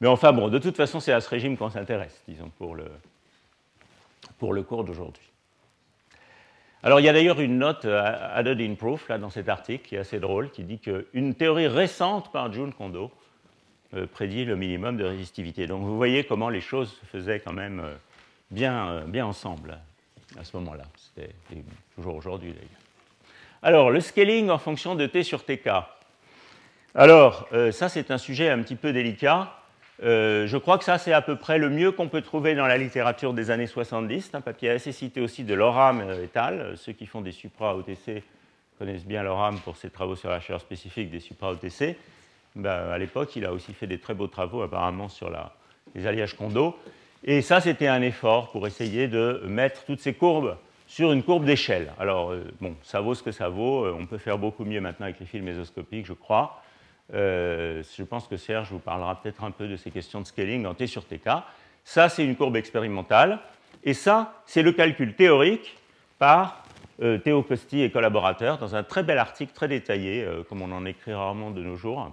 Mais 0.00 0.08
enfin, 0.08 0.32
bon, 0.32 0.48
de 0.48 0.58
toute 0.58 0.76
façon, 0.76 1.00
c'est 1.00 1.12
à 1.12 1.20
ce 1.20 1.28
régime 1.28 1.56
qu'on 1.56 1.70
s'intéresse, 1.70 2.22
disons, 2.26 2.50
pour 2.58 2.74
le, 2.74 2.86
pour 4.38 4.52
le 4.52 4.62
cours 4.62 4.84
d'aujourd'hui. 4.84 5.30
Alors 6.82 6.98
il 6.98 7.04
y 7.04 7.08
a 7.10 7.12
d'ailleurs 7.12 7.40
une 7.40 7.58
note 7.58 7.84
euh, 7.84 8.32
added 8.34 8.60
in 8.60 8.74
proof 8.74 9.08
là, 9.08 9.18
dans 9.18 9.28
cet 9.28 9.50
article 9.50 9.86
qui 9.86 9.96
est 9.96 9.98
assez 9.98 10.18
drôle, 10.18 10.50
qui 10.50 10.64
dit 10.64 10.78
qu'une 10.78 11.34
théorie 11.34 11.66
récente 11.66 12.32
par 12.32 12.50
June 12.50 12.72
Kondo 12.72 13.10
euh, 13.94 14.06
prédit 14.06 14.46
le 14.46 14.56
minimum 14.56 14.96
de 14.96 15.04
résistivité. 15.04 15.66
Donc 15.66 15.82
vous 15.82 15.96
voyez 15.96 16.24
comment 16.24 16.48
les 16.48 16.62
choses 16.62 16.98
se 17.00 17.04
faisaient 17.04 17.40
quand 17.40 17.52
même 17.52 17.80
euh, 17.80 17.94
bien, 18.50 19.02
bien 19.06 19.26
ensemble 19.26 19.78
à 20.38 20.44
ce 20.44 20.56
moment-là. 20.56 20.84
C'était 20.96 21.34
toujours 21.94 22.14
aujourd'hui 22.14 22.52
d'ailleurs. 22.52 22.68
Alors 23.62 23.90
le 23.90 24.00
scaling 24.00 24.48
en 24.48 24.58
fonction 24.58 24.94
de 24.94 25.04
T 25.04 25.22
sur 25.22 25.44
TK. 25.44 25.68
Alors 26.94 27.46
ça 27.72 27.90
c'est 27.90 28.10
un 28.10 28.16
sujet 28.16 28.48
un 28.48 28.62
petit 28.62 28.74
peu 28.74 28.92
délicat. 28.92 29.59
Euh, 30.02 30.46
je 30.46 30.56
crois 30.56 30.78
que 30.78 30.84
ça, 30.84 30.98
c'est 30.98 31.12
à 31.12 31.20
peu 31.20 31.36
près 31.36 31.58
le 31.58 31.68
mieux 31.68 31.92
qu'on 31.92 32.08
peut 32.08 32.22
trouver 32.22 32.54
dans 32.54 32.66
la 32.66 32.78
littérature 32.78 33.34
des 33.34 33.50
années 33.50 33.66
70. 33.66 34.28
C'est 34.30 34.36
un 34.36 34.40
papier 34.40 34.70
assez 34.70 34.92
cité 34.92 35.20
aussi 35.20 35.44
de 35.44 35.54
Loram 35.54 36.02
et 36.02 36.38
al. 36.38 36.74
Ceux 36.76 36.92
qui 36.92 37.06
font 37.06 37.20
des 37.20 37.32
supra-OTC 37.32 38.22
connaissent 38.78 39.04
bien 39.04 39.22
Loram 39.22 39.58
pour 39.58 39.76
ses 39.76 39.90
travaux 39.90 40.16
sur 40.16 40.30
la 40.30 40.40
chaleur 40.40 40.60
spécifique 40.60 41.10
des 41.10 41.20
supra-OTC. 41.20 41.96
Ben, 42.56 42.90
à 42.90 42.98
l'époque, 42.98 43.36
il 43.36 43.44
a 43.44 43.52
aussi 43.52 43.74
fait 43.74 43.86
des 43.86 43.98
très 43.98 44.14
beaux 44.14 44.26
travaux 44.26 44.62
apparemment 44.62 45.08
sur 45.08 45.30
les 45.94 46.06
alliages 46.06 46.34
Kondo. 46.34 46.76
Et 47.22 47.42
ça, 47.42 47.60
c'était 47.60 47.88
un 47.88 48.00
effort 48.00 48.50
pour 48.50 48.66
essayer 48.66 49.06
de 49.06 49.42
mettre 49.46 49.84
toutes 49.84 50.00
ces 50.00 50.14
courbes 50.14 50.56
sur 50.86 51.12
une 51.12 51.22
courbe 51.22 51.44
d'échelle. 51.44 51.92
Alors, 52.00 52.32
euh, 52.32 52.42
bon, 52.60 52.74
ça 52.82 53.00
vaut 53.00 53.14
ce 53.14 53.22
que 53.22 53.30
ça 53.30 53.48
vaut. 53.48 53.84
Euh, 53.84 53.96
on 53.96 54.06
peut 54.06 54.18
faire 54.18 54.38
beaucoup 54.38 54.64
mieux 54.64 54.80
maintenant 54.80 55.04
avec 55.04 55.20
les 55.20 55.26
fils 55.26 55.42
mésoscopiques, 55.42 56.06
je 56.06 56.14
crois. 56.14 56.60
Euh, 57.14 57.82
je 57.96 58.02
pense 58.02 58.28
que 58.28 58.36
Serge 58.36 58.70
vous 58.70 58.78
parlera 58.78 59.20
peut-être 59.20 59.42
un 59.44 59.50
peu 59.50 59.66
de 59.66 59.76
ces 59.76 59.90
questions 59.90 60.20
de 60.20 60.26
scaling 60.26 60.66
en 60.66 60.74
T 60.74 60.86
sur 60.86 61.04
TK. 61.04 61.28
Ça, 61.84 62.08
c'est 62.08 62.24
une 62.24 62.36
courbe 62.36 62.56
expérimentale. 62.56 63.40
Et 63.82 63.94
ça, 63.94 64.42
c'est 64.46 64.62
le 64.62 64.72
calcul 64.72 65.14
théorique 65.14 65.76
par 66.18 66.64
euh, 67.02 67.18
Théo 67.18 67.42
Costi 67.42 67.82
et 67.82 67.90
collaborateurs 67.90 68.58
dans 68.58 68.76
un 68.76 68.82
très 68.82 69.02
bel 69.02 69.18
article 69.18 69.52
très 69.52 69.68
détaillé, 69.68 70.22
euh, 70.22 70.42
comme 70.42 70.62
on 70.62 70.70
en 70.70 70.84
écrit 70.84 71.14
rarement 71.14 71.50
de 71.50 71.62
nos 71.62 71.76
jours, 71.76 72.12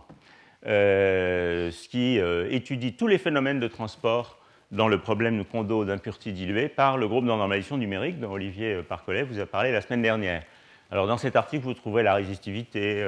ce 0.63 1.87
qui 1.87 2.17
étudie 2.53 2.93
tous 2.93 3.07
les 3.07 3.17
phénomènes 3.17 3.59
de 3.59 3.67
transport 3.67 4.37
dans 4.71 4.89
le 4.89 4.97
problème 4.97 5.37
de 5.37 5.43
Kondo 5.43 5.85
d'impureté 5.85 6.33
diluée 6.33 6.67
par 6.67 6.97
le 6.97 7.07
groupe 7.07 7.23
de 7.23 7.29
normalisation 7.29 7.77
numérique 7.77 8.19
dont 8.19 8.31
Olivier 8.31 8.81
Parcollet 8.81 9.23
vous 9.23 9.39
a 9.39 9.45
parlé 9.45 9.71
la 9.71 9.79
semaine 9.79 10.01
dernière. 10.01 10.43
Alors 10.91 11.07
dans 11.07 11.17
cet 11.17 11.37
article, 11.37 11.63
vous 11.63 11.73
trouverez 11.73 12.03
la 12.03 12.15
résistivité, 12.15 13.07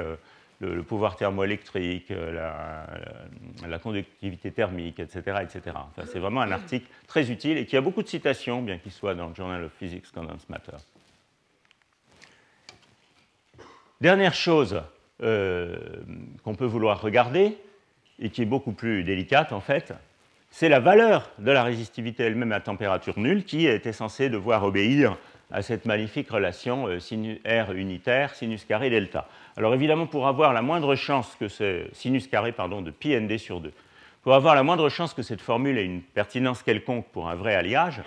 le, 0.60 0.82
pouvoir 0.82 1.16
thermoélectrique, 1.16 2.10
euh, 2.10 2.86
la, 3.66 3.78
conductivité 3.78 4.52
thermique, 4.52 5.00
etc. 5.00 5.38
etc. 5.42 5.76
c'est 6.06 6.18
vraiment 6.18 6.42
un 6.42 6.52
article 6.52 6.86
très 7.06 7.30
utile 7.30 7.56
et 7.58 7.66
qui 7.66 7.76
a 7.76 7.80
beaucoup 7.80 8.02
de 8.02 8.08
citations, 8.08 8.62
bien 8.62 8.78
qu'il 8.78 8.92
soit 8.92 9.14
dans 9.14 9.28
le 9.28 9.34
Journal 9.34 9.64
of 9.64 9.72
Physics 9.78 10.10
Condensed 10.12 10.48
Matter. 10.48 10.76
Dernière 14.00 14.34
chose 14.34 14.82
euh, 15.22 15.76
qu'on 16.44 16.54
peut 16.54 16.66
vouloir 16.66 17.00
regarder, 17.00 17.56
et 18.20 18.30
qui 18.30 18.42
est 18.42 18.46
beaucoup 18.46 18.72
plus 18.72 19.02
délicate 19.02 19.52
en 19.52 19.60
fait, 19.60 19.94
c'est 20.50 20.68
la 20.68 20.80
valeur 20.80 21.30
de 21.38 21.50
la 21.50 21.62
résistivité 21.62 22.24
elle-même 22.24 22.52
à 22.52 22.60
température 22.60 23.18
nulle 23.18 23.44
qui 23.44 23.66
était 23.66 23.92
censée 23.92 24.28
devoir 24.28 24.64
obéir 24.64 25.16
à 25.50 25.62
cette 25.62 25.84
magnifique 25.84 26.30
relation 26.30 26.86
euh, 26.88 26.98
R 27.44 27.72
unitaire, 27.72 28.34
sinus 28.34 28.64
carré 28.64 28.90
delta. 28.90 29.28
Alors 29.56 29.74
évidemment, 29.74 30.06
pour 30.06 30.26
avoir 30.26 30.52
la 30.52 30.62
moindre 30.62 30.94
chance 30.94 31.36
que 31.38 31.48
ce 31.48 31.86
sinus 31.92 32.26
carré 32.26 32.52
pardon, 32.52 32.82
de 32.82 32.90
pi 32.90 33.16
sur 33.38 33.60
2, 33.60 33.72
pour 34.22 34.34
avoir 34.34 34.54
la 34.54 34.62
moindre 34.62 34.88
chance 34.88 35.14
que 35.14 35.22
cette 35.22 35.40
formule 35.40 35.78
ait 35.78 35.84
une 35.84 36.02
pertinence 36.02 36.62
quelconque 36.62 37.06
pour 37.12 37.28
un 37.28 37.34
vrai 37.34 37.54
alliage, 37.54 38.02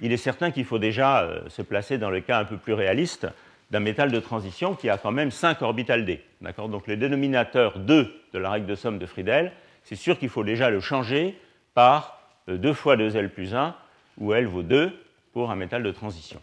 il 0.00 0.12
est 0.12 0.16
certain 0.16 0.50
qu'il 0.50 0.64
faut 0.64 0.78
déjà 0.78 1.22
euh, 1.22 1.48
se 1.48 1.62
placer 1.62 1.98
dans 1.98 2.10
le 2.10 2.20
cas 2.20 2.38
un 2.38 2.44
peu 2.44 2.56
plus 2.56 2.72
réaliste 2.72 3.26
d'un 3.70 3.80
métal 3.80 4.10
de 4.10 4.20
transition 4.20 4.74
qui 4.74 4.88
a 4.88 4.96
quand 4.96 5.10
même 5.10 5.30
5 5.30 5.60
orbitales 5.62 6.04
d. 6.04 6.22
Donc 6.68 6.86
le 6.86 6.96
dénominateur 6.96 7.78
2 7.78 8.14
de 8.32 8.38
la 8.38 8.50
règle 8.50 8.66
de 8.66 8.74
somme 8.74 8.98
de 8.98 9.06
Friedel, 9.06 9.52
c'est 9.82 9.96
sûr 9.96 10.18
qu'il 10.18 10.30
faut 10.30 10.44
déjà 10.44 10.70
le 10.70 10.80
changer 10.80 11.38
par 11.74 12.20
2 12.48 12.68
euh, 12.68 12.74
fois 12.74 12.96
2L 12.96 13.28
plus 13.28 13.54
1, 13.54 13.74
où 14.18 14.32
L 14.32 14.46
vaut 14.46 14.62
2 14.62 14.92
pour 15.32 15.50
un 15.50 15.56
métal 15.56 15.82
de 15.82 15.90
transition. 15.90 16.40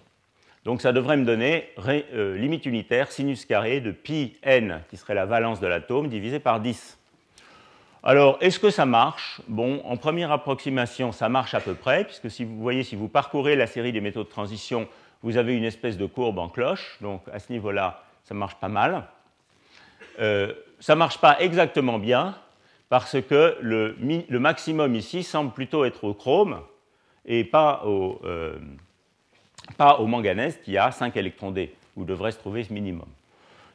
Donc 0.66 0.82
ça 0.82 0.92
devrait 0.92 1.16
me 1.16 1.26
donner 1.26 1.70
euh, 1.88 2.36
limite 2.38 2.66
unitaire 2.66 3.12
sinus 3.12 3.46
carré 3.46 3.82
de 3.82 3.92
pi 3.92 4.36
n, 4.42 4.82
qui 4.90 4.98
serait 4.98 5.14
la 5.14 5.28
valence 5.28 5.60
de 5.60 5.68
l'atome, 5.68 6.10
divisé 6.10 6.40
par 6.40 6.60
10. 6.60 6.98
Alors, 8.04 8.38
est-ce 8.42 8.60
que 8.60 8.72
ça 8.72 8.86
marche? 8.86 9.42
Bon, 9.48 9.82
en 9.86 9.96
première 9.98 10.32
approximation, 10.32 11.12
ça 11.12 11.30
marche 11.30 11.54
à 11.54 11.60
peu 11.60 11.76
près, 11.76 12.04
puisque 12.04 12.32
si 12.32 12.44
vous 12.44 12.58
voyez, 12.58 12.84
si 12.84 12.96
vous 12.96 13.08
parcourez 13.08 13.56
la 13.56 13.68
série 13.68 13.92
des 13.92 14.02
métaux 14.02 14.24
de 14.24 14.30
transition, 14.30 14.88
vous 15.22 15.38
avez 15.38 15.56
une 15.56 15.64
espèce 15.64 15.98
de 15.98 16.06
courbe 16.06 16.40
en 16.40 16.50
cloche, 16.50 16.98
donc 17.02 17.22
à 17.32 17.40
ce 17.40 17.52
niveau-là, 17.52 18.04
ça 18.24 18.34
marche 18.34 18.56
pas 18.56 18.68
mal. 18.68 19.06
Euh, 20.20 20.54
ça 20.80 20.94
ne 20.94 21.00
marche 21.00 21.20
pas 21.20 21.40
exactement 21.40 22.00
bien 22.00 22.36
parce 22.90 23.20
que 23.22 23.58
le, 23.62 23.96
maximum 24.40 24.96
ici 24.96 25.24
semble 25.24 25.52
plutôt 25.52 25.86
être 25.86 26.04
au 26.04 26.14
chrome 26.14 26.62
et 27.26 27.44
pas 27.44 27.84
au, 27.86 28.22
euh, 28.24 28.58
pas 29.78 30.00
au 30.00 30.08
manganèse 30.08 30.60
qui 30.64 30.78
a 30.78 30.92
5 30.92 31.16
électrons 31.18 31.52
D, 31.52 31.74
où 31.96 32.06
devrait 32.06 32.32
se 32.32 32.40
trouver 32.40 32.64
ce 32.64 32.74
minimum. 32.74 33.08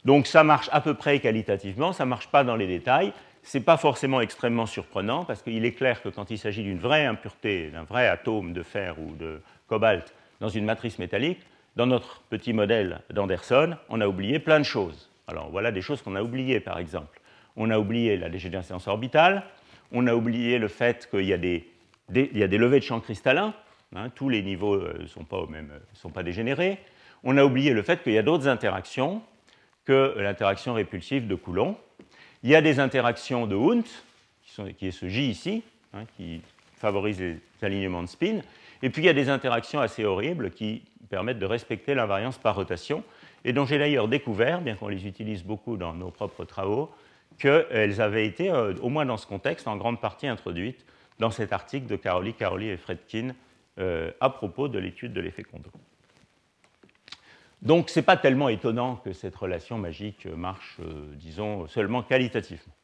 Donc 0.04 0.26
ça 0.26 0.44
marche 0.44 0.68
à 0.72 0.80
peu 0.80 0.94
près 0.94 1.20
qualitativement, 1.20 1.92
ça 1.92 2.04
ne 2.04 2.10
marche 2.10 2.28
pas 2.28 2.44
dans 2.44 2.56
les 2.56 2.66
détails. 2.66 3.12
Ce 3.42 3.56
n'est 3.56 3.64
pas 3.64 3.76
forcément 3.76 4.20
extrêmement 4.20 4.66
surprenant 4.66 5.24
parce 5.24 5.42
qu'il 5.42 5.64
est 5.64 5.72
clair 5.72 6.02
que 6.02 6.08
quand 6.08 6.30
il 6.30 6.38
s'agit 6.38 6.62
d'une 6.62 6.78
vraie 6.78 7.06
impureté, 7.06 7.70
d'un 7.70 7.84
vrai 7.84 8.06
atome 8.06 8.52
de 8.52 8.62
fer 8.62 8.96
ou 8.98 9.14
de 9.14 9.40
cobalt 9.66 10.14
dans 10.40 10.48
une 10.48 10.64
matrice 10.64 10.98
métallique, 10.98 11.40
dans 11.76 11.86
notre 11.86 12.20
petit 12.22 12.52
modèle 12.52 13.00
d'Anderson, 13.10 13.76
on 13.88 14.00
a 14.00 14.06
oublié 14.06 14.38
plein 14.38 14.58
de 14.58 14.64
choses. 14.64 15.10
Alors 15.26 15.48
voilà 15.50 15.70
des 15.70 15.80
choses 15.80 16.02
qu'on 16.02 16.16
a 16.16 16.22
oubliées 16.22 16.60
par 16.60 16.78
exemple. 16.78 17.20
On 17.56 17.70
a 17.70 17.78
oublié 17.78 18.16
la 18.16 18.28
dégénérescence 18.28 18.88
orbitale, 18.88 19.44
on 19.92 20.06
a 20.06 20.14
oublié 20.14 20.58
le 20.58 20.68
fait 20.68 21.08
qu'il 21.10 21.24
y, 21.24 21.32
a 21.32 21.38
des, 21.38 21.66
levées 22.08 22.78
de 22.78 22.84
champ 22.84 23.00
cristallins, 23.00 23.54
hein, 23.94 24.10
tous 24.10 24.28
les 24.28 24.42
niveaux 24.42 24.76
ne 24.76 24.84
euh, 24.84 25.06
sont, 25.06 25.24
pas 25.24 25.46
sont 25.94 26.10
pas 26.10 26.22
dégénérés. 26.22 26.78
On 27.24 27.36
a 27.36 27.44
oublié 27.44 27.72
le 27.72 27.82
fait 27.82 28.02
qu'il 28.02 28.12
y 28.12 28.18
a 28.18 28.22
d'autres 28.22 28.48
interactions 28.48 29.22
que 29.84 30.14
l'interaction 30.18 30.74
répulsive 30.74 31.26
de 31.26 31.34
Coulomb. 31.34 31.76
Il 32.42 32.50
y 32.50 32.54
a 32.54 32.62
des 32.62 32.80
interactions 32.80 33.46
de 33.46 33.56
Hund, 33.56 33.84
qui, 34.78 34.88
est 34.88 34.92
ce 34.92 35.08
J 35.08 35.28
ici, 35.28 35.62
hein, 35.92 36.04
qui 36.16 36.40
favorise 36.76 37.20
les 37.20 37.38
alignements 37.62 38.02
de 38.02 38.08
spin. 38.08 38.40
Et 38.82 38.90
puis 38.90 39.02
il 39.02 39.06
y 39.06 39.10
a 39.10 39.14
des 39.14 39.28
interactions 39.28 39.80
assez 39.80 40.04
horribles 40.04 40.50
qui 40.50 40.82
permettent 41.10 41.38
de 41.38 41.46
respecter 41.46 41.94
l'invariance 41.94 42.38
par 42.38 42.54
rotation, 42.54 43.04
et 43.44 43.52
dont 43.52 43.66
j'ai 43.66 43.78
d'ailleurs 43.78 44.08
découvert, 44.08 44.60
bien 44.60 44.76
qu'on 44.76 44.88
les 44.88 45.06
utilise 45.06 45.42
beaucoup 45.42 45.76
dans 45.76 45.92
nos 45.92 46.10
propres 46.10 46.44
travaux, 46.44 46.90
qu'elles 47.38 48.00
avaient 48.00 48.26
été, 48.26 48.50
euh, 48.50 48.74
au 48.80 48.88
moins 48.88 49.06
dans 49.06 49.16
ce 49.16 49.26
contexte, 49.26 49.66
en 49.66 49.76
grande 49.76 50.00
partie 50.00 50.26
introduites 50.26 50.84
dans 51.18 51.30
cet 51.30 51.52
article 51.52 51.86
de 51.86 51.96
Caroli, 51.96 52.32
Caroli 52.32 52.68
et 52.68 52.76
Fredkin 52.76 53.34
euh, 53.78 54.10
à 54.20 54.30
propos 54.30 54.68
de 54.68 54.78
l'étude 54.78 55.12
de 55.12 55.20
l'effet 55.20 55.44
Kondo. 55.44 55.70
Donc 57.62 57.88
ce 57.88 58.00
n'est 58.00 58.04
pas 58.04 58.16
tellement 58.16 58.48
étonnant 58.48 58.96
que 58.96 59.12
cette 59.12 59.36
relation 59.36 59.78
magique 59.78 60.26
marche, 60.26 60.78
euh, 60.80 61.06
disons, 61.14 61.68
seulement 61.68 62.02
qualitativement. 62.02 62.74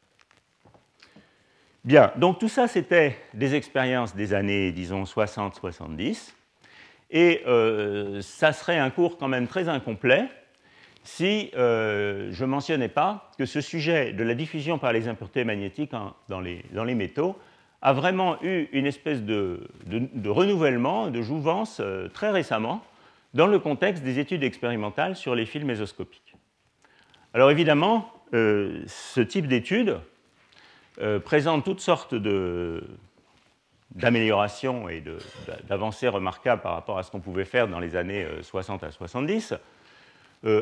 Bien, 1.85 2.13
donc 2.17 2.39
tout 2.39 2.49
ça, 2.49 2.69
c'était 2.69 3.17
des 3.35 3.57
expériences 3.57 4.15
des 4.15 4.33
années, 4.33 4.71
disons, 4.71 5.03
60-70. 5.03 6.35
Et 7.11 7.43
euh, 7.47 8.21
ça 8.23 8.53
serait 8.53 8.79
un 8.79 8.91
cours 8.91 9.19
quand 9.19 9.29
même 9.29 9.49
très 9.49 9.69
incomplet 9.69 10.29
si 11.03 11.51
je 11.55 12.41
ne 12.41 12.47
mentionnais 12.47 12.89
pas 12.89 13.31
que 13.39 13.45
ce 13.45 13.61
sujet 13.61 14.13
de 14.13 14.25
la 14.25 14.35
diffusion 14.35 14.79
par 14.79 14.93
les 14.93 15.07
impuretés 15.07 15.45
magnétiques 15.45 15.93
dans, 16.29 16.41
les, 16.41 16.95
métaux 16.97 17.37
a 17.87 17.93
vraiment 17.93 18.37
eu 18.43 18.69
une 18.73 18.85
espèce 18.85 19.23
de, 19.23 19.61
renouvellement, 20.27 21.07
de 21.07 21.23
jouvence 21.23 21.81
très 22.13 22.33
récemment, 22.33 22.83
dans 23.33 23.47
le 23.47 23.61
contexte 23.61 24.03
des 24.03 24.19
études 24.19 24.43
expérimentales 24.43 25.15
sur 25.15 25.37
les 25.37 25.47
fils 25.47 25.63
mésoscopiques. 25.63 26.35
Alors 27.33 27.49
évidemment, 27.49 28.11
euh, 28.35 28.83
ce 28.89 29.21
type 29.21 29.47
d'études 29.47 30.01
euh, 31.01 31.21
présente 31.21 31.65
toutes 31.65 31.79
sortes 31.79 32.13
d'améliorations 33.95 34.89
et 34.89 35.01
d'avancées 35.69 36.09
remarquables 36.09 36.63
par 36.63 36.73
rapport 36.73 36.99
à 36.99 37.05
ce 37.05 37.13
qu'on 37.13 37.21
pouvait 37.21 37.45
faire 37.45 37.69
dans 37.69 37.79
les 37.79 37.95
années 37.95 38.27
60 38.43 38.83
euh, 38.83 38.89
à 38.89 38.91
70, 38.91 39.55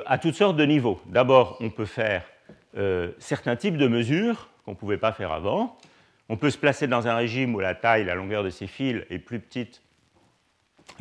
à 0.04 0.18
toutes 0.18 0.34
sortes 0.34 0.58
de 0.58 0.64
niveaux. 0.66 1.00
D'abord, 1.06 1.56
on 1.60 1.70
peut 1.70 1.86
faire 1.86 2.22
certains 3.18 3.56
types 3.56 3.78
de 3.78 3.88
mesures 3.88 4.48
qu'on 4.64 4.72
ne 4.72 4.76
pouvait 4.76 4.98
pas 4.98 5.12
faire 5.12 5.32
avant. 5.32 5.78
On 6.28 6.36
peut 6.36 6.50
se 6.50 6.58
placer 6.58 6.86
dans 6.86 7.06
un 7.06 7.16
régime 7.16 7.54
où 7.54 7.60
la 7.60 7.74
taille, 7.74 8.04
la 8.04 8.14
longueur 8.14 8.42
de 8.42 8.50
ces 8.50 8.66
fils 8.66 9.04
est 9.10 9.18
plus 9.18 9.40
petite 9.40 9.82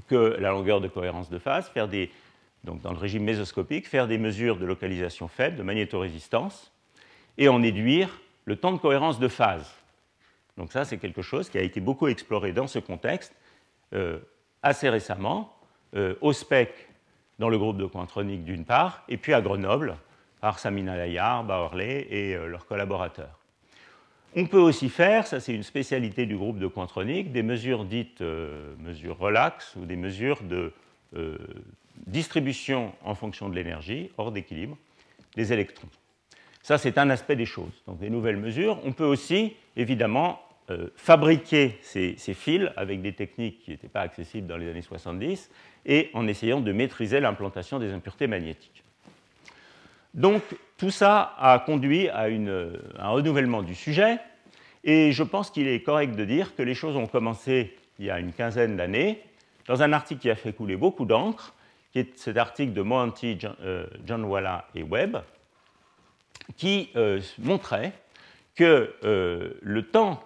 que 0.08 0.38
la 0.40 0.50
longueur 0.50 0.82
de 0.82 0.88
cohérence 0.88 1.30
de 1.30 1.40
phase, 1.40 1.70
faire 1.70 1.88
des, 1.88 2.12
donc 2.64 2.82
dans 2.82 2.92
le 2.92 2.98
régime 2.98 3.24
mésoscopique, 3.24 3.88
faire 3.88 4.08
des 4.08 4.18
mesures 4.18 4.58
de 4.58 4.66
localisation 4.66 5.28
faible, 5.28 5.58
de 5.58 5.64
magnétorésistance, 5.64 6.72
et 7.38 7.48
en 7.48 7.60
déduire 7.60 8.22
le 8.46 8.56
temps 8.56 8.72
de 8.72 8.78
cohérence 8.78 9.20
de 9.20 9.28
phase. 9.28 9.74
Donc 10.58 10.72
ça, 10.72 10.86
c'est 10.86 10.98
quelque 10.98 11.22
chose 11.22 11.50
qui 11.50 11.58
a 11.58 11.62
été 11.62 11.80
beaucoup 11.80 12.08
exploré 12.08 12.52
dans 12.52 12.68
ce 12.68 12.80
contexte 12.80 13.34
euh, 13.94 14.20
assez 14.62 14.90
récemment, 14.90 15.56
euh, 15.96 16.16
au 16.22 16.34
SPEC 16.34 16.90
dans 17.40 17.50
le 17.50 17.58
groupe 17.58 17.78
de 17.78 17.86
Quantronic 17.86 18.44
d'une 18.44 18.66
part, 18.66 19.04
et 19.10 19.18
puis 19.18 19.34
à 19.34 19.42
Grenoble 19.42 19.98
par 20.42 20.60
Samina 20.60 20.98
Layard, 20.98 21.46
Bauerley 21.46 22.08
et 22.10 22.36
euh, 22.36 22.48
leurs 22.48 22.66
collaborateurs. 22.66 23.43
On 24.36 24.48
peut 24.48 24.60
aussi 24.60 24.90
faire, 24.90 25.28
ça 25.28 25.40
c'est 25.40 25.54
une 25.54 25.64
spécialité 25.64 26.26
du 26.26 26.36
groupe 26.36 26.58
de 26.58 26.66
Quantronic, 26.66 27.32
des 27.32 27.44
mesures 27.44 27.86
dites 27.86 28.22
euh, 28.22 28.74
mesures 28.80 29.18
relax 29.20 29.76
ou 29.76 29.86
des 29.86 29.96
mesures 29.96 30.42
de 30.42 30.74
euh, 31.16 31.38
distribution 32.08 32.94
en 33.04 33.14
fonction 33.14 33.48
de 33.48 33.54
l'énergie, 33.54 34.10
hors 34.18 34.32
d'équilibre, 34.32 34.76
des 35.36 35.54
électrons. 35.54 35.88
Ça 36.64 36.80
c'est 36.80 36.98
un 36.98 37.12
aspect 37.12 37.36
des 37.36 37.46
choses, 37.46 37.84
donc 37.86 38.00
des 38.00 38.10
nouvelles 38.10 38.38
mesures. 38.38 38.80
On 38.84 38.92
peut 38.92 39.06
aussi 39.06 39.56
évidemment 39.76 40.42
euh, 40.72 40.88
fabriquer 40.96 41.78
ces, 41.84 42.16
ces, 42.18 42.34
fils 42.34 42.72
avec 42.76 43.04
des 43.04 43.14
techniques 43.14 43.60
qui 43.60 43.70
n'étaient 43.70 43.88
pas 43.88 44.02
accessibles 44.02 44.48
dans 44.48 44.58
les 44.58 44.68
années 44.68 44.82
70 44.82 45.52
et 45.86 46.10
en 46.16 46.28
essayant 46.28 46.60
de 46.60 46.72
maîtriser 46.72 47.20
l'implantation 47.20 47.78
des 47.78 47.92
impuretés 47.92 48.26
magnétiques. 48.26 48.84
Donc 50.16 50.42
tout 50.84 50.92
ça 50.92 51.34
a 51.40 51.60
conduit 51.60 52.10
à 52.10 52.24
un 52.24 53.08
renouvellement 53.08 53.62
du 53.62 53.74
sujet, 53.74 54.18
et 54.84 55.14
je 55.14 55.24
pense 55.24 55.50
qu'il 55.50 55.66
est 55.66 55.82
correct 55.82 56.14
de 56.14 56.26
dire 56.26 56.58
que 56.58 56.62
les 56.62 56.74
choses 56.74 56.98
ont 56.98 57.08
commencé 57.08 57.78
il 58.00 58.06
y 58.08 58.12
a 58.12 58.20
une 58.20 58.34
quinzaine 58.34 58.76
d'années, 58.76 59.24
dans 59.66 59.82
un 59.82 59.94
article 59.94 60.20
qui 60.20 60.30
a 60.30 60.36
fait 60.36 60.52
couler 60.52 60.76
beaucoup 60.76 61.06
d'encre, 61.06 61.54
qui 61.94 62.00
est 62.00 62.20
cet 62.20 62.36
article 62.36 62.74
de 62.74 62.82
Mohanty, 62.82 63.40
John, 64.06 64.26
Walla 64.26 64.68
et 64.76 64.84
Webb, 64.84 65.20
qui 66.58 66.90
euh, 66.98 67.22
montrait 67.40 67.94
que 68.54 68.94
euh, 69.06 69.54
le 69.62 69.84
temps 69.84 70.22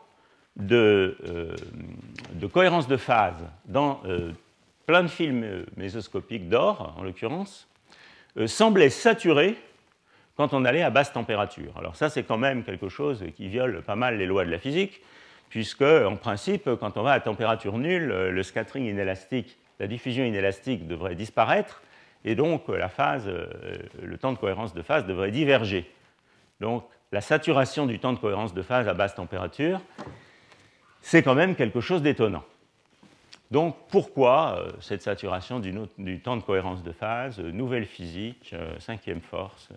de, 0.56 1.18
euh, 1.28 1.56
de, 2.34 2.48
cohérence 2.48 2.88
de 2.88 2.98
phase 2.98 3.46
dans 3.66 4.02
plein 4.88 5.04
de 5.04 5.08
films 5.08 5.66
mésoscopiques 5.76 6.50
d'or, 6.50 6.96
en 6.98 7.04
l'occurrence, 7.04 7.68
semblait 8.48 8.90
saturé 8.90 9.56
quand 10.38 10.54
on 10.54 10.64
allait 10.64 10.84
à 10.84 10.90
basse 10.90 11.12
température. 11.12 11.74
Alors 11.78 11.96
ça, 11.96 12.10
c'est 12.10 12.24
quand 12.24 12.38
même 12.38 12.64
quelque 12.64 12.90
chose 12.90 13.26
qui 13.36 13.50
viole 13.50 13.82
pas 13.82 13.96
mal 13.96 14.18
les 14.18 14.26
lois 14.26 14.46
de 14.46 14.52
la 14.52 14.60
physique, 14.60 15.02
puisque, 15.50 15.82
en 15.82 16.16
principe, 16.16 16.70
quand 16.80 16.98
on 16.98 17.04
va 17.04 17.12
à 17.14 17.20
température 17.20 17.78
nulle, 17.78 18.08
le 18.08 18.44
scattering 18.44 18.86
inélastique, 18.86 19.58
la 19.80 19.88
diffusion 19.88 20.24
inélastique 20.24 20.88
devrait 20.88 21.16
disparaître, 21.16 21.82
et 22.26 22.36
donc 22.36 22.68
la 22.68 22.90
phase, 22.90 23.28
euh, 23.28 23.48
le 24.02 24.18
temps 24.18 24.34
de 24.34 24.38
cohérence 24.38 24.74
de 24.74 24.82
phase 24.82 25.06
devrait 25.06 25.32
diverger. 25.32 25.90
Donc 26.60 26.84
la 27.12 27.22
saturation 27.22 27.86
du 27.86 28.00
temps 28.00 28.14
de 28.14 28.20
cohérence 28.20 28.54
de 28.54 28.62
phase 28.62 28.88
à 28.88 28.94
basse 28.94 29.16
température, 29.16 29.80
c'est 31.02 31.24
quand 31.24 31.36
même 31.36 31.56
quelque 31.56 31.80
chose 31.80 32.02
d'étonnant. 32.02 32.44
Donc 33.50 33.78
pourquoi 33.90 34.58
euh, 34.60 34.72
cette 34.82 35.02
saturation 35.02 35.60
du, 35.60 36.20
temps 36.20 36.36
de 36.36 36.42
cohérence 36.42 36.84
de 36.84 36.92
phase 36.92 37.40
Nouvelle 37.40 37.86
physique, 37.86 38.52
euh, 38.54 38.78
cinquième 38.80 39.22
force 39.22 39.70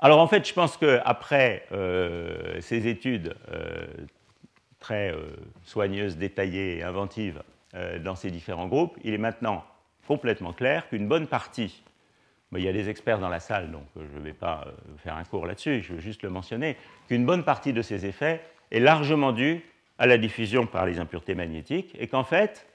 alors 0.00 0.20
en 0.20 0.26
fait, 0.26 0.46
je 0.46 0.52
pense 0.52 0.76
qu'après 0.76 1.66
euh, 1.72 2.60
ces 2.60 2.86
études 2.86 3.34
euh, 3.50 3.86
très 4.78 5.10
euh, 5.10 5.30
soigneuses, 5.64 6.16
détaillées 6.16 6.78
et 6.78 6.82
inventives 6.82 7.42
dans 8.02 8.16
ces 8.16 8.30
différents 8.30 8.68
groupes, 8.68 8.96
il 9.04 9.12
est 9.12 9.18
maintenant 9.18 9.62
complètement 10.08 10.54
clair 10.54 10.88
qu'une 10.88 11.08
bonne 11.08 11.26
partie, 11.26 11.82
il 12.56 12.62
y 12.62 12.68
a 12.68 12.72
des 12.72 12.88
experts 12.88 13.18
dans 13.18 13.28
la 13.28 13.40
salle, 13.40 13.70
donc 13.70 13.82
je 13.96 14.18
ne 14.18 14.24
vais 14.24 14.32
pas 14.32 14.66
faire 14.96 15.14
un 15.14 15.24
cours 15.24 15.44
là-dessus, 15.44 15.82
je 15.82 15.92
veux 15.92 16.00
juste 16.00 16.22
le 16.22 16.30
mentionner, 16.30 16.78
qu'une 17.06 17.26
bonne 17.26 17.44
partie 17.44 17.74
de 17.74 17.82
ces 17.82 18.06
effets 18.06 18.40
est 18.70 18.80
largement 18.80 19.32
due 19.32 19.62
à 19.98 20.06
la 20.06 20.16
diffusion 20.16 20.64
par 20.64 20.86
les 20.86 20.98
impuretés 21.00 21.34
magnétiques 21.34 21.94
et 21.98 22.08
qu'en 22.08 22.24
fait, 22.24 22.66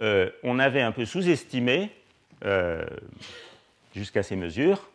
on 0.00 0.58
avait 0.58 0.82
un 0.82 0.90
peu 0.90 1.04
sous-estimé, 1.04 1.92
jusqu'à 3.94 4.24
ces 4.24 4.34
mesures, 4.34 4.90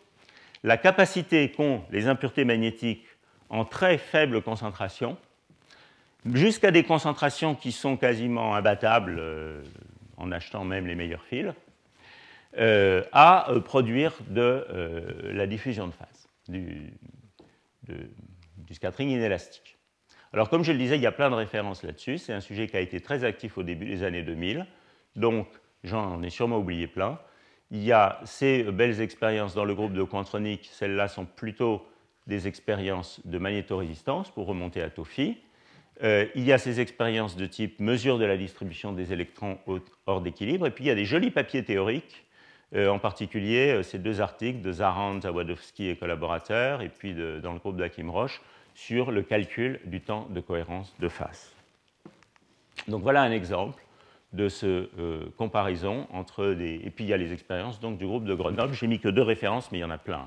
la 0.63 0.77
capacité 0.77 1.51
qu'ont 1.51 1.83
les 1.91 2.07
impuretés 2.07 2.45
magnétiques 2.45 3.05
en 3.49 3.65
très 3.65 3.97
faible 3.97 4.41
concentration, 4.41 5.17
jusqu'à 6.25 6.71
des 6.71 6.83
concentrations 6.83 7.53
qui 7.55 7.71
sont 7.71 7.97
quasiment 7.97 8.55
imbattables 8.55 9.17
euh, 9.19 9.61
en 10.17 10.31
achetant 10.31 10.63
même 10.63 10.87
les 10.87 10.95
meilleurs 10.95 11.23
fils, 11.23 11.53
euh, 12.57 13.03
à 13.11 13.51
euh, 13.51 13.59
produire 13.59 14.13
de 14.29 14.65
la 15.25 15.47
diffusion 15.47 15.87
de 15.87 15.91
phase, 15.91 16.29
du, 16.47 16.93
du 18.57 18.73
scattering 18.73 19.09
inélastique. 19.09 19.77
Alors 20.31 20.49
comme 20.49 20.63
je 20.63 20.71
le 20.71 20.77
disais, 20.77 20.95
il 20.95 21.01
y 21.01 21.07
a 21.07 21.11
plein 21.11 21.29
de 21.29 21.35
références 21.35 21.83
là-dessus, 21.83 22.17
c'est 22.17 22.33
un 22.33 22.41
sujet 22.41 22.67
qui 22.67 22.77
a 22.77 22.79
été 22.79 23.01
très 23.01 23.23
actif 23.23 23.57
au 23.57 23.63
début 23.63 23.85
des 23.85 24.03
années 24.03 24.23
2000, 24.23 24.65
donc 25.15 25.47
j'en 25.83 26.23
ai 26.23 26.29
sûrement 26.29 26.57
oublié 26.57 26.87
plein. 26.87 27.19
Il 27.73 27.83
y 27.83 27.91
a 27.91 28.19
ces 28.23 28.63
belles 28.63 29.01
expériences 29.01 29.55
dans 29.55 29.65
le 29.65 29.73
groupe 29.73 29.93
de 29.93 30.03
Quantronic. 30.03 30.69
Celles-là 30.71 31.07
sont 31.07 31.25
plutôt 31.25 31.83
des 32.27 32.47
expériences 32.47 33.19
de 33.25 33.39
magnétorésistance 33.39 34.29
pour 34.29 34.45
remonter 34.45 34.81
à 34.81 34.91
Toffy. 34.91 35.37
Euh, 36.03 36.27
il 36.35 36.43
y 36.43 36.53
a 36.53 36.59
ces 36.59 36.79
expériences 36.79 37.35
de 37.35 37.47
type 37.47 37.79
mesure 37.79 38.19
de 38.19 38.25
la 38.25 38.37
distribution 38.37 38.93
des 38.93 39.11
électrons 39.11 39.57
hors 40.05 40.21
d'équilibre. 40.21 40.67
Et 40.67 40.71
puis 40.71 40.83
il 40.83 40.87
y 40.87 40.91
a 40.91 40.95
des 40.95 41.05
jolis 41.05 41.31
papiers 41.31 41.63
théoriques, 41.63 42.23
euh, 42.75 42.89
en 42.89 42.99
particulier 42.99 43.71
euh, 43.71 43.83
ces 43.83 43.97
deux 43.97 44.21
articles 44.21 44.61
de 44.61 44.71
Zarand, 44.71 45.19
Zawadowski 45.19 45.89
et 45.89 45.95
collaborateurs, 45.95 46.83
et 46.83 46.89
puis 46.89 47.15
dans 47.15 47.53
le 47.53 47.59
groupe 47.59 47.77
d'Akim 47.77 48.11
Roche, 48.11 48.41
sur 48.75 49.11
le 49.11 49.23
calcul 49.23 49.79
du 49.85 49.99
temps 49.99 50.27
de 50.29 50.41
cohérence 50.41 50.93
de 50.99 51.09
phase. 51.09 51.51
Donc 52.87 53.01
voilà 53.01 53.23
un 53.23 53.31
exemple 53.31 53.82
de 54.33 54.49
ce 54.49 54.89
comparaison 55.37 56.07
entre 56.11 56.53
des. 56.53 56.81
Et 56.83 56.89
puis 56.89 57.05
il 57.05 57.09
y 57.09 57.13
a 57.13 57.17
les 57.17 57.33
expériences 57.33 57.79
donc, 57.79 57.97
du 57.97 58.05
groupe 58.05 58.25
de 58.25 58.33
Grenoble. 58.33 58.73
J'ai 58.73 58.87
mis 58.87 58.99
que 58.99 59.09
deux 59.09 59.21
références, 59.21 59.71
mais 59.71 59.77
il 59.77 59.81
y 59.81 59.85
en 59.85 59.91
a 59.91 59.97
plein. 59.97 60.25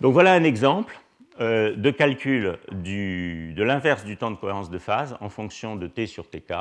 Donc 0.00 0.12
voilà 0.14 0.32
un 0.32 0.42
exemple 0.42 0.98
euh, 1.40 1.74
de 1.76 1.90
calcul 1.90 2.58
de 2.72 3.62
l'inverse 3.62 4.04
du 4.04 4.16
temps 4.16 4.30
de 4.30 4.36
cohérence 4.36 4.68
de 4.68 4.78
phase 4.78 5.16
en 5.20 5.30
fonction 5.30 5.76
de 5.76 5.86
t 5.86 6.06
sur 6.06 6.28
tk. 6.28 6.52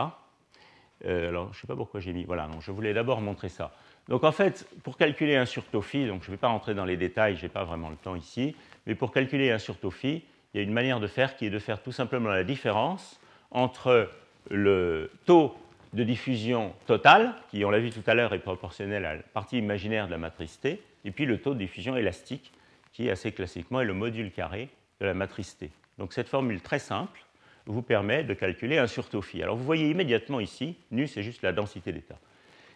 Euh, 1.06 1.30
alors, 1.30 1.46
je 1.52 1.58
ne 1.58 1.62
sais 1.62 1.68
pas 1.68 1.76
pourquoi 1.76 2.00
j'ai 2.00 2.14
mis. 2.14 2.24
Voilà, 2.24 2.48
je 2.62 2.72
voulais 2.72 2.94
d'abord 2.94 3.20
montrer 3.20 3.50
ça. 3.50 3.74
Donc, 4.08 4.24
en 4.24 4.32
fait, 4.32 4.68
pour 4.84 4.96
calculer 4.96 5.36
un 5.36 5.46
surtophi, 5.46 6.08
donc 6.08 6.24
je 6.24 6.28
ne 6.28 6.36
vais 6.36 6.38
pas 6.38 6.48
rentrer 6.48 6.74
dans 6.74 6.86
les 6.86 6.96
détails, 6.96 7.36
je 7.36 7.44
n'ai 7.44 7.50
pas 7.50 7.64
vraiment 7.64 7.90
le 7.90 7.96
temps 7.96 8.16
ici, 8.16 8.56
mais 8.86 8.96
pour 8.96 9.12
calculer 9.12 9.52
un 9.52 9.60
surtophi, 9.60 10.24
il 10.54 10.58
y 10.58 10.60
a 10.60 10.64
une 10.64 10.74
manière 10.74 11.00
de 11.00 11.08
faire 11.08 11.36
qui 11.36 11.48
est 11.48 11.50
de 11.50 11.60
faire 11.60 11.82
tout 11.82 11.92
simplement 11.92 12.30
la 12.30 12.44
différence 12.44 13.20
entre 13.52 14.10
le 14.50 15.12
taux 15.26 15.56
de 15.94 16.04
diffusion 16.04 16.74
total, 16.88 17.36
qui, 17.50 17.66
on 17.66 17.70
l'a 17.70 17.80
vu 17.80 17.92
tout 17.92 18.04
à 18.08 18.14
l'heure, 18.14 18.34
est 18.34 18.40
proportionnel 18.40 19.06
à 19.06 19.16
la 19.16 19.22
partie 19.22 19.58
imaginaire 19.58 20.08
de 20.08 20.12
la 20.12 20.18
matrice 20.18 20.60
T, 20.60 20.82
et 21.04 21.12
puis 21.12 21.26
le 21.26 21.40
taux 21.40 21.54
de 21.54 21.60
diffusion 21.60 21.98
élastique, 21.98 22.52
qui 22.94 23.10
assez 23.10 23.32
classiquement 23.32 23.82
est 23.82 23.86
le 23.86 23.94
module 23.94 24.32
carré 24.32 24.70
de 25.00 25.06
la 25.06 25.14
matrice 25.14 25.58
T. 25.58 25.70
Donc 25.98 26.14
cette 26.14 26.28
formule 26.28 26.62
très 26.62 26.80
simple 26.80 27.20
vous 27.66 27.82
permet 27.82 28.24
de 28.24 28.34
calculer 28.34 28.78
un 28.78 28.88
surtaux 28.88 29.22
phi. 29.22 29.44
Alors 29.44 29.56
vous 29.56 29.64
voyez 29.64 29.90
immédiatement 29.90 30.40
ici, 30.40 30.76
nu 30.92 31.08
c'est 31.08 31.24
juste 31.24 31.42
la 31.42 31.54
densité 31.54 31.92
d'état. 31.92 32.18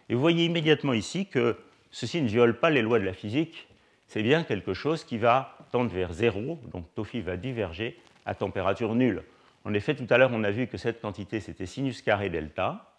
Et 0.08 0.14
vous 0.14 0.20
voyez 0.20 0.44
immédiatement 0.44 0.92
ici 0.92 1.26
que 1.26 1.56
ceci 1.90 2.22
ne 2.22 2.28
viole 2.28 2.58
pas 2.58 2.70
les 2.70 2.82
lois 2.82 2.98
de 2.98 3.04
la 3.04 3.12
physique, 3.12 3.68
c'est 4.06 4.22
bien 4.22 4.44
quelque 4.44 4.74
chose 4.74 5.04
qui 5.04 5.18
va 5.18 5.58
tendre 5.72 5.90
vers 5.90 6.12
zéro, 6.12 6.58
donc 6.72 6.86
phi 7.04 7.20
va 7.20 7.36
diverger 7.36 7.98
à 8.24 8.34
température 8.34 8.94
nulle. 8.94 9.22
En 9.66 9.74
effet, 9.74 9.94
tout 9.94 10.06
à 10.08 10.16
l'heure, 10.16 10.30
on 10.32 10.44
a 10.44 10.50
vu 10.50 10.66
que 10.66 10.78
cette 10.78 11.02
quantité, 11.02 11.40
c'était 11.40 11.66
sinus 11.66 12.00
carré 12.00 12.30
delta, 12.30 12.94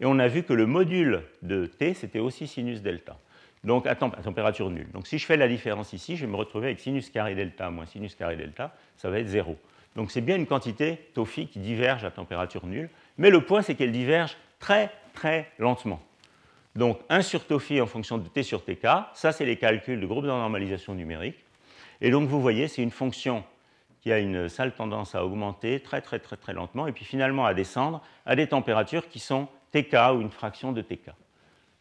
et 0.00 0.06
on 0.06 0.18
a 0.18 0.28
vu 0.28 0.44
que 0.44 0.54
le 0.54 0.66
module 0.66 1.22
de 1.42 1.66
T, 1.66 1.92
c'était 1.92 2.20
aussi 2.20 2.46
sinus 2.46 2.80
delta 2.80 3.18
donc 3.64 3.86
à, 3.86 3.94
température 3.94 4.70
nulle. 4.70 4.90
Donc 4.92 5.06
si 5.06 5.18
je 5.18 5.26
fais 5.26 5.36
la 5.36 5.48
différence 5.48 5.92
ici, 5.92 6.16
je 6.16 6.26
vais 6.26 6.32
me 6.32 6.36
retrouver 6.36 6.66
avec 6.66 6.80
sinus 6.80 7.10
carré 7.10 7.34
delta 7.34 7.70
moins 7.70 7.86
sinus 7.86 8.14
carré 8.14 8.36
delta, 8.36 8.74
ça 8.96 9.08
va 9.10 9.20
être 9.20 9.28
0. 9.28 9.56
Donc 9.94 10.10
c'est 10.10 10.20
bien 10.20 10.36
une 10.36 10.46
quantité 10.46 10.98
phi 11.24 11.46
qui 11.46 11.60
diverge 11.60 12.04
à 12.04 12.10
température 12.10 12.66
nulle, 12.66 12.88
mais 13.18 13.30
le 13.30 13.44
point 13.44 13.62
c'est 13.62 13.74
qu'elle 13.74 13.92
diverge 13.92 14.36
très 14.58 14.90
très 15.14 15.50
lentement. 15.58 16.02
Donc 16.74 16.98
1 17.08 17.22
sur 17.22 17.42
phi 17.60 17.80
en 17.80 17.86
fonction 17.86 18.18
de 18.18 18.26
t 18.26 18.42
sur 18.42 18.64
tk, 18.64 18.86
ça 19.14 19.32
c'est 19.32 19.44
les 19.44 19.56
calculs 19.56 20.00
de 20.00 20.06
groupe 20.06 20.24
de 20.24 20.28
normalisation 20.28 20.94
numérique. 20.94 21.44
Et 22.00 22.10
donc 22.10 22.28
vous 22.28 22.40
voyez, 22.40 22.66
c'est 22.66 22.82
une 22.82 22.90
fonction 22.90 23.44
qui 24.02 24.12
a 24.12 24.18
une 24.18 24.48
sale 24.48 24.74
tendance 24.74 25.14
à 25.14 25.24
augmenter 25.24 25.80
très 25.80 26.00
très 26.00 26.18
très 26.18 26.36
très 26.36 26.52
lentement 26.52 26.86
et 26.86 26.92
puis 26.92 27.04
finalement 27.04 27.46
à 27.46 27.54
descendre 27.54 28.02
à 28.26 28.36
des 28.36 28.48
températures 28.48 29.08
qui 29.08 29.20
sont 29.20 29.48
tk 29.72 29.94
ou 30.14 30.20
une 30.20 30.30
fraction 30.30 30.72
de 30.72 30.82
tk. 30.82 31.10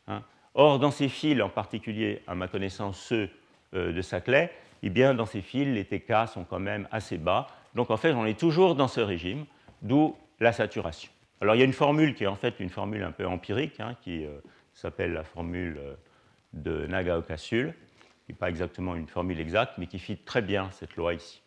Hein. 0.07 0.23
Or, 0.53 0.79
dans 0.79 0.91
ces 0.91 1.09
fils, 1.09 1.41
en 1.41 1.49
particulier 1.49 2.21
à 2.27 2.35
ma 2.35 2.47
connaissance 2.47 2.99
ceux 2.99 3.29
euh, 3.73 3.91
de 3.93 4.01
Saclay, 4.01 4.51
eh 4.83 4.89
bien, 4.89 5.13
dans 5.13 5.25
ces 5.25 5.41
fils, 5.41 5.67
les 5.67 5.85
TK 5.85 6.27
sont 6.27 6.43
quand 6.43 6.59
même 6.59 6.87
assez 6.91 7.17
bas. 7.17 7.47
Donc 7.75 7.91
en 7.91 7.97
fait, 7.97 8.13
on 8.13 8.25
est 8.25 8.39
toujours 8.39 8.75
dans 8.75 8.87
ce 8.87 8.99
régime, 8.99 9.45
d'où 9.81 10.15
la 10.39 10.51
saturation. 10.51 11.11
Alors 11.39 11.55
il 11.55 11.59
y 11.59 11.61
a 11.61 11.65
une 11.65 11.73
formule 11.73 12.13
qui 12.13 12.23
est 12.23 12.27
en 12.27 12.35
fait 12.35 12.59
une 12.59 12.69
formule 12.69 13.03
un 13.03 13.11
peu 13.11 13.25
empirique, 13.25 13.79
hein, 13.79 13.95
qui 14.01 14.25
euh, 14.25 14.39
s'appelle 14.73 15.13
la 15.13 15.23
formule 15.23 15.77
euh, 15.79 15.95
de 16.53 16.85
Nagaoka-Sul, 16.87 17.73
qui 18.25 18.31
n'est 18.31 18.37
pas 18.37 18.49
exactement 18.49 18.95
une 18.95 19.07
formule 19.07 19.39
exacte, 19.39 19.73
mais 19.77 19.87
qui 19.87 19.99
fit 19.99 20.17
très 20.17 20.41
bien 20.41 20.69
cette 20.71 20.95
loi 20.95 21.13
ici. 21.13 21.41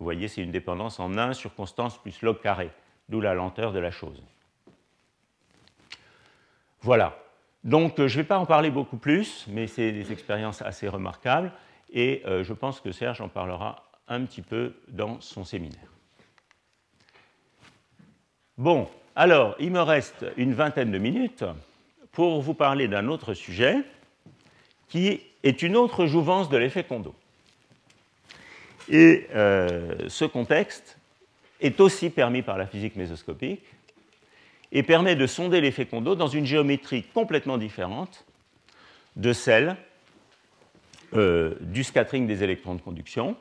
Vous 0.00 0.04
voyez, 0.04 0.28
c'est 0.28 0.40
une 0.40 0.50
dépendance 0.50 0.98
en 0.98 1.16
1 1.18 1.34
sur 1.34 1.54
constance 1.54 1.98
plus 1.98 2.22
log 2.22 2.40
carré, 2.40 2.70
d'où 3.10 3.20
la 3.20 3.34
lenteur 3.34 3.70
de 3.70 3.78
la 3.78 3.90
chose. 3.90 4.22
Voilà. 6.80 7.18
Donc 7.64 8.00
euh, 8.00 8.08
je 8.08 8.16
ne 8.16 8.22
vais 8.22 8.26
pas 8.26 8.38
en 8.38 8.46
parler 8.46 8.70
beaucoup 8.70 8.96
plus, 8.96 9.44
mais 9.48 9.66
c'est 9.66 9.92
des 9.92 10.10
expériences 10.10 10.62
assez 10.62 10.88
remarquables 10.88 11.52
et 11.92 12.22
euh, 12.24 12.42
je 12.42 12.54
pense 12.54 12.80
que 12.80 12.92
Serge 12.92 13.20
en 13.20 13.28
parlera 13.28 13.84
un 14.08 14.24
petit 14.24 14.40
peu 14.40 14.72
dans 14.88 15.20
son 15.20 15.44
séminaire. 15.44 15.92
Bon, 18.56 18.88
alors 19.14 19.54
il 19.60 19.70
me 19.70 19.82
reste 19.82 20.24
une 20.38 20.54
vingtaine 20.54 20.90
de 20.90 20.98
minutes 20.98 21.44
pour 22.12 22.40
vous 22.40 22.54
parler 22.54 22.88
d'un 22.88 23.06
autre 23.08 23.34
sujet 23.34 23.76
qui 24.88 25.20
est 25.42 25.62
une 25.62 25.76
autre 25.76 26.06
jouvence 26.06 26.48
de 26.48 26.56
l'effet 26.56 26.84
Kondo. 26.84 27.14
Et 28.90 29.28
euh, 29.34 30.08
ce 30.08 30.24
contexte 30.24 30.98
est 31.60 31.80
aussi 31.80 32.10
permis 32.10 32.42
par 32.42 32.58
la 32.58 32.66
physique 32.66 32.96
mésoscopique, 32.96 33.62
et 34.72 34.82
permet 34.82 35.16
de 35.16 35.26
sonder 35.26 35.60
l'effet 35.60 35.86
Kondo 35.86 36.14
dans 36.14 36.28
une 36.28 36.46
géométrie 36.46 37.04
complètement 37.14 37.58
différente 37.58 38.24
de 39.16 39.32
celle 39.32 39.76
euh, 41.14 41.54
du 41.60 41.82
scattering 41.82 42.26
des 42.26 42.44
électrons 42.44 42.74
de 42.74 42.80
conduction, 42.80 43.36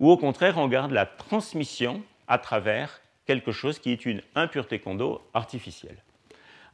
ou 0.00 0.10
au 0.10 0.16
contraire 0.16 0.58
on 0.58 0.68
garde 0.68 0.92
la 0.92 1.06
transmission 1.06 2.02
à 2.28 2.38
travers 2.38 3.00
quelque 3.26 3.52
chose 3.52 3.78
qui 3.78 3.90
est 3.90 4.04
une 4.04 4.22
impureté 4.34 4.78
Kondo 4.78 5.22
artificielle. 5.32 5.96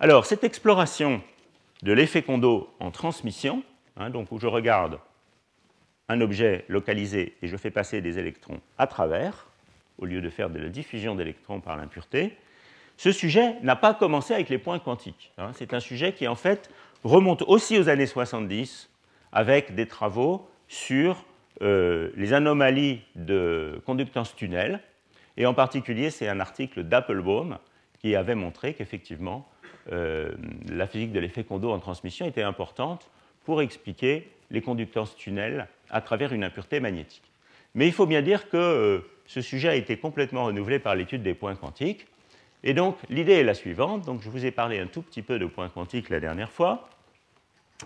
Alors 0.01 0.26
cette 0.26 0.45
exploration 0.45 1.22
de 1.82 1.93
l'effet 1.93 2.22
Kondo 2.22 2.72
en 2.80 2.91
transmission, 2.91 3.62
hein, 3.97 4.11
donc 4.11 4.32
où 4.32 4.38
je 4.38 4.49
regarde 4.49 4.99
un 6.11 6.21
objet 6.21 6.65
localisé 6.69 7.37
et 7.41 7.47
je 7.47 7.57
fais 7.57 7.71
passer 7.71 8.01
des 8.01 8.19
électrons 8.19 8.61
à 8.79 8.89
travers, 8.89 9.47
au 9.99 10.07
lieu 10.07 10.21
de 10.21 10.29
faire 10.29 10.51
de 10.51 10.59
la 10.59 10.69
diffusion 10.69 11.15
d'électrons 11.15 11.61
par 11.61 11.77
l'impureté, 11.77 12.37
ce 12.97 13.13
sujet 13.13 13.55
n'a 13.63 13.77
pas 13.77 13.95
commencé 13.95 14.35
avec 14.35 14.49
les 14.49 14.59
points 14.59 14.81
quantiques. 14.81 15.31
Hein. 15.39 15.53
C'est 15.55 15.73
un 15.73 15.79
sujet 15.79 16.13
qui, 16.13 16.27
en 16.27 16.35
fait, 16.35 16.69
remonte 17.05 17.43
aussi 17.43 17.79
aux 17.79 17.89
années 17.89 18.09
70 18.09 18.91
avec 19.31 19.77
des 19.77 19.87
travaux 19.87 20.49
sur 20.67 21.25
euh, 21.63 22.11
les 22.17 22.33
anomalies 22.33 23.03
de 23.15 23.81
conductance 23.87 24.35
tunnel. 24.35 24.81
Et 25.37 25.47
en 25.47 25.55
particulier, 25.55 26.11
c'est 26.11 26.29
un 26.29 26.41
article 26.41 26.83
d'Applebaum 26.83 27.59
qui 28.01 28.17
avait 28.17 28.35
montré 28.35 28.75
qu'effectivement, 28.75 29.49
euh, 29.93 30.33
la 30.69 30.89
physique 30.89 31.13
de 31.13 31.21
l'effet 31.21 31.45
Kondo 31.45 31.71
en 31.71 31.79
transmission 31.79 32.27
était 32.27 32.43
importante 32.43 33.09
pour 33.45 33.63
expliquer 33.63 34.29
les 34.51 34.61
conductances 34.61 35.17
tunnels 35.17 35.69
à 35.91 36.01
travers 36.01 36.33
une 36.33 36.45
impureté 36.45 36.81
magnétique. 36.81 37.31
Mais 37.75 37.87
il 37.87 37.93
faut 37.93 38.07
bien 38.07 38.23
dire 38.23 38.49
que 38.49 38.57
euh, 38.57 39.01
ce 39.27 39.41
sujet 39.41 39.69
a 39.69 39.75
été 39.75 39.97
complètement 39.97 40.45
renouvelé 40.47 40.79
par 40.79 40.95
l'étude 40.95 41.23
des 41.23 41.35
points 41.35 41.55
quantiques. 41.55 42.07
Et 42.65 42.75
donc, 42.75 42.99
l'idée 43.09 43.35
est 43.35 43.45
la 43.45 43.55
suivante. 43.55 44.05
Donc, 44.05 44.23
je 44.23 44.29
vous 44.29 44.45
ai 44.45 44.51
parlé 44.51 44.79
un 44.79 44.87
tout 44.87 45.03
petit 45.03 45.23
peu 45.23 45.39
de 45.39 45.47
points 45.47 45.69
quantiques 45.69 46.11
la 46.11 46.21
dernière 46.21 46.51
fois. 46.51 46.89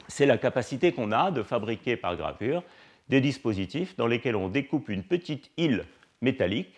C'est 0.09 0.27
la 0.27 0.39
capacité 0.39 0.93
qu'on 0.93 1.13
a 1.13 1.31
de 1.31 1.43
fabriquer 1.43 1.97
par 1.97 2.17
gravure 2.17 2.63
des 3.09 3.21
dispositifs 3.21 3.97
dans 3.97 4.07
lesquels 4.07 4.37
on 4.37 4.49
découpe 4.49 4.89
une 4.89 5.03
petite 5.03 5.51
île 5.57 5.85
métallique, 6.23 6.75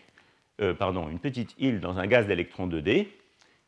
euh, 0.61 0.75
pardon, 0.75 1.09
une 1.09 1.21
petite 1.21 1.55
île 1.59 1.81
dans 1.81 1.99
un 1.99 2.07
gaz 2.07 2.27
d'électrons 2.27 2.67
2D, 2.67 3.07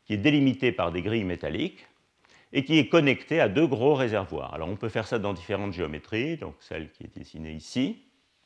qui 0.05 0.13
est 0.13 0.17
délimitée 0.17 0.71
par 0.71 0.91
des 0.91 1.01
grilles 1.01 1.23
métalliques 1.23 1.87
et 2.53 2.63
qui 2.63 2.79
est 2.79 2.87
connectée 2.87 3.39
à 3.39 3.47
deux 3.47 3.67
gros 3.67 3.93
réservoirs. 3.93 4.53
Alors, 4.53 4.69
on 4.69 4.75
peut 4.75 4.89
faire 4.89 5.07
ça 5.07 5.19
dans 5.19 5.33
différentes 5.33 5.73
géométries, 5.73 6.37
donc 6.37 6.55
celle 6.59 6.91
qui 6.91 7.03
est 7.03 7.17
dessinée 7.17 7.53
ici, 7.53 8.01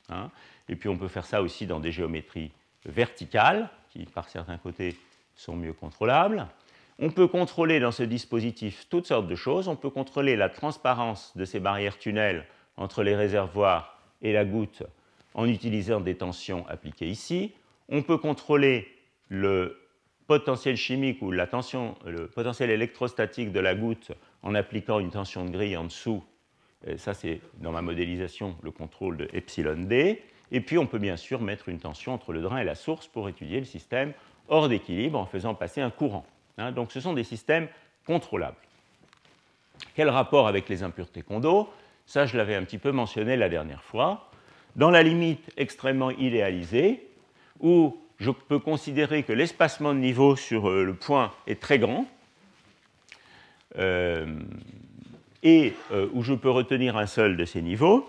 hein, 0.10 0.30
et 0.70 0.76
puis 0.76 0.89
on 0.89 0.97
peut 0.97 1.08
faire 1.08 1.26
ça 1.26 1.41
aussi 1.41 1.68
dans 1.68 1.80
des 1.80 1.91
géométries 1.91 2.51
verticales, 2.86 3.70
qui 3.89 4.06
par 4.06 4.28
certains 4.30 4.58
côtés 4.58 4.95
sont 5.36 5.56
mieux 5.56 5.74
contrôlables. 5.74 6.47
On 6.99 7.10
peut 7.10 7.28
contrôler 7.28 7.80
dans 7.80 7.91
ce 7.91 8.04
dispositif 8.04 8.88
toutes 8.89 9.08
sortes 9.08 9.28
de 9.28 9.36
choses. 9.36 9.68
On 9.68 9.76
peut 9.76 9.89
contrôler 9.89 10.36
la 10.36 10.49
transparence 10.49 11.36
de 11.36 11.45
ces 11.45 11.60
barrières 11.60 11.97
tunnels 11.97 12.45
entre 12.78 13.04
les 13.04 13.16
réservoirs 13.16 13.99
et 14.22 14.32
la 14.32 14.45
goutte 14.45 14.84
en 15.34 15.47
utilisant 15.47 15.99
des 15.99 16.16
tensions 16.16 16.68
appliquées 16.68 17.08
ici. 17.08 17.54
On 17.89 18.04
peut 18.04 18.18
contrôler 18.18 18.88
le 19.30 19.83
potentiel 20.28 20.76
chimique 20.76 21.22
ou 21.22 21.32
la 21.32 21.48
tension, 21.48 21.96
le 22.06 22.28
potentiel 22.28 22.70
électrostatique 22.70 23.52
de 23.52 23.60
la 23.60 23.76
goutte 23.76 24.12
en 24.42 24.56
appliquant 24.56 25.00
une 25.00 25.12
tension 25.12 25.46
de 25.46 25.52
grille 25.52 25.78
en 25.78 25.86
dessous. 25.86 26.24
ça, 26.98 27.14
c'est 27.14 27.42
dans 27.60 27.72
ma 27.72 27.82
modélisation 27.82 28.56
le 28.62 28.72
contrôle 28.72 29.18
de 29.18 29.30
epsilon 29.34 29.84
d. 29.84 30.22
Et 30.52 30.62
puis, 30.62 30.78
on 30.78 30.86
peut 30.86 31.00
bien 31.00 31.18
sûr 31.18 31.42
mettre 31.42 31.70
une 31.70 31.80
tension 31.80 32.14
entre 32.14 32.32
le 32.32 32.42
drain 32.42 32.58
et 32.58 32.64
la 32.64 32.76
source 32.76 33.08
pour 33.08 33.28
étudier 33.28 33.60
le 33.60 33.66
système 33.66 34.14
hors 34.48 34.70
d'équilibre 34.70 35.20
en 35.20 35.26
faisant 35.26 35.56
passer 35.56 35.82
un 35.82 35.90
courant. 35.90 36.26
Hein. 36.58 36.72
donc 36.72 36.92
ce 36.92 37.00
sont 37.00 37.14
des 37.14 37.24
systèmes 37.24 37.68
contrôlables. 38.06 38.58
Quel 39.96 40.10
rapport 40.10 40.48
avec 40.48 40.70
les 40.70 40.84
impuretés 40.84 41.22
Kondo 41.22 41.70
Ça, 42.06 42.26
je 42.26 42.38
l'avais 42.38 42.56
un 42.56 42.64
petit 42.64 42.78
peu 42.78 42.92
mentionné 42.92 43.38
la 43.38 43.50
dernière 43.50 43.84
fois. 43.84 44.30
Dans 44.76 44.90
la 44.90 45.04
limite 45.04 45.52
extrêmement 45.58 46.12
idéalisée, 46.12 47.08
où 47.60 47.98
je 48.20 48.32
peux 48.32 48.59
considérer 48.59 49.24
que 49.24 49.34
l'espacement 49.34 49.93
de 49.93 49.99
niveau 49.99 50.36
sur 50.36 50.70
euh, 50.70 50.84
le 50.84 50.93
point 50.93 51.32
est 51.47 51.59
très 51.59 51.80
grand, 51.80 52.05
euh, 53.78 54.39
et 55.41 55.74
euh, 55.91 56.07
où 56.14 56.24
je 56.24 56.34
peux 56.34 56.49
retenir 56.49 56.95
un 56.95 57.07
seul 57.07 57.38
de 57.38 57.45
ces 57.45 57.61
niveaux, 57.61 58.07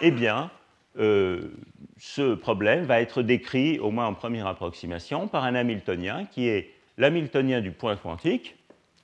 eh 0.00 0.10
bien, 0.10 0.50
ce 0.96 2.34
problème 2.34 2.84
va 2.84 3.00
être 3.00 3.22
décrit, 3.22 3.78
au 3.78 3.90
moins 3.90 4.06
en 4.06 4.14
première 4.14 4.46
approximation, 4.46 5.26
par 5.26 5.44
un 5.44 5.54
Hamiltonien 5.54 6.26
qui 6.26 6.48
est 6.48 6.70
l'Hamiltonien 6.98 7.60
du 7.60 7.70
point 7.70 7.96
quantique, 7.96 8.56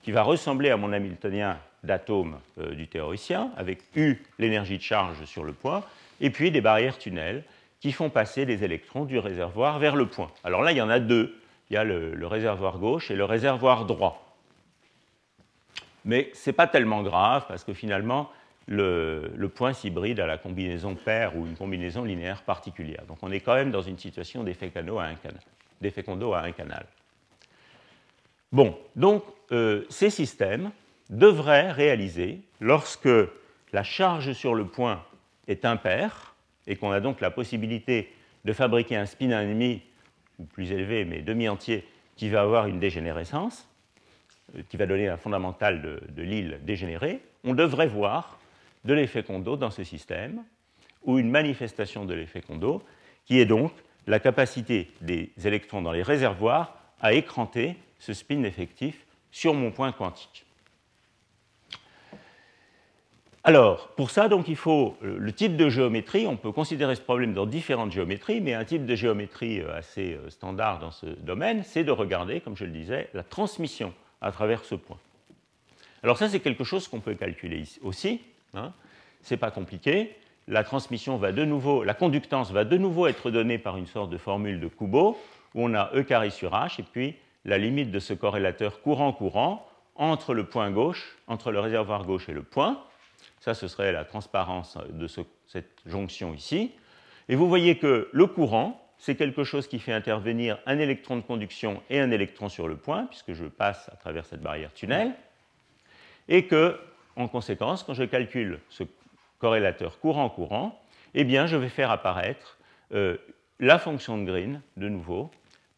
qui 0.02 0.12
va 0.12 0.22
ressembler 0.22 0.70
à 0.70 0.76
mon 0.76 0.92
Hamiltonien 0.92 1.58
d'atome 1.84 2.40
du 2.72 2.88
théoricien, 2.88 3.52
avec 3.56 3.78
U, 3.94 4.18
l'énergie 4.38 4.76
de 4.76 4.82
charge 4.82 5.24
sur 5.24 5.44
le 5.44 5.52
point, 5.52 5.82
et 6.20 6.30
puis 6.30 6.50
des 6.50 6.60
barrières 6.60 6.98
tunnels 6.98 7.42
qui 7.80 7.92
font 7.92 8.10
passer 8.10 8.44
les 8.44 8.64
électrons 8.64 9.04
du 9.04 9.18
réservoir 9.18 9.78
vers 9.78 9.96
le 9.96 10.06
point. 10.06 10.30
Alors 10.44 10.62
là, 10.62 10.72
il 10.72 10.78
y 10.78 10.82
en 10.82 10.90
a 10.90 10.98
deux. 10.98 11.38
Il 11.70 11.74
y 11.74 11.76
a 11.76 11.84
le, 11.84 12.26
réservoir 12.26 12.78
gauche 12.78 13.10
et 13.10 13.16
le 13.16 13.24
réservoir 13.24 13.84
droit. 13.84 14.36
Mais 16.04 16.30
ce 16.34 16.50
n'est 16.50 16.54
pas 16.54 16.66
tellement 16.66 17.02
grave 17.02 17.44
parce 17.46 17.64
que 17.64 17.74
finalement, 17.74 18.30
le, 18.66 19.46
point 19.54 19.72
s'hybride 19.72 20.20
à 20.20 20.26
la 20.26 20.38
combinaison 20.38 20.94
paire 20.94 21.36
ou 21.36 21.46
une 21.46 21.56
combinaison 21.56 22.04
linéaire 22.04 22.42
particulière. 22.42 23.04
Donc 23.06 23.18
on 23.22 23.30
est 23.30 23.40
quand 23.40 23.54
même 23.54 23.70
dans 23.70 23.82
une 23.82 23.98
situation 23.98 24.42
d'effet 24.44 24.70
Kondo 24.70 24.98
à 24.98 26.40
un 26.40 26.52
canal. 26.52 26.86
Bon, 28.50 28.78
donc 28.96 29.24
euh, 29.52 29.84
ces 29.90 30.10
systèmes 30.10 30.70
devraient 31.10 31.70
réaliser, 31.70 32.40
lorsque 32.60 33.08
la 33.72 33.82
charge 33.82 34.32
sur 34.32 34.54
le 34.54 34.64
point 34.66 35.04
est 35.46 35.64
impair, 35.64 36.27
et 36.68 36.76
qu'on 36.76 36.92
a 36.92 37.00
donc 37.00 37.20
la 37.20 37.32
possibilité 37.32 38.12
de 38.44 38.52
fabriquer 38.52 38.94
un 38.94 39.06
spin 39.06 39.30
1,5 39.30 39.80
ou 40.38 40.44
plus 40.44 40.70
élevé, 40.70 41.04
mais 41.04 41.22
demi-entier, 41.22 41.84
qui 42.14 42.28
va 42.28 42.42
avoir 42.42 42.66
une 42.66 42.78
dégénérescence, 42.78 43.66
euh, 44.56 44.62
qui 44.68 44.76
va 44.76 44.86
donner 44.86 45.08
un 45.08 45.16
fondamental 45.16 45.82
de, 45.82 46.00
de 46.10 46.22
l'île 46.22 46.60
dégénérée, 46.62 47.20
on 47.42 47.54
devrait 47.54 47.88
voir 47.88 48.38
de 48.84 48.94
l'effet 48.94 49.24
Kondo 49.24 49.56
dans 49.56 49.70
ce 49.70 49.82
système, 49.82 50.44
ou 51.04 51.18
une 51.18 51.30
manifestation 51.30 52.04
de 52.04 52.14
l'effet 52.14 52.42
Kondo, 52.42 52.82
qui 53.24 53.40
est 53.40 53.46
donc 53.46 53.72
la 54.06 54.20
capacité 54.20 54.90
des 55.00 55.30
électrons 55.44 55.82
dans 55.82 55.92
les 55.92 56.02
réservoirs 56.02 56.74
à 57.00 57.12
écranter 57.12 57.76
ce 57.98 58.12
spin 58.12 58.42
effectif 58.44 59.06
sur 59.30 59.54
mon 59.54 59.70
point 59.70 59.92
quantique. 59.92 60.44
Alors, 63.49 63.88
pour 63.96 64.11
ça, 64.11 64.28
donc, 64.28 64.46
il 64.49 64.57
faut 64.57 64.94
le 65.01 65.32
type 65.32 65.57
de 65.57 65.70
géométrie. 65.70 66.26
On 66.26 66.36
peut 66.36 66.53
considérer 66.53 66.94
ce 66.96 67.01
problème 67.01 67.32
dans 67.32 67.46
différentes 67.46 67.92
géométries, 67.92 68.42
mais 68.42 68.53
un 68.53 68.66
type 68.66 68.84
de 68.84 68.94
géométrie 68.94 69.62
euh, 69.62 69.74
assez 69.74 70.12
euh, 70.12 70.28
standard 70.28 70.80
dans 70.80 70.90
ce 70.90 71.07
domaine, 71.07 71.62
c'est 71.64 71.82
de 71.82 71.90
regarder, 71.90 72.42
comme 72.42 72.59
je 72.59 72.66
le 72.66 72.70
disais, 72.70 73.09
la 73.14 73.22
transmission 73.22 73.94
à 74.20 74.32
travers 74.32 74.66
ce 74.66 74.74
point. 74.74 74.99
Alors 76.03 76.18
ça, 76.18 76.28
c'est 76.28 76.40
quelque 76.40 76.62
chose 76.62 76.88
qu'on 76.88 77.01
peut 77.01 77.14
calculer 77.14 77.62
aussi. 77.80 78.20
Hein. 78.53 78.74
Ce 79.22 79.32
n'est 79.32 79.38
pas 79.38 79.51
compliqué. 79.51 80.14
La 80.46 80.62
transmission 80.62 81.16
va 81.16 81.32
de 81.32 81.46
nouveau, 81.46 81.84
la 81.84 81.94
conductance 81.94 82.53
va 82.53 82.66
de 82.66 82.76
nouveau 82.76 83.07
être 83.07 83.30
donnée 83.30 83.57
par 83.57 83.78
une 83.78 83.86
sorte 83.86 84.11
de 84.11 84.18
formule 84.18 84.61
de 84.61 84.68
Kubo, 84.68 85.16
où 85.55 85.64
on 85.64 85.72
a 85.72 85.90
E 85.94 86.03
carré 86.03 86.28
sur 86.28 86.53
H, 86.53 86.78
et 86.80 86.84
puis 86.84 87.14
la 87.46 87.57
limite 87.57 87.90
de 87.90 87.99
ce 87.99 88.12
corrélateur 88.12 88.82
courant-courant 88.82 89.66
entre 89.94 90.34
le 90.34 90.44
point 90.44 90.70
gauche, 90.70 91.16
entre 91.28 91.51
le 91.51 91.61
réservoir 91.61 92.05
gauche 92.05 92.28
et 92.28 92.34
le 92.34 92.42
point. 92.42 92.82
Ça, 93.41 93.55
ce 93.55 93.68
serait 93.68 93.93
la 93.93 94.05
transparence 94.05 94.76
de 94.91 95.07
cette 95.07 95.82
jonction 95.86 96.34
ici. 96.34 96.72
Et 97.28 97.36
vous 97.36 97.49
voyez 97.49 97.78
que 97.78 98.09
le 98.12 98.26
courant, 98.26 98.82
c'est 98.99 99.14
quelque 99.14 99.45
chose 99.45 99.68
qui 99.68 99.78
fait 99.78 99.93
intervenir 99.93 100.59
un 100.66 100.78
électron 100.78 101.16
de 101.16 101.22
conduction 101.22 101.82
et 101.89 102.01
un 102.01 102.11
électron 102.11 102.49
sur 102.49 102.68
le 102.68 102.76
point, 102.76 103.07
puisque 103.07 103.32
je 103.32 103.45
passe 103.45 103.89
à 103.93 103.97
travers 103.97 104.26
cette 104.26 104.43
barrière 104.43 104.72
tunnel, 104.74 105.14
et 106.28 106.47
que, 106.47 106.78
en 107.16 107.28
conséquence, 107.28 107.84
quand 107.84 107.95
je 107.95 108.05
calcule 108.05 108.61
ce 108.68 108.84
corrélateur 109.39 110.01
courant-courant, 110.01 110.78
eh 111.14 111.24
bien, 111.24 111.47
je 111.47 111.57
vais 111.57 111.68
faire 111.68 111.91
apparaître 111.91 112.59
euh, 112.93 113.16
la 113.61 113.78
fonction 113.78 114.18
de 114.18 114.24
Green, 114.24 114.61
de 114.76 114.89
nouveau, 114.89 115.30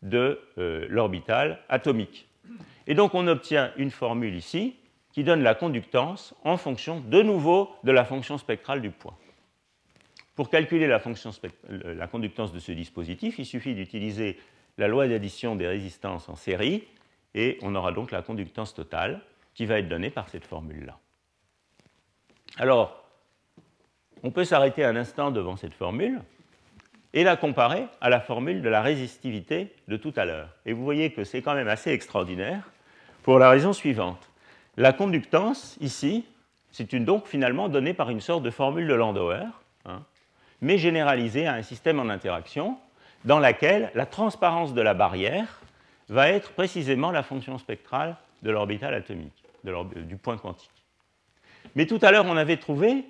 de 0.02 0.40
euh, 0.58 0.86
l'orbital 0.88 1.60
atomique. 1.68 2.26
Et 2.86 2.94
donc, 2.94 3.14
on 3.14 3.26
obtient 3.28 3.72
une 3.76 3.90
formule 3.90 4.34
ici 4.34 4.76
qui 5.12 5.24
donne 5.24 5.42
la 5.42 5.54
conductance 5.54 6.34
en 6.44 6.56
fonction 6.56 7.00
de 7.00 7.22
nouveau 7.22 7.70
de 7.84 7.92
la 7.92 8.04
fonction 8.04 8.38
spectrale 8.38 8.80
du 8.80 8.90
point. 8.90 9.16
Pour 10.36 10.48
calculer 10.48 10.86
la 10.86 10.98
conductance 12.06 12.52
de 12.52 12.58
ce 12.58 12.72
dispositif, 12.72 13.38
il 13.38 13.44
suffit 13.44 13.74
d'utiliser 13.74 14.38
la 14.78 14.88
loi 14.88 15.08
d'addition 15.08 15.56
des 15.56 15.66
résistances 15.66 16.28
en 16.28 16.36
série 16.36 16.84
et 17.34 17.58
on 17.62 17.74
aura 17.74 17.92
donc 17.92 18.10
la 18.10 18.22
conductance 18.22 18.72
totale 18.72 19.20
qui 19.54 19.66
va 19.66 19.78
être 19.78 19.88
donnée 19.88 20.10
par 20.10 20.28
cette 20.28 20.46
formule-là. 20.46 20.98
Alors, 22.56 23.04
on 24.22 24.30
peut 24.30 24.44
s'arrêter 24.44 24.84
un 24.84 24.96
instant 24.96 25.30
devant 25.30 25.56
cette 25.56 25.74
formule 25.74 26.22
et 27.12 27.24
la 27.24 27.36
comparer 27.36 27.86
à 28.00 28.08
la 28.08 28.20
formule 28.20 28.62
de 28.62 28.68
la 28.68 28.82
résistivité 28.82 29.74
de 29.88 29.96
tout 29.96 30.12
à 30.16 30.24
l'heure. 30.24 30.48
Et 30.64 30.72
vous 30.72 30.84
voyez 30.84 31.12
que 31.12 31.24
c'est 31.24 31.42
quand 31.42 31.54
même 31.54 31.68
assez 31.68 31.90
extraordinaire 31.90 32.70
pour 33.22 33.38
la 33.38 33.50
raison 33.50 33.72
suivante. 33.72 34.29
La 34.80 34.94
conductance, 34.94 35.76
ici, 35.82 36.24
c'est 36.70 36.94
donc 36.94 37.26
finalement 37.26 37.68
donnée 37.68 37.92
par 37.92 38.08
une 38.08 38.22
sorte 38.22 38.42
de 38.42 38.50
formule 38.50 38.88
de 38.88 38.94
Landauer, 38.94 39.44
hein, 39.84 40.02
mais 40.62 40.78
généralisée 40.78 41.46
à 41.46 41.52
un 41.52 41.60
système 41.60 42.00
en 42.00 42.08
interaction 42.08 42.78
dans 43.26 43.38
laquelle 43.38 43.90
la 43.94 44.06
transparence 44.06 44.72
de 44.72 44.80
la 44.80 44.94
barrière 44.94 45.60
va 46.08 46.30
être 46.30 46.52
précisément 46.52 47.10
la 47.10 47.22
fonction 47.22 47.58
spectrale 47.58 48.16
de 48.40 48.50
l'orbital 48.50 48.94
atomique, 48.94 49.44
du 49.64 50.16
point 50.16 50.38
quantique. 50.38 50.70
Mais 51.74 51.84
tout 51.84 51.98
à 52.00 52.10
l'heure, 52.10 52.24
on 52.24 52.38
avait 52.38 52.56
trouvé 52.56 53.04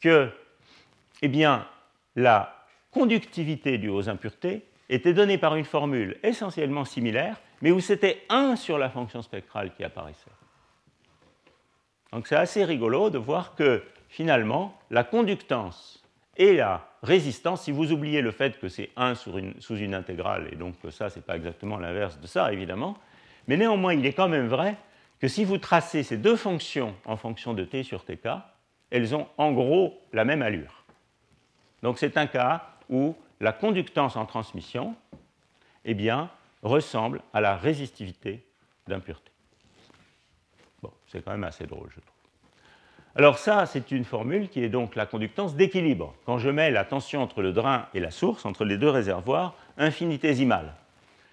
que 0.00 0.30
eh 1.22 1.46
la 2.14 2.64
conductivité 2.92 3.78
due 3.78 3.88
aux 3.88 4.08
impuretés 4.08 4.64
était 4.88 5.12
donnée 5.12 5.38
par 5.38 5.56
une 5.56 5.64
formule 5.64 6.18
essentiellement 6.22 6.84
similaire, 6.84 7.40
mais 7.62 7.72
où 7.72 7.80
c'était 7.80 8.22
1 8.28 8.54
sur 8.54 8.78
la 8.78 8.90
fonction 8.90 9.22
spectrale 9.22 9.72
qui 9.74 9.82
apparaissait. 9.82 10.30
Donc 12.12 12.26
c'est 12.26 12.36
assez 12.36 12.64
rigolo 12.64 13.10
de 13.10 13.18
voir 13.18 13.54
que 13.54 13.82
finalement, 14.08 14.78
la 14.90 15.04
conductance 15.04 16.02
et 16.36 16.56
la 16.56 16.86
résistance, 17.02 17.62
si 17.62 17.72
vous 17.72 17.92
oubliez 17.92 18.20
le 18.20 18.30
fait 18.30 18.58
que 18.58 18.68
c'est 18.68 18.90
1 18.96 19.14
sous 19.14 19.76
une, 19.76 19.94
intégrale, 19.94 20.48
et 20.52 20.56
donc 20.56 20.74
ça, 20.90 21.10
ce 21.10 21.16
n'est 21.16 21.22
pas 21.22 21.36
exactement 21.36 21.78
l'inverse 21.78 22.20
de 22.20 22.26
ça, 22.26 22.52
évidemment, 22.52 22.96
mais 23.48 23.56
néanmoins, 23.56 23.94
il 23.94 24.04
est 24.04 24.12
quand 24.12 24.28
même 24.28 24.48
vrai 24.48 24.76
que 25.20 25.28
si 25.28 25.44
vous 25.44 25.58
tracez 25.58 26.02
ces 26.02 26.18
deux 26.18 26.36
fonctions 26.36 26.94
en 27.04 27.16
fonction 27.16 27.54
de 27.54 27.64
t 27.64 27.82
sur 27.82 28.04
tk, 28.04 28.28
elles 28.90 29.14
ont 29.14 29.28
en 29.38 29.52
gros 29.52 29.98
la 30.12 30.24
même 30.24 30.42
allure. 30.42 30.84
Donc 31.82 31.98
c'est 31.98 32.16
un 32.16 32.26
cas 32.26 32.68
où 32.88 33.16
la 33.40 33.52
conductance 33.52 34.16
en 34.16 34.26
transmission 34.26 34.94
eh 35.84 35.94
bien, 35.94 36.30
ressemble 36.62 37.22
à 37.32 37.40
la 37.40 37.56
résistivité 37.56 38.44
d'impureté 38.88 39.30
c'est 41.08 41.24
quand 41.24 41.32
même 41.32 41.44
assez 41.44 41.66
drôle, 41.66 41.88
je 41.90 42.00
trouve. 42.00 42.16
Alors 43.16 43.38
ça, 43.38 43.64
c'est 43.64 43.90
une 43.92 44.04
formule 44.04 44.48
qui 44.50 44.62
est 44.62 44.68
donc 44.68 44.94
la 44.94 45.06
conductance 45.06 45.56
d'équilibre. 45.56 46.14
Quand 46.26 46.38
je 46.38 46.50
mets 46.50 46.70
la 46.70 46.84
tension 46.84 47.22
entre 47.22 47.40
le 47.40 47.52
drain 47.52 47.86
et 47.94 48.00
la 48.00 48.10
source, 48.10 48.44
entre 48.44 48.66
les 48.66 48.76
deux 48.76 48.90
réservoirs, 48.90 49.54
infinitésimale. 49.78 50.74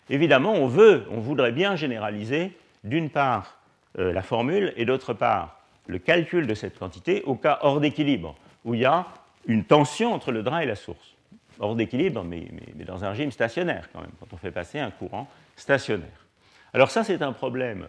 Évidemment, 0.09 0.53
on 0.53 0.67
veut, 0.67 1.05
on 1.11 1.19
voudrait 1.19 1.51
bien 1.51 1.75
généraliser 1.75 2.55
d'une 2.85 3.09
part 3.09 3.57
euh, 3.99 4.13
la 4.13 4.21
formule 4.21 4.73
et 4.77 4.85
d'autre 4.85 5.13
part 5.13 5.59
le 5.87 5.99
calcul 5.99 6.47
de 6.47 6.53
cette 6.53 6.79
quantité 6.79 7.21
au 7.23 7.35
cas 7.35 7.59
hors 7.61 7.81
d'équilibre, 7.81 8.35
où 8.63 8.73
il 8.73 8.81
y 8.81 8.85
a 8.85 9.05
une 9.45 9.65
tension 9.65 10.13
entre 10.13 10.31
le 10.31 10.41
drain 10.41 10.59
et 10.59 10.65
la 10.65 10.75
source. 10.75 11.15
Hors 11.59 11.75
d'équilibre, 11.75 12.23
mais, 12.23 12.47
mais 12.75 12.85
dans 12.85 13.03
un 13.03 13.09
régime 13.09 13.31
stationnaire 13.31 13.89
quand 13.91 13.99
même, 13.99 14.11
quand 14.21 14.27
on 14.31 14.37
fait 14.37 14.51
passer 14.51 14.79
un 14.79 14.91
courant 14.91 15.27
stationnaire. 15.57 16.25
Alors 16.73 16.89
ça, 16.89 17.03
c'est 17.03 17.21
un 17.21 17.33
problème 17.33 17.87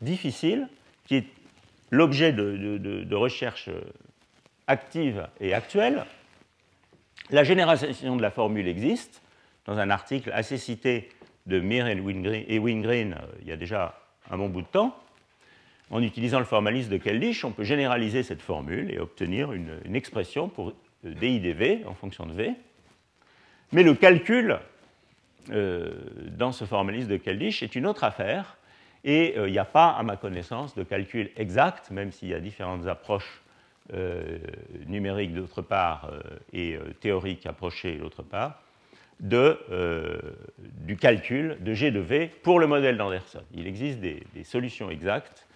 difficile 0.00 0.68
qui 1.06 1.16
est 1.16 1.24
l'objet 1.90 2.32
de, 2.32 3.14
recherches 3.14 3.70
actives 4.66 5.26
et 5.40 5.54
actuelles. 5.54 6.04
La 7.30 7.44
généralisation 7.44 8.16
de 8.16 8.22
la 8.22 8.30
formule 8.30 8.68
existe 8.68 9.22
dans 9.64 9.78
un 9.78 9.90
article 9.90 10.30
assez 10.32 10.58
cité 10.58 11.08
de 11.46 11.60
Mir 11.60 11.86
et 11.86 12.58
Wingreen 12.58 13.12
euh, 13.14 13.26
il 13.40 13.48
y 13.48 13.52
a 13.52 13.56
déjà 13.56 14.00
un 14.30 14.36
bon 14.36 14.48
bout 14.48 14.62
de 14.62 14.66
temps. 14.66 14.96
En 15.90 16.02
utilisant 16.02 16.40
le 16.40 16.44
formalisme 16.44 16.90
de 16.90 16.96
Keldysh, 16.96 17.44
on 17.44 17.52
peut 17.52 17.62
généraliser 17.62 18.24
cette 18.24 18.42
formule 18.42 18.90
et 18.90 18.98
obtenir 18.98 19.52
une, 19.52 19.94
expression 19.94 20.48
pour 20.48 20.70
euh, 20.70 21.14
di 21.14 21.38
dv 21.38 21.84
en 21.86 21.94
fonction 21.94 22.26
de 22.26 22.32
v. 22.32 22.54
Mais 23.72 23.84
le 23.84 23.94
calcul 23.94 24.58
euh, 25.50 25.92
dans 26.36 26.50
ce 26.50 26.64
formalisme 26.64 27.08
de 27.08 27.16
Keldysh 27.16 27.62
est 27.62 27.76
une 27.76 27.86
autre 27.86 28.02
affaire 28.02 28.56
Et 29.08 29.36
il 29.36 29.52
n'y 29.52 29.58
a 29.58 29.64
pas, 29.64 29.90
à 29.90 30.02
ma 30.02 30.16
connaissance, 30.16 30.74
de 30.74 30.82
calcul 30.82 31.30
exact, 31.36 31.92
même 31.92 32.10
s'il 32.10 32.28
y 32.28 32.34
a 32.34 32.40
différentes 32.40 32.86
approches 32.88 33.40
numériques 34.86 35.32
d'autre 35.32 35.62
part 35.62 36.10
et 36.52 36.76
théoriques 37.00 37.46
approchées 37.46 37.98
d'autre 37.98 38.24
part, 38.24 38.60
de, 39.20 39.60
du 40.58 40.96
calcul 40.96 41.56
de 41.60 41.72
G 41.72 41.92
de 41.92 42.00
V 42.00 42.32
pour 42.42 42.58
le 42.58 42.66
modèle 42.66 42.96
d'Anderson. 42.96 43.44
Il 43.54 43.68
existe 43.68 44.00
des, 44.00 44.24
des 44.34 44.42
solutions 44.42 44.90
exactes 44.90 45.46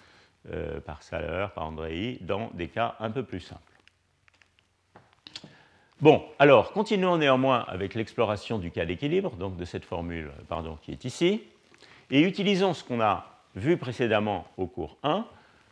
par 0.87 1.03
Saller, 1.03 1.49
par 1.53 1.67
Andrei, 1.67 2.19
dans 2.21 2.51
des 2.55 2.69
cas 2.69 2.95
un 3.01 3.11
peu 3.11 3.25
plus 3.25 3.41
simples. 3.41 3.61
Bon, 6.01 6.25
alors, 6.39 6.71
continuons 6.71 7.19
néanmoins 7.19 7.65
avec 7.67 7.95
l'exploration 7.95 8.59
du 8.59 8.71
cas 8.71 8.87
d'équilibre, 8.87 9.33
donc 9.33 9.57
de 9.57 9.65
cette 9.65 9.85
formule 9.85 10.31
pardon, 10.49 10.79
qui 10.81 10.93
est 10.93 11.05
ici, 11.05 11.43
et 12.13 12.23
utilisons 12.23 12.75
ce 12.75 12.85
qu'on 12.85 13.01
a 13.01 13.27
vu 13.57 13.77
précédemment 13.77 14.47
au 14.57 14.67
cours 14.67 14.97
1 15.03 15.25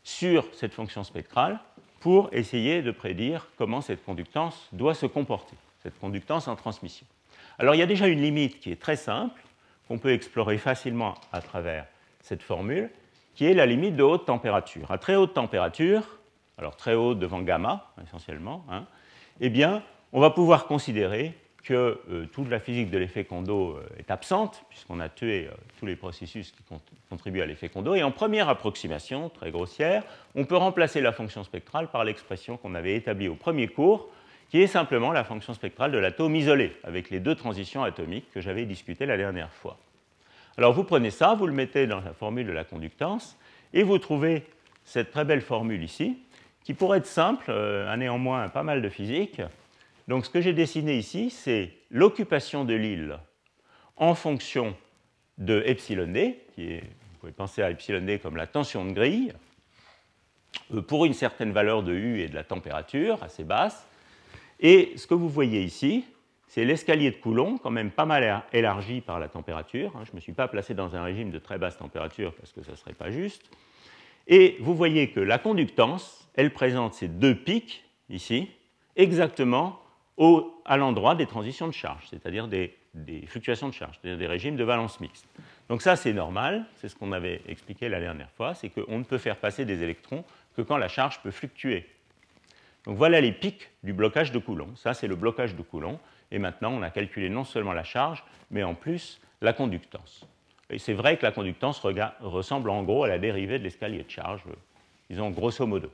sur 0.03 0.47
cette 0.55 0.75
fonction 0.75 1.05
spectrale 1.05 1.61
pour 2.01 2.29
essayer 2.33 2.83
de 2.83 2.91
prédire 2.91 3.49
comment 3.57 3.81
cette 3.81 4.05
conductance 4.05 4.69
doit 4.73 4.95
se 4.95 5.07
comporter, 5.07 5.57
cette 5.83 5.99
conductance 5.99 6.49
en 6.49 6.57
transmission. 6.57 7.07
Alors, 7.59 7.75
il 7.75 7.79
y 7.79 7.83
a 7.83 7.87
déjà 7.87 8.07
une 8.07 8.23
limite 8.23 8.61
qui 8.61 8.71
est 8.71 8.81
très 8.81 8.97
simple, 8.97 9.43
qu'on 9.89 9.99
peut 9.99 10.13
explorer 10.13 10.59
facilement 10.59 11.15
à 11.33 11.41
travers 11.41 11.87
cette 12.21 12.43
formule, 12.43 12.91
qui 13.35 13.47
est 13.47 13.55
la 13.55 13.67
limite 13.67 13.97
de 13.97 14.03
haute 14.03 14.27
température. 14.27 14.91
À 14.91 14.99
très 14.99 15.17
haute 15.17 15.35
température, 15.35 16.19
alors 16.57 16.77
très 16.77 16.95
haute 16.95 17.19
devant 17.19 17.41
gamma 17.41 17.93
essentiellement, 18.05 18.65
hein, 18.71 18.85
eh 19.41 19.51
bien, 19.51 19.83
on 20.13 20.21
va 20.21 20.31
pouvoir 20.31 20.67
considérer 20.67 21.35
que 21.65 22.01
euh, 22.11 22.27
toute 22.33 22.49
la 22.49 22.61
physique 22.61 22.91
de 22.91 22.99
l'effet 22.99 23.25
Kondo 23.25 23.77
euh, 23.77 23.87
est 23.99 24.11
absente, 24.11 24.65
puisqu'on 24.69 25.01
a 25.01 25.09
tué 25.09 25.49
euh, 25.49 25.55
tous 25.79 25.87
les 25.87 25.97
processus 25.97 26.53
qui 26.53 26.63
contribuent 27.11 27.43
à 27.43 27.47
l'effet 27.47 27.69
Kondo. 27.69 27.95
Et 27.95 28.03
en 28.03 28.11
première 28.11 28.49
approximation, 28.49 29.29
très 29.29 29.51
grossière, 29.51 30.05
on 30.35 30.45
peut 30.45 30.57
remplacer 30.57 31.01
la 31.01 31.13
fonction 31.13 31.45
spectrale 31.45 31.89
par 31.89 32.05
l'expression 32.05 32.57
qu'on 32.57 32.75
avait 32.75 32.95
établie 32.95 33.29
au 33.29 33.35
premier 33.35 33.69
cours, 33.69 34.09
qui 34.51 34.63
est 34.63 34.67
simplement 34.67 35.13
la 35.13 35.25
fonction 35.25 35.53
spectrale 35.53 35.93
de 35.93 35.99
l'atome 35.99 36.35
isolé, 36.37 36.73
avec 36.85 37.11
les 37.11 37.21
deux 37.21 37.35
transitions 37.35 37.83
atomiques 37.83 38.31
que 38.33 38.41
j'avais 38.41 38.65
discutées 38.65 39.05
la 39.05 39.19
dernière 39.19 39.53
fois. 39.53 39.77
Alors 40.57 40.73
vous 40.73 40.85
prenez 40.85 41.11
ça, 41.11 41.35
vous 41.35 41.47
le 41.47 41.53
mettez 41.53 41.87
dans 41.87 42.01
la 42.01 42.15
formule 42.15 42.47
de 42.47 42.53
la 42.53 42.65
conductance, 42.65 43.37
et 43.75 43.83
vous 43.83 43.99
trouvez 43.99 44.45
cette 44.85 45.11
très 45.11 45.27
belle 45.27 45.43
formule 45.43 45.83
ici, 45.83 46.17
qui 46.65 46.73
pourrait 46.73 46.99
être 46.99 47.07
simple, 47.07 47.51
a 47.51 47.97
néanmoins 47.97 48.49
pas 48.49 48.63
mal 48.63 48.81
de 48.81 48.89
physique, 48.89 49.43
donc 50.09 50.25
ce 50.25 50.31
que 50.31 50.41
j'ai 50.41 50.55
dessiné 50.55 50.97
ici, 50.97 51.31
c'est 51.31 51.71
l'occupation 51.91 52.65
de 52.65 52.75
l'île 52.75 53.19
en 53.97 54.15
fonction 54.15 54.75
de 55.37 55.63
epsilon 55.67 56.09
d, 56.09 56.41
qui 56.55 56.73
est, 56.73 56.81
vous 56.81 57.19
pouvez 57.21 57.33
penser 57.33 57.63
à 57.63 57.71
epsilon 57.71 58.05
d 58.05 58.19
comme 58.19 58.37
la 58.37 58.47
tension 58.47 58.85
de 58.85 58.93
grille, 58.93 59.33
euh, 60.73 60.83
pour 60.83 61.05
une 61.05 61.15
certaine 61.15 61.53
valeur 61.53 61.83
de 61.83 61.93
U 61.93 62.21
et 62.21 62.29
de 62.29 62.35
la 62.35 62.45
température 62.45 63.23
assez 63.23 63.45
basse. 63.45 63.87
Et 64.61 64.93
ce 64.97 65.07
que 65.07 65.15
vous 65.15 65.29
voyez 65.29 65.63
ici, 65.63 66.05
c'est 66.49 66.65
l'escalier 66.65 67.11
de 67.11 67.17
Coulomb, 67.17 67.59
quand 67.59 67.71
même 67.71 67.91
pas 67.91 68.07
mal 68.07 68.43
élargi 68.53 69.01
par 69.01 69.21
la 69.21 69.29
température. 69.29 69.95
Hein. 69.95 70.05
Je 70.05 70.11
ne 70.13 70.17
me 70.17 70.21
suis 70.21 70.33
pas 70.33 70.49
placé 70.49 70.75
dans 70.75 70.97
un 70.97 71.03
régime 71.03 71.31
de 71.31 71.39
très 71.39 71.59
basse 71.59 71.77
température 71.77 72.35
parce 72.35 72.53
que 72.53 72.63
ça 72.63 72.73
ne 72.73 72.77
serait 72.77 72.95
pas 72.95 73.11
juste. 73.11 73.51
Et 74.27 74.57
vous 74.61 74.75
voyez 74.75 75.11
que 75.11 75.21
la 75.21 75.39
conductance, 75.39 76.29
elle 76.35 76.53
présente 76.53 76.95
ces 76.95 77.09
deux 77.09 77.35
pics 77.35 77.85
ici, 78.09 78.49
exactement 78.97 79.79
à 80.65 80.77
l'endroit 80.77 81.15
des 81.15 81.27
transitions 81.27 81.69
de 81.69 81.73
charge, 81.73 82.09
c'est-à-dire 82.11 82.49
des, 82.49 82.75
fluctuations 83.27 83.69
de 83.69 83.75
charge, 83.75 83.99
c'est-à-dire 84.01 84.19
des 84.19 84.27
régimes 84.27 84.57
de 84.57 84.65
valence 84.65 85.01
mixte. 85.01 85.27
Donc 85.69 85.83
ça, 85.83 85.97
c'est 85.97 86.13
normal, 86.13 86.65
c'est 86.77 86.89
ce 86.89 86.97
qu'on 86.97 87.13
avait 87.13 87.41
expliqué 87.47 87.89
la 87.89 88.01
dernière 88.01 88.31
fois, 88.33 88.55
c'est 88.55 88.69
qu'on 88.69 88.99
ne 88.99 89.05
peut 89.05 89.19
faire 89.19 89.37
passer 89.37 89.65
des 89.65 89.83
électrons 89.83 90.25
que 90.57 90.63
quand 90.63 90.77
la 90.77 90.89
charge 90.89 91.21
peut 91.23 91.31
fluctuer. 91.31 91.87
Donc 92.85 92.97
voilà 92.97 93.21
les 93.21 93.33
pics 93.33 93.71
du 93.83 93.93
blocage 93.93 94.33
de 94.33 94.39
Coulomb. 94.39 94.75
Ça, 94.75 94.95
c'est 94.95 95.07
le 95.07 95.15
blocage 95.15 95.55
de 95.55 95.63
Coulomb. 95.63 96.01
Et 96.31 96.39
maintenant, 96.39 96.73
on 96.73 96.83
a 96.83 96.91
calculé 96.91 97.29
non 97.29 97.45
seulement 97.45 97.73
la 97.73 97.85
charge, 97.85 98.25
mais 98.51 98.63
en 98.63 98.75
plus 98.75 99.21
la 99.41 99.53
conductance. 99.53 100.27
Et 100.71 100.79
c'est 100.79 100.95
vrai 100.95 101.17
que 101.17 101.25
la 101.25 101.33
conductance 101.33 101.81
ressemble 102.21 102.71
en 102.71 102.83
gros 102.83 103.05
à 103.05 103.09
la 103.09 103.19
dérivée 103.19 103.59
de 103.59 103.65
l'escalier 103.65 104.03
de 104.03 104.11
charge, 104.11 104.43
disons 105.09 105.31
grosso 105.31 105.67
modo. 105.67 105.91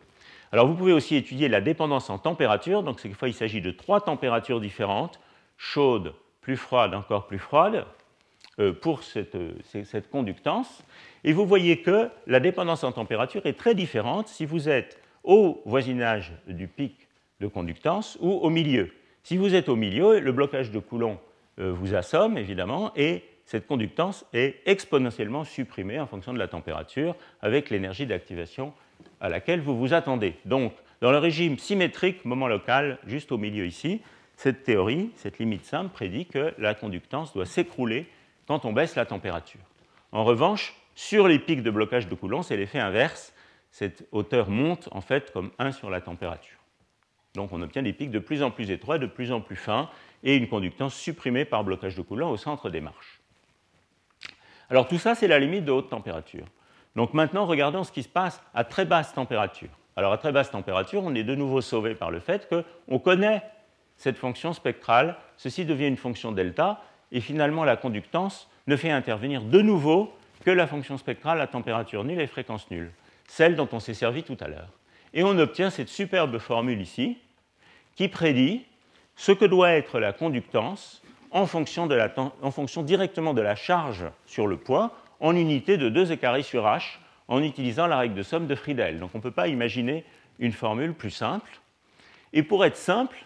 Alors 0.54 0.68
vous 0.68 0.74
pouvez 0.74 0.92
aussi 0.92 1.16
étudier 1.16 1.48
la 1.48 1.60
dépendance 1.60 2.10
en 2.10 2.18
température. 2.18 2.84
Donc 2.84 3.00
cette 3.00 3.14
fois, 3.14 3.26
il 3.26 3.34
s'agit 3.34 3.60
de 3.60 3.72
trois 3.72 4.00
températures 4.00 4.60
différentes, 4.60 5.18
chaude, 5.56 6.14
plus 6.42 6.56
froide, 6.56 6.94
encore 6.94 7.26
plus 7.26 7.40
froide, 7.40 7.84
euh, 8.60 8.72
pour 8.72 9.02
cette, 9.02 9.36
cette, 9.64 10.08
conductance. 10.08 10.84
Et 11.24 11.32
vous 11.32 11.44
voyez 11.44 11.82
que 11.82 12.08
la 12.28 12.38
dépendance 12.38 12.84
en 12.84 12.92
température 12.92 13.44
est 13.46 13.58
très 13.58 13.74
différente 13.74 14.28
si 14.28 14.46
vous 14.46 14.68
êtes 14.68 15.00
au 15.24 15.60
voisinage 15.64 16.32
du 16.46 16.68
pic 16.68 17.08
de 17.40 17.48
conductance 17.48 18.16
ou 18.20 18.30
au 18.30 18.48
milieu. 18.48 18.92
Si 19.24 19.36
vous 19.36 19.56
êtes 19.56 19.68
au 19.68 19.74
milieu, 19.74 20.20
le 20.20 20.30
blocage 20.30 20.70
de 20.70 20.78
Coulomb 20.78 21.18
euh, 21.58 21.72
vous 21.72 21.96
assomme 21.96 22.38
évidemment 22.38 22.92
et 22.94 23.24
cette 23.44 23.66
conductance 23.66 24.24
est 24.32 24.60
exponentiellement 24.66 25.42
supprimée 25.42 25.98
en 25.98 26.06
fonction 26.06 26.32
de 26.32 26.38
la 26.38 26.46
température 26.46 27.16
avec 27.42 27.70
l'énergie 27.70 28.06
d'activation 28.06 28.72
à 29.24 29.30
laquelle 29.30 29.62
vous 29.62 29.74
vous 29.74 29.94
attendez. 29.94 30.34
Donc, 30.44 30.74
dans 31.00 31.10
le 31.10 31.16
régime 31.16 31.56
symétrique 31.56 32.26
moment 32.26 32.46
local, 32.46 32.98
juste 33.06 33.32
au 33.32 33.38
milieu 33.38 33.64
ici, 33.64 34.02
cette 34.36 34.64
théorie, 34.64 35.12
cette 35.16 35.38
limite 35.38 35.64
simple, 35.64 35.88
prédit 35.94 36.26
que 36.26 36.52
la 36.58 36.74
conductance 36.74 37.32
doit 37.32 37.46
s'écrouler 37.46 38.06
quand 38.46 38.66
on 38.66 38.74
baisse 38.74 38.96
la 38.96 39.06
température. 39.06 39.62
En 40.12 40.24
revanche, 40.24 40.74
sur 40.94 41.26
les 41.26 41.38
pics 41.38 41.62
de 41.62 41.70
blocage 41.70 42.06
de 42.06 42.14
Coulomb, 42.14 42.42
c'est 42.42 42.58
l'effet 42.58 42.80
inverse. 42.80 43.32
Cette 43.70 44.06
hauteur 44.12 44.50
monte 44.50 44.90
en 44.92 45.00
fait 45.00 45.32
comme 45.32 45.52
1 45.58 45.72
sur 45.72 45.88
la 45.88 46.02
température. 46.02 46.58
Donc 47.32 47.50
on 47.52 47.62
obtient 47.62 47.82
des 47.82 47.94
pics 47.94 48.10
de 48.10 48.18
plus 48.18 48.42
en 48.42 48.50
plus 48.50 48.70
étroits, 48.70 48.98
de 48.98 49.06
plus 49.06 49.32
en 49.32 49.40
plus 49.40 49.56
fins, 49.56 49.88
et 50.22 50.36
une 50.36 50.48
conductance 50.48 50.94
supprimée 50.94 51.46
par 51.46 51.64
blocage 51.64 51.94
de 51.94 52.02
Coulomb 52.02 52.28
au 52.28 52.36
centre 52.36 52.68
des 52.68 52.82
marches. 52.82 53.22
Alors 54.68 54.86
tout 54.86 54.98
ça, 54.98 55.14
c'est 55.14 55.28
la 55.28 55.38
limite 55.38 55.64
de 55.64 55.72
haute 55.72 55.88
température. 55.88 56.44
Donc 56.96 57.14
maintenant, 57.14 57.46
regardons 57.46 57.84
ce 57.84 57.92
qui 57.92 58.02
se 58.02 58.08
passe 58.08 58.40
à 58.54 58.64
très 58.64 58.84
basse 58.84 59.12
température. 59.12 59.70
Alors 59.96 60.12
à 60.12 60.18
très 60.18 60.32
basse 60.32 60.50
température, 60.50 61.02
on 61.04 61.14
est 61.14 61.24
de 61.24 61.34
nouveau 61.34 61.60
sauvé 61.60 61.94
par 61.94 62.10
le 62.10 62.20
fait 62.20 62.48
qu'on 62.48 62.98
connaît 62.98 63.42
cette 63.96 64.16
fonction 64.16 64.52
spectrale, 64.52 65.16
ceci 65.36 65.64
devient 65.64 65.86
une 65.86 65.96
fonction 65.96 66.32
delta, 66.32 66.80
et 67.12 67.20
finalement 67.20 67.64
la 67.64 67.76
conductance 67.76 68.50
ne 68.66 68.76
fait 68.76 68.90
intervenir 68.90 69.42
de 69.42 69.60
nouveau 69.60 70.12
que 70.44 70.50
la 70.50 70.66
fonction 70.66 70.98
spectrale 70.98 71.40
à 71.40 71.46
température 71.46 72.04
nulle 72.04 72.20
et 72.20 72.26
fréquence 72.26 72.70
nulle, 72.70 72.90
celle 73.28 73.56
dont 73.56 73.68
on 73.72 73.80
s'est 73.80 73.94
servi 73.94 74.22
tout 74.24 74.36
à 74.40 74.48
l'heure. 74.48 74.70
Et 75.12 75.22
on 75.22 75.38
obtient 75.38 75.70
cette 75.70 75.88
superbe 75.88 76.38
formule 76.38 76.80
ici, 76.80 77.18
qui 77.94 78.08
prédit 78.08 78.64
ce 79.14 79.30
que 79.30 79.44
doit 79.44 79.70
être 79.70 80.00
la 80.00 80.12
conductance 80.12 81.02
en 81.30 81.46
fonction, 81.46 81.88
en 82.42 82.50
fonction 82.50 82.82
directement 82.82 83.32
de 83.32 83.40
la 83.40 83.54
charge 83.54 84.04
sur 84.26 84.46
le 84.46 84.56
poids 84.56 84.92
en 85.24 85.34
unité 85.36 85.78
de 85.78 85.88
2 85.88 86.12
e 86.12 86.42
sur 86.42 86.66
h 86.66 86.82
en 87.28 87.42
utilisant 87.42 87.86
la 87.86 87.96
règle 87.96 88.14
de 88.14 88.22
somme 88.22 88.46
de 88.46 88.54
Friedel. 88.54 89.00
Donc 89.00 89.08
on 89.14 89.18
ne 89.18 89.22
peut 89.22 89.30
pas 89.30 89.48
imaginer 89.48 90.04
une 90.38 90.52
formule 90.52 90.92
plus 90.92 91.10
simple. 91.10 91.60
Et 92.34 92.42
pour 92.42 92.62
être 92.62 92.76
simple, 92.76 93.16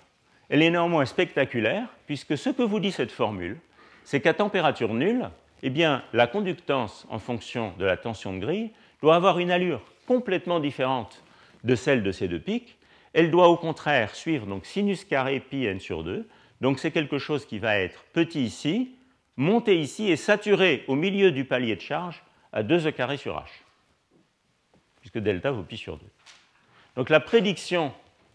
elle 0.48 0.62
est 0.62 0.70
néanmoins 0.70 1.06
spectaculaire, 1.06 1.88
puisque 2.06 2.38
ce 2.38 2.50
que 2.50 2.62
vous 2.62 2.78
dit 2.78 2.92
cette 2.92 3.10
formule, 3.10 3.58
c'est 4.04 4.20
qu'à 4.20 4.32
température 4.32 4.94
nulle, 4.94 5.28
eh 5.64 5.70
bien, 5.70 6.04
la 6.12 6.28
conductance 6.28 7.04
en 7.10 7.18
fonction 7.18 7.72
de 7.80 7.84
la 7.84 7.96
tension 7.96 8.32
de 8.32 8.38
grille 8.38 8.70
doit 9.02 9.16
avoir 9.16 9.40
une 9.40 9.50
allure 9.50 9.82
complètement 10.06 10.60
différente 10.60 11.24
de 11.64 11.74
celle 11.74 12.04
de 12.04 12.12
ces 12.12 12.28
deux 12.28 12.38
pics. 12.38 12.78
Elle 13.12 13.32
doit 13.32 13.48
au 13.48 13.56
contraire 13.56 14.14
suivre 14.14 14.46
donc 14.46 14.66
sinus 14.66 15.04
carré 15.04 15.40
pi 15.40 15.64
n 15.64 15.80
sur 15.80 16.04
2. 16.04 16.28
Donc 16.60 16.78
c'est 16.78 16.92
quelque 16.92 17.18
chose 17.18 17.44
qui 17.44 17.58
va 17.58 17.76
être 17.76 18.04
petit 18.12 18.44
ici, 18.44 18.92
monter 19.38 19.78
ici 19.80 20.10
et 20.10 20.16
saturer 20.16 20.84
au 20.88 20.96
milieu 20.96 21.30
du 21.30 21.44
palier 21.44 21.76
de 21.76 21.80
charge 21.80 22.22
à 22.52 22.62
2 22.62 22.88
e 22.88 22.90
carré 22.90 23.16
sur 23.16 23.36
h, 23.36 23.44
puisque 25.00 25.18
delta 25.18 25.52
vaut 25.52 25.62
pi 25.62 25.78
sur 25.78 25.96
2. 25.96 26.04
Donc 26.96 27.08
la 27.08 27.20
prédiction 27.20 27.92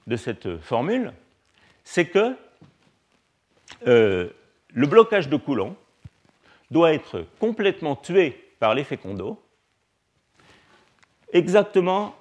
de 0.07 0.15
cette 0.15 0.57
formule, 0.59 1.13
c'est 1.83 2.05
que 2.05 2.35
euh, 3.85 4.29
le 4.69 4.87
blocage 4.87 5.27
de 5.27 5.35
Coulomb 5.35 5.75
doit 6.71 6.93
être 6.93 7.25
complètement 7.37 7.97
tué 7.97 8.31
par 8.59 8.73
l'effet 8.73 8.95
Kondo, 8.95 9.43
exactement 11.33 12.15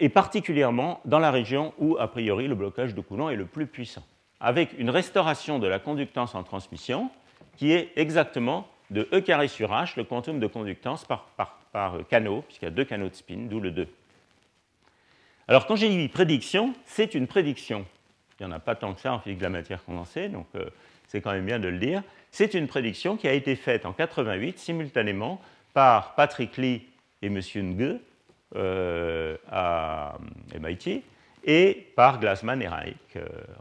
et 0.00 0.08
particulièrement 0.08 1.00
dans 1.04 1.20
la 1.20 1.30
région 1.30 1.72
où, 1.78 1.96
a 1.98 2.08
priori, 2.08 2.48
le 2.48 2.54
blocage 2.56 2.94
de 2.94 3.00
Coulomb 3.00 3.30
est 3.30 3.36
le 3.36 3.46
plus 3.46 3.66
puissant, 3.66 4.04
avec 4.40 4.76
une 4.76 4.90
restauration 4.90 5.60
de 5.60 5.68
la 5.68 5.78
conductance 5.78 6.34
en 6.34 6.42
transmission 6.42 7.10
qui 7.56 7.72
est 7.72 7.92
exactement 7.96 8.68
de 8.90 9.08
E 9.12 9.20
carré 9.20 9.48
sur 9.48 9.70
H, 9.70 9.94
le 9.96 10.04
quantum 10.04 10.38
de 10.38 10.46
conductance 10.46 11.04
par, 11.04 11.28
par, 11.72 11.98
canot, 12.08 12.42
puisqu'il 12.42 12.66
y 12.66 12.68
a 12.68 12.70
deux 12.70 12.84
canaux 12.84 13.08
de 13.08 13.14
spin, 13.14 13.46
d'où 13.48 13.60
le 13.60 13.70
2. 13.70 13.88
Alors 15.48 15.66
quand 15.66 15.76
j'ai 15.76 15.88
dit 15.88 16.08
prédiction, 16.08 16.74
c'est 16.86 17.14
une 17.14 17.26
prédiction. 17.26 17.84
Il 18.38 18.46
n'y 18.46 18.52
en 18.52 18.56
a 18.56 18.60
pas 18.60 18.74
tant 18.74 18.94
que 18.94 19.00
ça 19.00 19.12
en 19.12 19.18
physique 19.18 19.38
de 19.38 19.44
la 19.44 19.50
matière 19.50 19.84
condensée, 19.84 20.28
donc 20.28 20.46
euh, 20.54 20.64
c'est 21.08 21.20
quand 21.20 21.32
même 21.32 21.46
bien 21.46 21.58
de 21.58 21.68
le 21.68 21.78
dire. 21.78 22.02
C'est 22.30 22.54
une 22.54 22.66
prédiction 22.66 23.16
qui 23.16 23.28
a 23.28 23.32
été 23.32 23.56
faite 23.56 23.86
en 23.86 23.92
88 23.92 24.58
simultanément 24.58 25.40
par 25.72 26.14
Patrick 26.14 26.56
Lee 26.56 26.86
et 27.22 27.26
M. 27.26 27.40
Nge 27.40 27.98
à 29.50 30.16
MIT, 30.60 31.02
et 31.44 31.92
par 31.96 32.20
Glassman 32.20 32.62
et 32.62 32.68
Reich, 32.68 32.94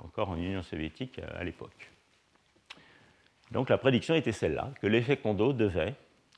encore 0.04 0.30
en 0.30 0.38
Union 0.38 0.62
soviétique 0.62 1.20
à 1.36 1.44
l'époque. 1.44 1.93
Donc 3.54 3.70
la 3.70 3.78
prédiction 3.78 4.16
était 4.16 4.32
celle-là, 4.32 4.72
que 4.82 4.88
l'effet 4.88 5.16
Kondo 5.16 5.54
devait 5.54 5.94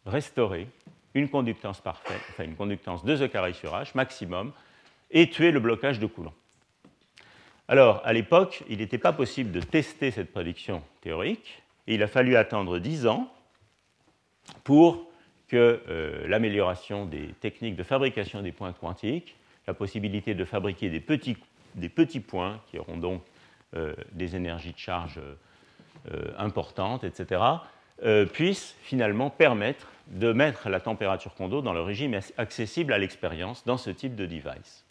restaurer 0.05 0.67
une 1.13 1.29
conductance 1.29 1.79
parfaite, 1.79 2.21
enfin 2.29 2.43
une 2.43 2.57
conductance 2.57 3.05
de 3.05 3.27
carré 3.27 3.53
sur 3.53 3.73
H 3.73 3.91
maximum, 3.95 4.51
et 5.11 5.29
tuer 5.29 5.51
le 5.51 5.61
blocage 5.61 5.97
de 5.99 6.07
Coulomb. 6.07 6.33
Alors, 7.69 8.01
à 8.03 8.11
l'époque, 8.11 8.63
il 8.67 8.79
n'était 8.79 8.97
pas 8.97 9.13
possible 9.13 9.53
de 9.53 9.61
tester 9.61 10.11
cette 10.11 10.33
prédiction 10.33 10.83
théorique, 10.99 11.63
et 11.87 11.95
il 11.95 12.03
a 12.03 12.07
fallu 12.07 12.35
attendre 12.35 12.79
10 12.79 13.07
ans 13.07 13.31
pour 14.65 15.09
que 15.47 15.81
euh, 15.87 16.27
l'amélioration 16.27 17.05
des 17.05 17.29
techniques 17.39 17.77
de 17.77 17.83
fabrication 17.83 18.41
des 18.41 18.51
points 18.51 18.73
quantiques, 18.73 19.37
la 19.67 19.73
possibilité 19.73 20.35
de 20.35 20.43
fabriquer 20.43 20.89
des 20.89 20.99
petits, 20.99 21.37
des 21.75 21.89
points 21.89 22.61
qui 22.69 22.77
auront 22.77 22.97
donc 22.97 23.21
euh, 23.75 23.95
des 24.11 24.35
énergies 24.35 24.73
de 24.73 24.77
charge 24.77 25.17
euh, 25.17 25.35
importantes, 26.37 27.03
etc., 27.03 27.41
puissent 28.33 28.75
finalement 28.81 29.29
permettre 29.29 29.87
de 30.07 30.33
mettre 30.33 30.69
la 30.69 30.79
température 30.79 31.33
Kondo 31.33 31.61
dans 31.61 31.73
le 31.73 31.81
régime 31.81 32.19
accessible 32.37 32.93
à 32.93 32.97
l'expérience 32.97 33.65
dans 33.65 33.77
ce 33.77 33.89
type 33.89 34.15
de 34.15 34.25
device. 34.25 34.85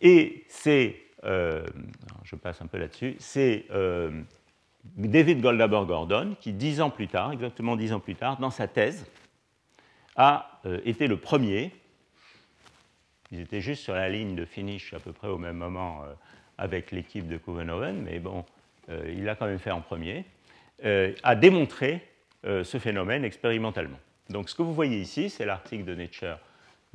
Et 0.00 0.44
c'est, 0.48 0.96
je 1.22 2.36
passe 2.36 2.62
un 2.62 2.66
peu 2.66 2.78
là-dessus, 2.78 3.16
c'est 3.18 3.66
David 4.84 5.40
Goldhaber-Gordon, 5.40 6.36
qui 6.40 6.52
dix 6.52 6.80
ans 6.80 6.90
plus 6.90 7.08
tard, 7.08 7.32
exactement 7.32 7.76
dix 7.76 7.92
ans 7.92 8.00
plus 8.00 8.14
tard, 8.14 8.38
dans 8.38 8.50
sa 8.50 8.66
thèse, 8.66 9.06
a 10.16 10.60
euh, 10.66 10.80
été 10.84 11.06
le 11.06 11.16
premier. 11.16 11.72
Ils 13.30 13.40
étaient 13.40 13.60
juste 13.60 13.82
sur 13.82 13.94
la 13.94 14.08
ligne 14.08 14.34
de 14.34 14.44
finish 14.44 14.92
à 14.94 15.00
peu 15.00 15.12
près 15.12 15.28
au 15.28 15.38
même 15.38 15.56
moment 15.56 16.02
euh, 16.02 16.12
avec 16.58 16.90
l'équipe 16.90 17.28
de 17.28 17.36
Covenhoven, 17.36 18.02
mais 18.02 18.18
bon, 18.18 18.38
euh, 18.38 18.42
il 19.06 19.24
l'a 19.24 19.34
quand 19.34 19.46
même 19.46 19.58
fait 19.58 19.70
en 19.70 19.80
premier, 19.80 20.24
a 20.82 21.34
démontré 21.34 22.06
ce 22.44 22.78
phénomène 22.78 23.24
expérimentalement. 23.24 23.98
Donc 24.28 24.48
ce 24.48 24.54
que 24.54 24.62
vous 24.62 24.74
voyez 24.74 25.00
ici, 25.00 25.30
c'est 25.30 25.44
l'article 25.44 25.84
de 25.84 25.94
Nature 25.94 26.38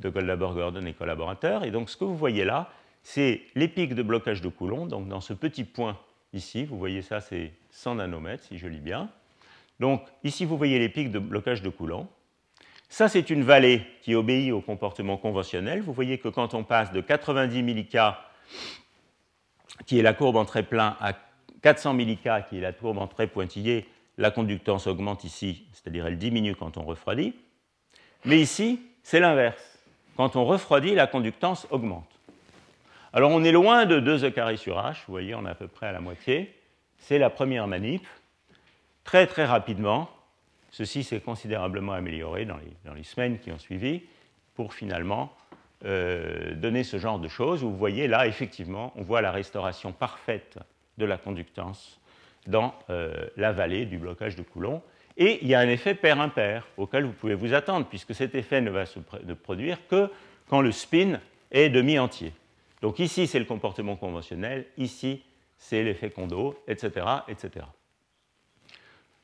de 0.00 0.08
Goldhaber-Gordon 0.10 0.84
et 0.86 0.92
collaborateurs, 0.92 1.64
et 1.64 1.70
donc 1.70 1.88
ce 1.90 1.96
que 1.96 2.04
vous 2.04 2.16
voyez 2.16 2.44
là, 2.44 2.70
c'est 3.02 3.42
les 3.54 3.68
pics 3.68 3.94
de 3.94 4.02
blocage 4.02 4.40
de 4.40 4.48
Coulomb, 4.48 4.86
donc 4.86 5.08
dans 5.08 5.20
ce 5.20 5.32
petit 5.32 5.64
point 5.64 5.98
ici, 6.32 6.64
vous 6.64 6.78
voyez 6.78 7.02
ça, 7.02 7.20
c'est 7.20 7.52
100 7.70 7.96
nanomètres, 7.96 8.44
si 8.44 8.58
je 8.58 8.66
lis 8.66 8.80
bien. 8.80 9.08
Donc 9.78 10.02
ici, 10.24 10.44
vous 10.44 10.56
voyez 10.56 10.78
les 10.78 10.88
pics 10.88 11.10
de 11.10 11.18
blocage 11.18 11.62
de 11.62 11.68
Coulomb. 11.68 12.08
Ça, 12.88 13.08
c'est 13.08 13.30
une 13.30 13.42
vallée 13.42 13.82
qui 14.02 14.14
obéit 14.14 14.52
au 14.52 14.60
comportement 14.60 15.16
conventionnel. 15.16 15.82
Vous 15.82 15.92
voyez 15.92 16.18
que 16.18 16.28
quand 16.28 16.54
on 16.54 16.64
passe 16.64 16.92
de 16.92 17.00
90 17.00 17.62
millK, 17.62 17.98
qui 19.86 19.98
est 19.98 20.02
la 20.02 20.14
courbe 20.14 20.36
en 20.36 20.44
trait 20.44 20.62
plein, 20.62 20.96
à 21.00 21.12
400 21.66 21.94
millK, 21.94 22.28
qui 22.48 22.58
est 22.58 22.60
la 22.60 22.72
courbe 22.72 22.98
en 22.98 23.08
trait 23.08 23.26
pointillé, 23.26 23.88
la 24.18 24.30
conductance 24.30 24.86
augmente 24.86 25.24
ici, 25.24 25.66
c'est-à-dire 25.72 26.06
elle 26.06 26.16
diminue 26.16 26.54
quand 26.54 26.76
on 26.76 26.84
refroidit. 26.84 27.34
Mais 28.24 28.38
ici, 28.38 28.80
c'est 29.02 29.18
l'inverse. 29.18 29.80
Quand 30.16 30.36
on 30.36 30.44
refroidit, 30.44 30.94
la 30.94 31.08
conductance 31.08 31.66
augmente. 31.70 32.08
Alors 33.12 33.32
on 33.32 33.42
est 33.42 33.50
loin 33.50 33.84
de 33.84 33.98
2 33.98 34.26
E 34.26 34.30
carré 34.30 34.56
sur 34.56 34.76
H, 34.76 34.98
vous 35.08 35.12
voyez, 35.12 35.34
on 35.34 35.44
est 35.44 35.50
à 35.50 35.56
peu 35.56 35.66
près 35.66 35.88
à 35.88 35.92
la 35.92 35.98
moitié 35.98 36.54
c'est 36.98 37.18
la 37.18 37.30
première 37.30 37.66
manip. 37.66 38.06
Très 39.02 39.26
très 39.26 39.44
rapidement, 39.44 40.08
ceci 40.70 41.02
s'est 41.02 41.20
considérablement 41.20 41.94
amélioré 41.94 42.44
dans 42.44 42.58
les, 42.94 43.02
semaines 43.02 43.40
qui 43.40 43.50
ont 43.50 43.58
suivi 43.58 44.02
pour 44.54 44.72
finalement 44.72 45.32
euh, 45.84 46.54
donner 46.54 46.84
ce 46.84 46.98
genre 46.98 47.18
de 47.18 47.26
choses. 47.26 47.64
Vous 47.64 47.76
voyez 47.76 48.06
là, 48.06 48.28
effectivement, 48.28 48.92
on 48.94 49.02
voit 49.02 49.20
la 49.20 49.32
restauration 49.32 49.90
parfaite 49.90 50.60
de 50.98 51.04
la 51.04 51.18
conductance 51.18 52.00
dans 52.46 52.74
euh, 52.90 53.26
la 53.36 53.52
vallée 53.52 53.86
du 53.86 53.98
blocage 53.98 54.36
de 54.36 54.42
Coulomb. 54.42 54.82
Et 55.16 55.38
il 55.42 55.48
y 55.48 55.54
a 55.54 55.60
un 55.60 55.68
effet 55.68 55.94
pair-impair 55.94 56.66
auquel 56.76 57.04
vous 57.04 57.12
pouvez 57.12 57.34
vous 57.34 57.54
attendre, 57.54 57.86
puisque 57.86 58.14
cet 58.14 58.34
effet 58.34 58.60
ne 58.60 58.70
va 58.70 58.86
se 58.86 58.98
produire 59.34 59.78
que 59.88 60.10
quand 60.48 60.60
le 60.60 60.72
spin 60.72 61.20
est 61.50 61.70
demi-entier. 61.70 62.32
Donc 62.82 62.98
ici, 62.98 63.26
c'est 63.26 63.38
le 63.38 63.46
comportement 63.46 63.96
conventionnel, 63.96 64.66
ici, 64.76 65.22
c'est 65.56 65.82
l'effet 65.82 66.10
Kondo, 66.10 66.62
etc., 66.68 67.06
etc. 67.28 67.66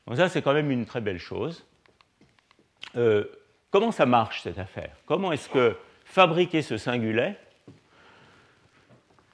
Donc 0.07 0.17
ça, 0.17 0.29
c'est 0.29 0.41
quand 0.41 0.53
même 0.53 0.71
une 0.71 0.85
très 0.85 1.01
belle 1.01 1.19
chose. 1.19 1.65
Euh, 2.95 3.25
comment 3.69 3.91
ça 3.91 4.05
marche, 4.05 4.41
cette 4.41 4.59
affaire? 4.59 4.95
Comment 5.05 5.31
est-ce 5.31 5.49
que 5.49 5.77
fabriquer 6.05 6.61
ce 6.61 6.77
singulet 6.77 7.37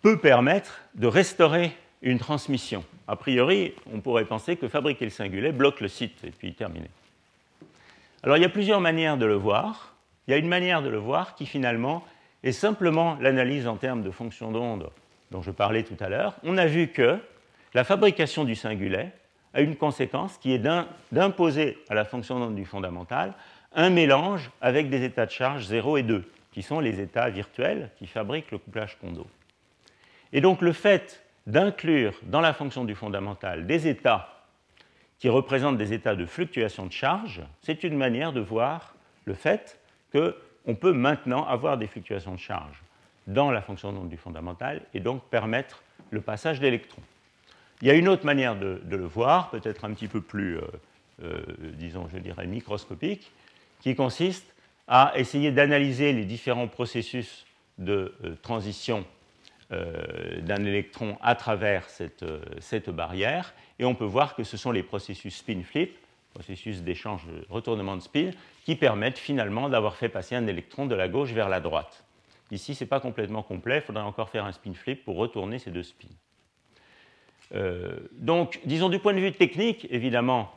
peut 0.01 0.19
permettre 0.19 0.81
de 0.95 1.07
restaurer 1.07 1.75
une 2.01 2.19
transmission 2.19 2.83
A 3.07 3.15
priori, 3.15 3.73
on 3.93 3.99
pourrait 3.99 4.25
penser 4.25 4.55
que 4.55 4.67
fabriquer 4.67 5.05
le 5.05 5.11
singulet 5.11 5.51
bloque 5.51 5.81
le 5.81 5.87
site 5.87 6.23
et 6.23 6.31
puis 6.31 6.53
terminer. 6.53 6.89
Alors 8.23 8.37
il 8.37 8.41
y 8.41 8.45
a 8.45 8.49
plusieurs 8.49 8.81
manières 8.81 9.17
de 9.17 9.25
le 9.25 9.35
voir. 9.35 9.95
Il 10.27 10.31
y 10.31 10.33
a 10.33 10.37
une 10.37 10.47
manière 10.47 10.81
de 10.81 10.89
le 10.89 10.97
voir 10.97 11.35
qui 11.35 11.45
finalement 11.45 12.03
est 12.43 12.51
simplement 12.51 13.17
l'analyse 13.19 13.67
en 13.67 13.75
termes 13.75 14.03
de 14.03 14.11
fonction 14.11 14.51
d'onde 14.51 14.89
dont 15.31 15.41
je 15.41 15.51
parlais 15.51 15.83
tout 15.83 15.97
à 15.99 16.09
l'heure, 16.09 16.35
on 16.43 16.57
a 16.57 16.65
vu 16.65 16.87
que 16.87 17.19
la 17.73 17.83
fabrication 17.83 18.45
du 18.45 18.55
singulet 18.55 19.11
a 19.53 19.61
une 19.61 19.75
conséquence 19.75 20.37
qui 20.37 20.53
est 20.53 20.61
d'imposer 21.11 21.77
à 21.89 21.93
la 21.93 22.05
fonction 22.05 22.39
d'onde 22.39 22.55
du 22.55 22.65
fondamental 22.65 23.33
un 23.73 23.89
mélange 23.89 24.49
avec 24.61 24.89
des 24.89 25.03
états 25.03 25.25
de 25.25 25.31
charge 25.31 25.65
0 25.65 25.97
et 25.97 26.03
2, 26.03 26.31
qui 26.51 26.63
sont 26.63 26.79
les 26.79 26.99
états 26.99 27.29
virtuels 27.29 27.91
qui 27.97 28.07
fabriquent 28.07 28.51
le 28.51 28.57
couplage 28.57 28.97
Kondo. 28.99 29.27
Et 30.33 30.41
donc 30.41 30.61
le 30.61 30.73
fait 30.73 31.23
d'inclure 31.49 32.13
dans 32.23 32.41
la 32.41 32.53
fonction 32.53 32.85
du 32.85 32.95
fondamental 32.95 33.65
des 33.65 33.87
états 33.87 34.45
qui 35.17 35.29
représentent 35.29 35.77
des 35.77 35.93
états 35.93 36.15
de 36.15 36.25
fluctuation 36.25 36.85
de 36.85 36.91
charge, 36.91 37.41
c'est 37.61 37.83
une 37.83 37.97
manière 37.97 38.31
de 38.31 38.39
voir 38.39 38.95
le 39.25 39.33
fait 39.33 39.79
qu'on 40.13 40.75
peut 40.75 40.93
maintenant 40.93 41.45
avoir 41.45 41.77
des 41.77 41.87
fluctuations 41.87 42.35
de 42.35 42.39
charge 42.39 42.81
dans 43.27 43.51
la 43.51 43.61
fonction 43.61 43.91
d'onde 43.91 44.09
du 44.09 44.17
fondamental 44.17 44.81
et 44.93 44.99
donc 44.99 45.23
permettre 45.29 45.83
le 46.11 46.21
passage 46.21 46.59
d'électrons. 46.59 47.01
Il 47.81 47.87
y 47.87 47.91
a 47.91 47.95
une 47.95 48.07
autre 48.07 48.25
manière 48.25 48.57
de, 48.57 48.81
le 48.89 49.05
voir, 49.05 49.49
peut-être 49.49 49.85
un 49.85 49.93
petit 49.93 50.07
peu 50.07 50.21
plus, 50.21 50.57
euh, 50.57 50.61
euh, 51.23 51.41
disons, 51.73 52.07
je 52.11 52.17
dirais, 52.17 52.45
microscopique, 52.45 53.31
qui 53.81 53.95
consiste 53.95 54.53
à 54.87 55.13
essayer 55.15 55.51
d'analyser 55.51 56.13
les 56.13 56.25
différents 56.25 56.67
processus 56.67 57.45
de 57.77 58.13
euh, 58.23 58.35
transition 58.41 59.05
d'un 59.71 60.65
électron 60.65 61.17
à 61.21 61.35
travers 61.35 61.87
cette, 61.89 62.25
cette, 62.59 62.89
barrière, 62.89 63.53
et 63.77 63.85
on 63.85 63.93
peut 63.93 64.05
voir 64.05 64.35
que 64.35 64.43
ce 64.43 64.57
sont 64.57 64.71
les 64.71 64.81
processus 64.81 65.37
spin-flip, 65.37 65.95
processus 66.33 66.81
d'échange, 66.81 67.27
retournement 67.49 67.95
de 67.95 68.01
spin, 68.01 68.31
qui 68.65 68.75
permettent 68.75 69.19
finalement 69.19 69.69
d'avoir 69.69 69.95
fait 69.95 70.09
passer 70.09 70.35
un 70.35 70.47
électron 70.47 70.85
de 70.85 70.95
la 70.95 71.07
gauche 71.07 71.31
vers 71.33 71.49
la 71.49 71.59
droite. 71.59 72.03
Ici, 72.51 72.73
ce 72.73 72.83
n'est 72.83 72.87
pas 72.87 72.99
complètement 72.99 73.43
complet, 73.43 73.77
il 73.77 73.81
faudrait 73.81 74.03
encore 74.03 74.29
faire 74.29 74.45
un 74.45 74.51
spin 74.51 74.73
flip 74.73 75.05
pour 75.05 75.17
retourner 75.17 75.59
ces 75.59 75.71
deux 75.71 75.83
spins. 75.83 76.07
Euh, 77.53 77.99
donc, 78.13 78.59
disons 78.65 78.89
du 78.89 78.99
point 78.99 79.13
de 79.13 79.19
vue 79.19 79.31
technique, 79.31 79.87
évidemment, 79.89 80.51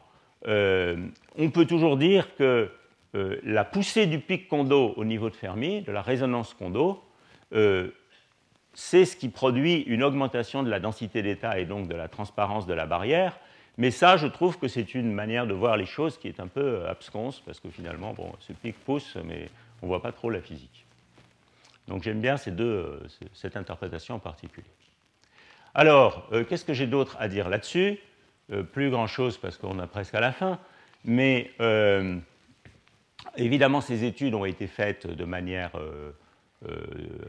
euh, 0.47 0.97
on 1.37 1.51
peut 1.51 1.67
toujours 1.67 1.97
dire 1.97 2.35
que 2.37 2.71
euh, 3.15 3.37
la 3.45 3.65
poussée 3.65 4.07
du 4.07 4.19
pic 4.19 4.49
Kondo 4.49 4.95
au 4.97 5.05
niveau 5.05 5.29
de 5.31 5.37
Fermi, 5.37 5.83
de 5.83 5.93
la 5.93 6.03
résonance 6.03 6.55
Kondo, 6.55 7.03
c'est 8.75 9.05
ce 9.05 9.17
qui 9.17 9.29
produit 9.29 9.81
une 9.83 10.03
augmentation 10.03 10.63
de 10.63 10.71
la 10.71 10.81
densité 10.81 11.23
d'état 11.23 11.59
et 11.59 11.65
donc 11.65 11.89
de 11.89 11.95
la 11.95 12.09
transparence 12.09 12.67
de 12.67 12.75
la 12.75 12.87
barrière. 12.87 13.39
Mais 13.79 13.91
ça, 13.91 14.17
je 14.17 14.27
trouve 14.27 14.59
que 14.59 14.69
c'est 14.69 14.95
une 14.95 15.13
manière 15.13 15.47
de 15.47 15.55
voir 15.55 15.77
les 15.77 15.87
choses 15.87 16.19
qui 16.19 16.29
est 16.29 16.41
un 16.41 16.47
peu 16.47 16.87
absconce, 16.87 17.41
parce 17.41 17.59
que 17.59 17.71
finalement, 17.71 18.13
bon, 18.13 18.31
ce 18.41 18.53
pic 18.53 18.77
pousse, 18.85 19.17
mais 19.25 19.49
on 19.81 19.87
ne 19.87 19.89
voit 19.89 20.03
pas 20.03 20.13
trop 20.13 20.31
la 20.31 20.41
physique. 20.41 20.85
Donc 21.89 22.03
j'aime 22.03 22.21
bien 22.21 22.37
ces 22.37 22.51
deux, 22.51 22.65
euh, 22.65 23.01
cette 23.35 23.57
interprétation 23.57 24.15
en 24.15 24.19
particulier. 24.19 24.67
Alors, 25.75 26.29
euh, 26.33 26.45
qu'est-ce 26.45 26.65
que 26.65 26.75
j'ai 26.75 26.87
d'autre 26.87 27.17
à 27.19 27.29
dire 27.29 27.49
là-dessus? 27.49 27.99
Euh, 28.53 28.63
Plus 28.63 28.91
grand-chose 28.91 29.39
parce 29.39 29.57
qu'on 29.57 29.79
a 29.79 29.87
presque 29.87 30.15
à 30.15 30.21
la 30.21 30.33
fin, 30.33 30.59
mais 31.05 31.51
évidemment 33.37 33.81
ces 33.81 34.05
études 34.05 34.35
ont 34.35 34.45
été 34.45 34.67
faites 34.67 35.07
de 35.07 35.25
manière 35.25 35.73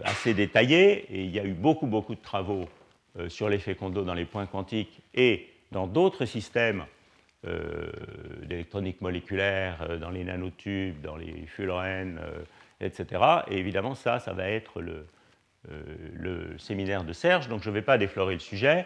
assez 0.04 0.34
détaillée 0.34 1.06
et 1.12 1.24
il 1.24 1.32
y 1.32 1.40
a 1.40 1.44
eu 1.44 1.54
beaucoup, 1.54 1.88
beaucoup 1.88 2.16
de 2.16 2.22
travaux 2.22 2.68
sur 3.28 3.50
l'effet 3.50 3.76
Kondo 3.76 4.04
dans 4.04 4.14
les 4.14 4.26
points 4.26 4.46
quantiques 4.46 5.02
et 5.16 5.48
dans 5.72 5.88
d'autres 5.88 6.26
systèmes 6.26 6.86
d'électronique 8.44 9.02
moléculaire, 9.02 9.98
dans 10.00 10.12
les 10.12 10.24
nanotubes, 10.24 11.02
dans 11.02 11.16
les 11.16 11.46
fullerenes, 11.48 12.20
etc. 12.80 13.22
Et 13.50 13.58
évidemment, 13.58 13.96
ça, 13.96 14.20
ça 14.20 14.34
va 14.34 14.48
être 14.50 14.82
le, 14.82 15.06
euh, 15.72 15.82
le 16.14 16.58
séminaire 16.58 17.06
de 17.06 17.14
Serge, 17.14 17.48
donc 17.48 17.64
je 17.64 17.70
ne 17.70 17.74
vais 17.74 17.82
pas 17.82 17.98
déflorer 17.98 18.34
le 18.34 18.42
sujet. 18.42 18.86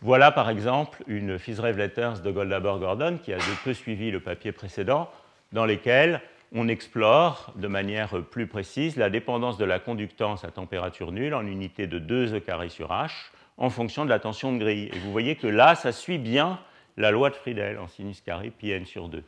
Voilà 0.00 0.30
par 0.30 0.48
exemple 0.48 1.02
une 1.06 1.38
Fitzgerald 1.38 1.76
Letters 1.76 2.20
de 2.20 2.30
Goldhaber 2.30 2.76
Gordon 2.78 3.18
qui 3.22 3.32
a 3.32 3.36
de 3.36 3.62
peu 3.62 3.74
suivi 3.74 4.10
le 4.10 4.20
papier 4.20 4.50
précédent, 4.50 5.10
dans 5.52 5.66
lesquels 5.66 6.22
on 6.54 6.68
explore 6.68 7.52
de 7.56 7.66
manière 7.66 8.22
plus 8.30 8.46
précise 8.46 8.96
la 8.96 9.10
dépendance 9.10 9.58
de 9.58 9.64
la 9.64 9.80
conductance 9.80 10.44
à 10.44 10.52
température 10.52 11.10
nulle 11.10 11.34
en 11.34 11.44
unité 11.46 11.88
de 11.88 11.98
2 11.98 12.36
E 12.36 12.68
sur 12.68 12.90
H 12.90 13.10
en 13.56 13.70
fonction 13.70 14.04
de 14.04 14.10
la 14.10 14.20
tension 14.20 14.52
de 14.52 14.58
grille. 14.58 14.88
Et 14.92 14.98
vous 15.00 15.10
voyez 15.10 15.34
que 15.34 15.48
là, 15.48 15.74
ça 15.74 15.90
suit 15.90 16.18
bien 16.18 16.60
la 16.96 17.10
loi 17.10 17.30
de 17.30 17.34
Friedel 17.34 17.78
en 17.78 17.88
sinus 17.88 18.20
carré 18.20 18.50
pi 18.50 18.70
n 18.70 18.86
sur 18.86 19.08
2. 19.08 19.22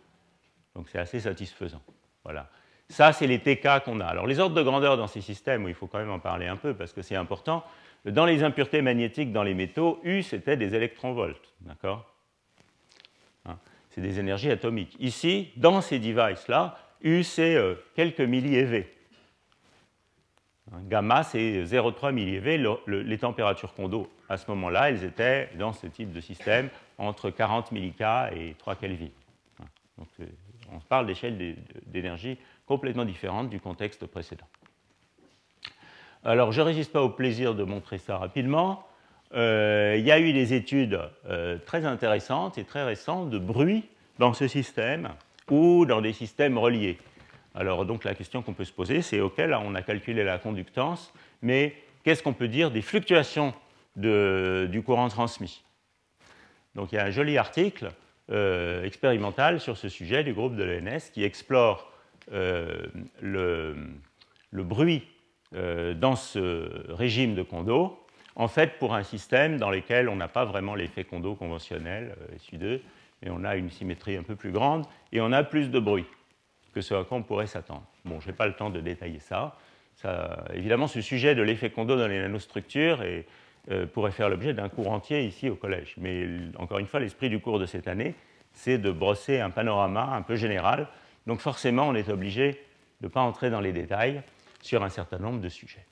Donc 0.76 0.88
c'est 0.88 0.98
assez 0.98 1.20
satisfaisant. 1.20 1.82
Voilà. 2.22 2.48
Ça, 2.88 3.12
c'est 3.12 3.26
les 3.26 3.40
TK 3.40 3.84
qu'on 3.84 3.98
a. 3.98 4.06
Alors 4.06 4.28
les 4.28 4.38
ordres 4.38 4.54
de 4.54 4.62
grandeur 4.62 4.96
dans 4.96 5.08
ces 5.08 5.20
systèmes, 5.20 5.66
il 5.68 5.74
faut 5.74 5.88
quand 5.88 5.98
même 5.98 6.10
en 6.10 6.20
parler 6.20 6.46
un 6.46 6.56
peu 6.56 6.74
parce 6.74 6.92
que 6.92 7.02
c'est 7.02 7.16
important. 7.16 7.64
Dans 8.04 8.24
les 8.24 8.44
impuretés 8.44 8.82
magnétiques 8.82 9.32
dans 9.32 9.42
les 9.42 9.54
métaux, 9.54 9.98
U, 10.04 10.22
c'était 10.22 10.56
des 10.56 10.76
électronvolts. 10.76 11.34
D'accord? 11.62 12.08
Hein, 13.46 13.58
C'est 13.90 14.00
des 14.00 14.20
énergies 14.20 14.50
atomiques. 14.52 14.96
Ici, 15.00 15.50
dans 15.56 15.80
ces 15.80 15.98
devices-là, 15.98 16.78
U, 17.02 17.22
c'est 17.22 17.56
quelques 17.94 18.20
millieV. 18.20 18.86
Hein, 20.72 20.78
gamma, 20.88 21.22
c'est 21.22 21.62
0,3 21.64 22.12
millieV. 22.12 22.66
les 22.86 23.18
températures 23.18 23.74
Kondo, 23.74 24.10
à 24.28 24.36
ce 24.36 24.50
moment-là, 24.50 24.90
elles 24.90 25.04
étaient, 25.04 25.50
dans 25.58 25.72
ce 25.72 25.86
type 25.86 26.12
de 26.12 26.20
système, 26.20 26.68
entre 26.98 27.30
40 27.30 27.72
millK 27.72 28.02
et 28.34 28.54
3 28.58 28.74
Kelvin. 28.76 29.08
Donc, 29.98 30.08
euh, 30.20 30.24
on 30.72 30.80
parle 30.80 31.06
d'échelles 31.06 31.56
d'énergie 31.86 32.38
complètement 32.66 33.04
différentes 33.04 33.48
du 33.48 33.60
contexte 33.60 34.06
précédent. 34.06 34.46
Alors, 36.24 36.50
je 36.50 36.60
ne 36.60 36.66
résiste 36.66 36.92
pas 36.92 37.02
au 37.02 37.10
plaisir 37.10 37.54
de 37.54 37.62
montrer 37.62 37.98
ça 37.98 38.16
rapidement. 38.16 38.84
Euh, 39.34 39.94
il 39.98 40.04
y 40.04 40.10
a 40.10 40.18
eu 40.18 40.32
des 40.32 40.54
études 40.54 41.00
euh, 41.26 41.58
très 41.64 41.84
intéressantes 41.84 42.58
et 42.58 42.64
très 42.64 42.84
récentes 42.84 43.30
de 43.30 43.38
bruit 43.38 43.84
dans 44.18 44.32
ce 44.32 44.48
système 44.48 45.10
ou 45.50 45.86
dans 45.86 46.00
des 46.00 46.12
systèmes 46.12 46.58
reliés. 46.58 46.98
Alors, 47.54 47.86
donc, 47.86 48.04
la 48.04 48.14
question 48.14 48.42
qu'on 48.42 48.52
peut 48.52 48.64
se 48.64 48.72
poser, 48.72 49.02
c'est 49.02 49.20
OK, 49.20 49.38
là, 49.38 49.60
on 49.64 49.74
a 49.74 49.82
calculé 49.82 50.24
la 50.24 50.38
conductance, 50.38 51.12
mais 51.42 51.74
qu'est-ce 52.04 52.22
qu'on 52.22 52.34
peut 52.34 52.48
dire 52.48 52.70
des 52.70 52.82
fluctuations 52.82 53.54
du 53.96 54.82
courant 54.84 55.08
transmis? 55.08 55.62
Donc, 56.74 56.92
il 56.92 56.96
y 56.96 56.98
a 56.98 57.04
un 57.04 57.10
joli 57.10 57.38
article 57.38 57.90
euh, 58.30 58.84
expérimental 58.84 59.60
sur 59.60 59.76
ce 59.76 59.88
sujet 59.88 60.22
du 60.22 60.34
groupe 60.34 60.56
de 60.56 60.64
l'ENS 60.64 61.10
qui 61.12 61.24
explore 61.24 61.90
le, 62.32 62.90
le, 64.50 64.64
bruit 64.64 65.04
euh, 65.54 65.94
dans 65.94 66.16
ce 66.16 66.92
régime 66.92 67.36
de 67.36 67.42
Kondo, 67.42 68.04
en 68.34 68.48
fait 68.48 68.78
pour 68.78 68.94
un 68.94 69.04
système 69.04 69.58
dans 69.58 69.70
lequel 69.70 70.08
on 70.08 70.16
n'a 70.16 70.26
pas 70.26 70.44
vraiment 70.44 70.74
l'effet 70.74 71.04
Kondo 71.04 71.36
conventionnel, 71.36 72.16
euh, 72.20 72.36
SU2, 72.36 72.80
mais 73.22 73.30
on 73.30 73.44
a 73.44 73.56
une 73.56 73.70
symétrie 73.70 74.16
un 74.16 74.22
peu 74.22 74.36
plus 74.36 74.52
grande 74.52 74.86
et 75.12 75.20
on 75.20 75.32
a 75.32 75.42
plus 75.42 75.70
de 75.70 75.78
bruit 75.78 76.06
que 76.74 76.80
ce 76.80 76.94
à 76.94 77.04
quoi 77.04 77.16
on 77.18 77.22
pourrait 77.22 77.46
s'attendre. 77.46 77.84
Bon, 78.04 78.20
je 78.20 78.26
n'ai 78.26 78.34
pas 78.34 78.46
le 78.46 78.52
temps 78.52 78.70
de 78.70 78.80
détailler 78.80 79.20
ça. 79.20 79.56
Évidemment, 80.52 80.86
ce 80.86 81.00
sujet 81.00 81.34
de 81.34 81.42
l'effet 81.42 81.70
Kondo 81.70 81.96
dans 81.96 82.06
les 82.06 82.20
nanostructures 82.20 83.02
euh, 83.70 83.86
pourrait 83.86 84.10
faire 84.10 84.28
l'objet 84.28 84.52
d'un 84.52 84.68
cours 84.68 84.90
entier 84.90 85.24
ici 85.24 85.48
au 85.48 85.56
collège. 85.56 85.94
Mais 85.96 86.26
encore 86.58 86.78
une 86.78 86.86
fois, 86.86 87.00
l'esprit 87.00 87.30
du 87.30 87.40
cours 87.40 87.58
de 87.58 87.66
cette 87.66 87.88
année, 87.88 88.14
c'est 88.52 88.78
de 88.78 88.90
brosser 88.90 89.40
un 89.40 89.50
panorama 89.50 90.02
un 90.12 90.22
peu 90.22 90.36
général. 90.36 90.86
Donc 91.26 91.40
forcément, 91.40 91.88
on 91.88 91.94
est 91.94 92.08
obligé 92.10 92.52
de 93.00 93.06
ne 93.06 93.08
pas 93.08 93.22
entrer 93.22 93.50
dans 93.50 93.60
les 93.60 93.72
détails 93.72 94.22
sur 94.60 94.82
un 94.82 94.88
certain 94.88 95.18
nombre 95.18 95.40
de 95.40 95.48
sujets. 95.48 95.84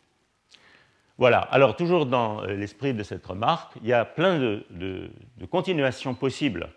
Voilà, 1.16 1.38
alors 1.38 1.76
toujours 1.76 2.06
dans 2.06 2.42
euh, 2.42 2.54
l'esprit 2.54 2.92
de 2.92 3.02
cette 3.02 3.24
remarque, 3.24 3.72
il 3.82 3.88
y 3.88 3.92
a 3.92 4.04
plein 4.04 4.38
de, 4.38 5.10
continuations 5.50 6.14
possibles 6.14 6.68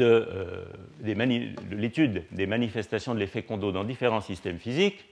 euh, 0.00 0.64
de, 1.00 1.74
l'étude 1.74 2.24
des 2.30 2.46
manifestations 2.46 3.14
de 3.14 3.20
l'effet 3.20 3.42
Kondo 3.42 3.72
dans 3.72 3.84
différents 3.84 4.20
systèmes 4.20 4.58
physiques 4.58 5.04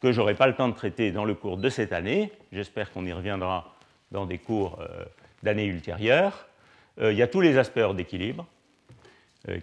que 0.00 0.12
je 0.12 0.20
n'aurai 0.20 0.34
pas 0.34 0.46
le 0.46 0.54
temps 0.54 0.68
de 0.68 0.74
traiter 0.74 1.10
dans 1.10 1.24
le 1.24 1.34
cours 1.34 1.56
de 1.56 1.68
cette 1.68 1.92
année. 1.92 2.30
J'espère 2.52 2.92
qu'on 2.92 3.04
y 3.04 3.12
reviendra 3.12 3.74
dans 4.12 4.26
des 4.26 4.38
cours 4.38 4.78
euh, 4.80 5.04
d'années 5.42 5.66
ultérieures. 5.66 6.46
il 7.00 7.12
y 7.12 7.22
a 7.22 7.28
tous 7.28 7.40
les 7.40 7.58
aspects 7.58 7.94
d'équilibre 7.94 8.44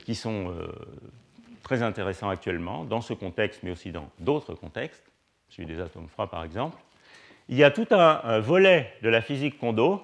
qui 0.06 0.16
sont 0.16 0.54
très 1.64 1.84
intéressants 1.84 2.30
actuellement 2.30 2.86
dans 2.86 3.02
ce 3.02 3.14
contexte, 3.14 3.62
mais 3.62 3.72
aussi 3.72 3.91
dans 3.91 4.10
d'autres 4.20 4.56
contextes 4.56 5.04
celui 5.50 5.68
des 5.68 5.80
atomes 5.80 6.08
froids 6.08 6.30
par 6.30 6.43
exemple, 6.43 6.78
il 7.48 7.58
y 7.58 7.64
a 7.64 7.72
tout 7.72 7.88
un, 7.91 8.39
volet 8.39 8.93
de 9.02 9.10
la 9.10 9.22
physique 9.22 9.60
Kondo 9.60 10.02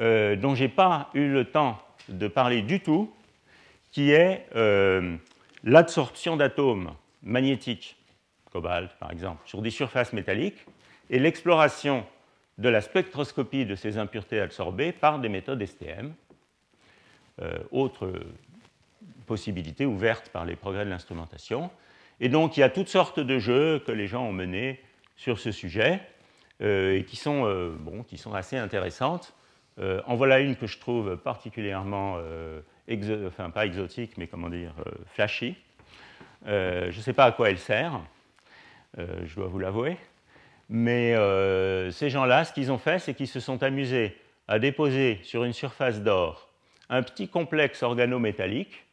euh, 0.00 0.36
dont 0.36 0.54
je 0.54 0.64
n'ai 0.64 0.68
pas 0.68 1.10
eu 1.14 1.28
le 1.28 1.44
temps 1.44 1.78
de 2.08 2.28
parler 2.28 2.62
du 2.62 2.80
tout, 2.80 3.12
qui 3.90 4.10
est 4.12 4.46
euh, 4.54 5.16
l'absorption 5.64 6.36
d'atomes 6.36 6.94
magnétiques, 7.22 7.96
cobalt 8.52 8.90
par 8.98 9.10
exemple, 9.10 9.40
sur 9.46 9.62
des 9.62 9.70
surfaces 9.70 10.12
métalliques, 10.12 10.66
et 11.10 11.18
l'exploration 11.18 12.04
de 12.58 12.68
la 12.68 12.80
spectroscopie 12.80 13.64
de 13.64 13.74
ces 13.74 13.98
impuretés 13.98 14.40
absorbées 14.40 14.92
par 14.92 15.18
des 15.18 15.28
méthodes 15.28 15.64
STM. 15.64 16.14
Euh, 17.42 17.58
autre 17.70 18.12
possibilité 19.26 19.86
ouverte 19.86 20.28
par 20.28 20.44
les 20.44 20.56
progrès 20.56 20.84
de 20.84 20.90
l'instrumentation. 20.90 21.70
Et 22.20 22.28
donc, 22.28 22.56
il 22.56 22.60
y 22.60 22.62
a 22.62 22.68
toutes 22.68 22.88
sortes 22.88 23.18
de 23.18 23.38
jeux 23.38 23.78
que 23.78 23.92
les 23.92 24.06
gens 24.06 24.24
ont 24.26 24.32
menés 24.32 24.80
sur 25.16 25.38
ce 25.38 25.50
sujet 25.50 26.02
euh, 26.60 26.98
et 26.98 27.04
qui 27.04 27.16
sont, 27.16 27.46
euh, 27.46 27.74
bon, 27.78 28.02
qui 28.02 28.18
sont 28.18 28.34
assez 28.34 28.56
intéressantes. 28.56 29.34
En 30.04 30.14
voilà 30.14 30.40
une 30.40 30.56
que 30.56 30.66
je 30.66 30.78
trouve 30.78 31.16
particulièrement, 31.16 32.18
enfin 33.26 33.50
pas 33.50 33.66
exotique, 33.66 34.16
mais 34.16 34.26
comment 34.26 34.48
dire, 34.48 34.74
flashy. 35.06 35.56
je 36.46 36.86
ne 36.96 37.02
sais 37.02 37.12
pas 37.12 37.26
à 37.26 37.32
quoi 37.32 37.50
elle 37.50 37.58
sert, 37.58 38.00
je 38.98 39.34
dois 39.34 39.46
vous 39.46 39.58
l'avouer. 39.58 39.96
Mais 40.68 41.14
ces 41.92 42.10
gens-là, 42.10 42.44
ce 42.44 42.52
qu'ils 42.52 42.72
ont 42.72 42.78
fait, 42.78 42.98
c'est 42.98 43.14
qu'ils 43.14 43.28
se 43.28 43.40
sont 43.40 43.62
amusés 43.62 44.16
à 44.48 44.58
déposer 44.58 45.20
sur 45.22 45.44
une 45.44 45.52
surface 45.52 46.02
d'or 46.02 46.50
un 46.90 47.02
petit 47.02 47.28
complexe 47.28 47.82
organométallique 47.82 48.84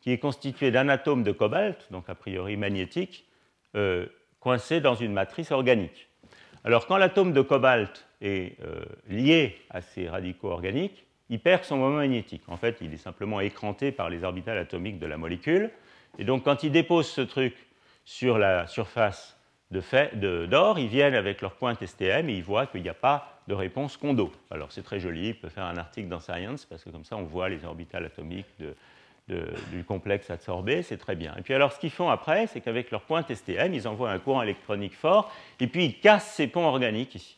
qui 0.00 0.12
est 0.12 0.18
constitué 0.18 0.70
d'un 0.70 0.88
atome 0.88 1.24
de 1.24 1.32
cobalt, 1.32 1.88
donc 1.90 2.08
a 2.08 2.14
priori 2.14 2.56
magnétique, 2.56 3.26
euh, 3.74 4.06
coincé 4.38 4.80
dans 4.80 4.94
une 4.94 5.12
matrice 5.12 5.50
organique. 5.50 6.08
Alors 6.62 6.86
quand 6.86 6.98
l'atome 6.98 7.32
de 7.32 7.40
cobalt 7.40 8.06
est 8.20 8.60
euh, 8.62 8.84
lié 9.08 9.56
à 9.70 9.80
ces 9.80 10.08
radicaux 10.08 10.50
organiques, 10.50 11.04
il 11.30 11.40
perd 11.40 11.64
son 11.64 11.76
moment 11.76 11.96
magnétique. 11.96 12.42
En 12.48 12.56
fait, 12.56 12.78
il 12.80 12.92
est 12.92 12.98
simplement 12.98 13.40
écranté 13.40 13.92
par 13.92 14.10
les 14.10 14.24
orbitales 14.24 14.58
atomiques 14.58 14.98
de 14.98 15.06
la 15.06 15.16
molécule. 15.16 15.70
Et 16.18 16.24
donc 16.24 16.44
quand 16.44 16.62
il 16.62 16.72
dépose 16.72 17.06
ce 17.08 17.20
truc 17.20 17.54
sur 18.04 18.38
la 18.38 18.66
surface 18.66 19.36
d'or, 19.70 20.78
ils 20.78 20.88
viennent 20.88 21.14
avec 21.14 21.42
leur 21.42 21.52
pointe 21.52 21.84
STM 21.84 22.30
et 22.30 22.34
ils 22.34 22.42
voient 22.42 22.66
qu'il 22.66 22.82
n'y 22.82 22.88
a 22.88 22.94
pas 22.94 23.40
de 23.48 23.54
réponse 23.54 23.98
Kondo. 23.98 24.32
Alors 24.50 24.72
c'est 24.72 24.82
très 24.82 24.98
joli, 24.98 25.28
il 25.28 25.34
peut 25.34 25.50
faire 25.50 25.64
un 25.64 25.76
article 25.76 26.08
dans 26.08 26.20
Science 26.20 26.64
parce 26.64 26.82
que 26.82 26.90
comme 26.90 27.04
ça 27.04 27.16
on 27.16 27.24
voit 27.24 27.50
les 27.50 27.64
orbitales 27.64 28.06
atomiques 28.06 28.46
du 29.28 29.84
complexe 29.84 30.30
absorbé, 30.30 30.82
c'est 30.82 30.96
très 30.96 31.14
bien. 31.14 31.34
Et 31.36 31.42
puis 31.42 31.52
alors 31.52 31.72
ce 31.72 31.78
qu'ils 31.78 31.90
font 31.90 32.08
après, 32.08 32.46
c'est 32.46 32.62
qu'avec 32.62 32.90
leur 32.90 33.02
pointe 33.02 33.30
STM, 33.30 33.74
ils 33.74 33.86
envoient 33.86 34.10
un 34.10 34.18
courant 34.18 34.40
électronique 34.40 34.94
fort, 34.94 35.30
et 35.60 35.66
puis 35.66 35.84
ils 35.84 36.00
cassent 36.00 36.32
ces 36.32 36.46
ponts 36.46 36.64
organiques 36.64 37.14
ici. 37.14 37.36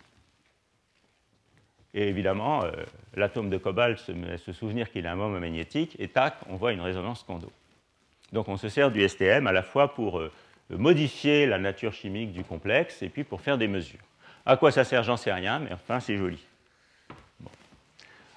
Et 1.95 2.09
évidemment, 2.09 2.65
euh, 2.65 2.71
l'atome 3.15 3.51
de 3.51 3.59
cobalt 3.59 3.99
se 3.99 4.13
se 4.37 4.53
souvenir 4.53 4.91
qu'il 4.91 5.07
a 5.07 5.13
un 5.13 5.17
moment 5.17 5.41
magnétique, 5.41 5.97
et 5.99 6.09
tac, 6.09 6.35
on 6.49 6.57
voit 6.57 6.73
une 6.73 6.81
résonance 6.81 7.25
Kondo. 7.25 7.51
Donc 8.33 8.49
on 8.49 8.57
se 8.57 8.69
sert 8.69 8.91
du 8.91 9.07
STM 9.07 9.47
à 9.47 9.53
la 9.53 9.63
fois 9.63 9.93
pour 9.93 10.21
euh, 10.21 10.31
modifier 10.71 11.47
la 11.47 11.59
nature 11.59 11.93
chimique 11.93 12.33
du 12.33 12.45
complexe, 12.45 13.03
et 13.03 13.09
puis 13.09 13.25
pour 13.25 13.41
faire 13.41 13.59
des 13.59 13.67
mesures. 13.67 13.99
À 14.47 14.57
quoi 14.57 14.71
ça 14.71 14.85
sert, 14.85 15.03
j'en 15.03 15.17
sais 15.17 15.33
rien, 15.33 15.59
mais 15.59 15.73
enfin 15.73 16.01
c'est 16.01 16.17
joli. 16.17 16.39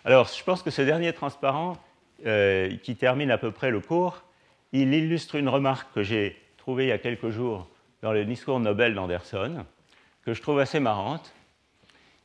Alors 0.03 0.27
je 0.27 0.43
pense 0.43 0.63
que 0.63 0.71
ce 0.71 0.81
dernier 0.81 1.13
transparent, 1.13 1.77
euh, 2.25 2.75
qui 2.83 2.95
termine 2.95 3.31
à 3.31 3.37
peu 3.37 3.51
près 3.51 3.69
le 3.69 3.79
cours, 3.79 4.23
il 4.71 4.93
illustre 4.93 5.35
une 5.35 5.49
remarque 5.49 5.93
que 5.93 6.03
j'ai 6.03 6.41
trouvée 6.57 6.85
il 6.85 6.89
y 6.89 6.93
a 6.93 6.97
quelques 6.97 7.29
jours 7.29 7.69
dans 8.01 8.11
le 8.11 8.25
discours 8.25 8.59
Nobel 8.59 8.95
d'Anderson, 8.95 9.65
que 10.25 10.33
je 10.33 10.41
trouve 10.41 10.59
assez 10.59 10.79
marrante, 10.79 11.33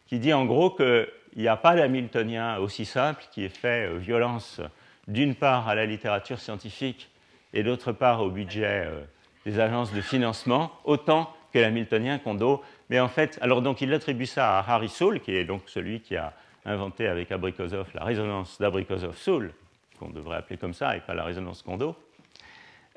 qui 0.09 0.18
dit 0.18 0.32
en 0.32 0.44
gros 0.44 0.70
qu'il 0.70 1.06
n'y 1.36 1.48
a 1.48 1.56
pas 1.56 1.76
d'hamiltonien 1.76 2.59
aussi 2.59 2.84
simple 2.84 3.24
qui 3.30 3.44
ait 3.44 3.48
fait 3.48 3.88
euh, 3.88 3.98
violence 3.98 4.61
d'une 5.06 5.34
part 5.34 5.68
à 5.68 5.74
la 5.74 5.86
littérature 5.86 6.40
scientifique 6.40 7.11
et 7.54 7.62
d'autre 7.62 7.92
part 7.92 8.22
au 8.22 8.30
budget 8.30 8.86
euh, 8.86 9.00
des 9.46 9.61
agences 9.61 9.92
de 9.92 10.00
financement, 10.00 10.72
autant 10.84 11.32
que 11.52 11.59
l'hamiltonien 11.59 12.18
Kondo. 12.18 12.62
Mais 12.90 13.00
en 13.00 13.09
fait, 13.09 13.38
alors 13.40 13.62
donc 13.62 13.80
il 13.80 13.92
attribue 13.94 14.26
ça 14.26 14.59
à 14.59 14.74
Harry 14.74 14.88
Soule, 14.88 15.20
qui 15.20 15.34
est 15.34 15.44
donc 15.44 15.62
celui 15.66 16.00
qui 16.00 16.16
a 16.16 16.32
inventé 16.64 17.06
avec 17.06 17.32
Abrikosov 17.32 17.88
la 17.94 18.04
résonance 18.04 18.59
d'Abrikosov-Soule, 18.61 19.52
qu'on 19.98 20.11
devrait 20.11 20.36
appeler 20.36 20.59
comme 20.59 20.74
ça 20.74 20.96
et 20.96 21.00
pas 21.00 21.14
la 21.14 21.24
résonance 21.24 21.62
Kondo. 21.62 21.96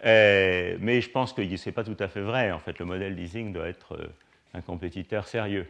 Euh, 0.04 0.78
mais 0.80 1.02
je 1.02 1.10
pense 1.10 1.32
que 1.32 1.44
ce 1.58 1.70
n'est 1.70 1.74
pas 1.74 1.84
tout 1.84 1.98
à 2.00 2.08
fait 2.08 2.22
vrai. 2.22 2.52
En 2.52 2.60
fait, 2.60 2.80
le 2.80 2.86
modèle 2.86 3.16
d'Ising 3.16 3.54
doit 3.54 3.68
être 3.68 3.96
euh, 3.96 4.08
un 4.54 4.62
compétiteur 4.62 5.28
sérieux. 5.28 5.68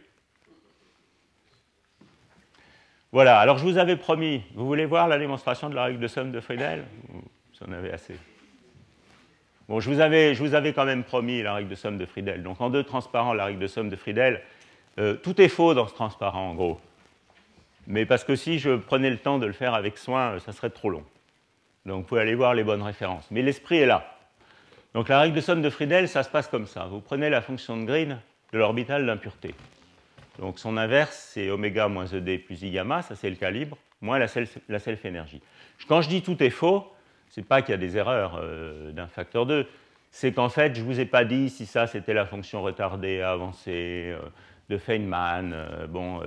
Voilà, 3.12 3.38
alors 3.38 3.58
je 3.58 3.64
vous 3.64 3.76
avais 3.76 3.96
promis, 3.96 4.42
vous 4.54 4.66
voulez 4.66 4.86
voir 4.86 5.06
la 5.06 5.18
démonstration 5.18 5.68
de 5.68 5.74
la 5.74 5.84
règle 5.84 6.00
de 6.00 6.08
somme 6.08 6.32
de 6.32 6.40
Friedel? 6.40 6.84
Vous 7.10 7.68
en 7.68 7.72
avez 7.72 7.92
assez. 7.92 8.16
Bon, 9.68 9.80
je 9.80 9.90
vous, 9.90 10.00
avais, 10.00 10.34
je 10.34 10.42
vous 10.42 10.54
avais 10.54 10.72
quand 10.72 10.86
même 10.86 11.04
promis 11.04 11.42
la 11.42 11.52
règle 11.52 11.68
de 11.68 11.74
somme 11.74 11.98
de 11.98 12.06
Friedel. 12.06 12.42
Donc 12.42 12.62
en 12.62 12.70
deux 12.70 12.84
transparents, 12.84 13.34
la 13.34 13.44
règle 13.44 13.60
de 13.60 13.66
somme 13.66 13.90
de 13.90 13.96
Friedel, 13.96 14.40
euh, 14.98 15.14
tout 15.14 15.38
est 15.42 15.50
faux 15.50 15.74
dans 15.74 15.86
ce 15.86 15.94
transparent 15.94 16.50
en 16.50 16.54
gros. 16.54 16.80
Mais 17.86 18.06
parce 18.06 18.24
que 18.24 18.34
si 18.34 18.58
je 18.58 18.76
prenais 18.76 19.10
le 19.10 19.18
temps 19.18 19.38
de 19.38 19.46
le 19.46 19.52
faire 19.52 19.74
avec 19.74 19.98
soin, 19.98 20.38
ça 20.38 20.52
serait 20.52 20.70
trop 20.70 20.88
long. 20.88 21.04
Donc 21.84 22.02
vous 22.02 22.08
pouvez 22.08 22.22
aller 22.22 22.34
voir 22.34 22.54
les 22.54 22.64
bonnes 22.64 22.82
références. 22.82 23.26
Mais 23.30 23.42
l'esprit 23.42 23.76
est 23.76 23.86
là. 23.86 24.06
Donc 24.94 25.08
la 25.08 25.20
règle 25.20 25.36
de 25.36 25.40
somme 25.42 25.60
de 25.60 25.68
Friedel, 25.68 26.08
ça 26.08 26.22
se 26.22 26.30
passe 26.30 26.48
comme 26.48 26.66
ça. 26.66 26.86
Vous 26.86 27.00
prenez 27.00 27.28
la 27.28 27.42
fonction 27.42 27.76
de 27.76 27.84
Green 27.84 28.18
de 28.54 28.58
l'orbital 28.58 29.04
d'impureté. 29.04 29.54
Donc 30.38 30.58
son 30.58 30.76
inverse, 30.76 31.30
c'est 31.32 31.50
oméga 31.50 31.88
moins 31.88 32.06
ED 32.06 32.44
plus 32.44 32.62
I 32.62 32.70
gamma, 32.70 33.02
ça 33.02 33.16
c'est 33.16 33.30
le 33.30 33.36
calibre, 33.36 33.76
moins 34.00 34.18
la 34.18 34.78
self-énergie. 34.78 35.42
Quand 35.88 36.00
je 36.00 36.08
dis 36.08 36.22
tout 36.22 36.42
est 36.42 36.50
faux, 36.50 36.92
ce 37.28 37.40
n'est 37.40 37.46
pas 37.46 37.62
qu'il 37.62 37.72
y 37.72 37.74
a 37.74 37.78
des 37.78 37.96
erreurs 37.96 38.38
euh, 38.42 38.92
d'un 38.92 39.06
facteur 39.06 39.46
2, 39.46 39.66
c'est 40.10 40.32
qu'en 40.32 40.50
fait, 40.50 40.74
je 40.74 40.82
ne 40.82 40.86
vous 40.86 41.00
ai 41.00 41.06
pas 41.06 41.24
dit 41.24 41.48
si 41.48 41.64
ça 41.64 41.86
c'était 41.86 42.12
la 42.12 42.26
fonction 42.26 42.62
retardée 42.62 43.22
avancée 43.22 44.12
euh, 44.12 44.20
de 44.68 44.76
Feynman. 44.76 45.52
Euh, 45.54 45.86
bon, 45.86 46.20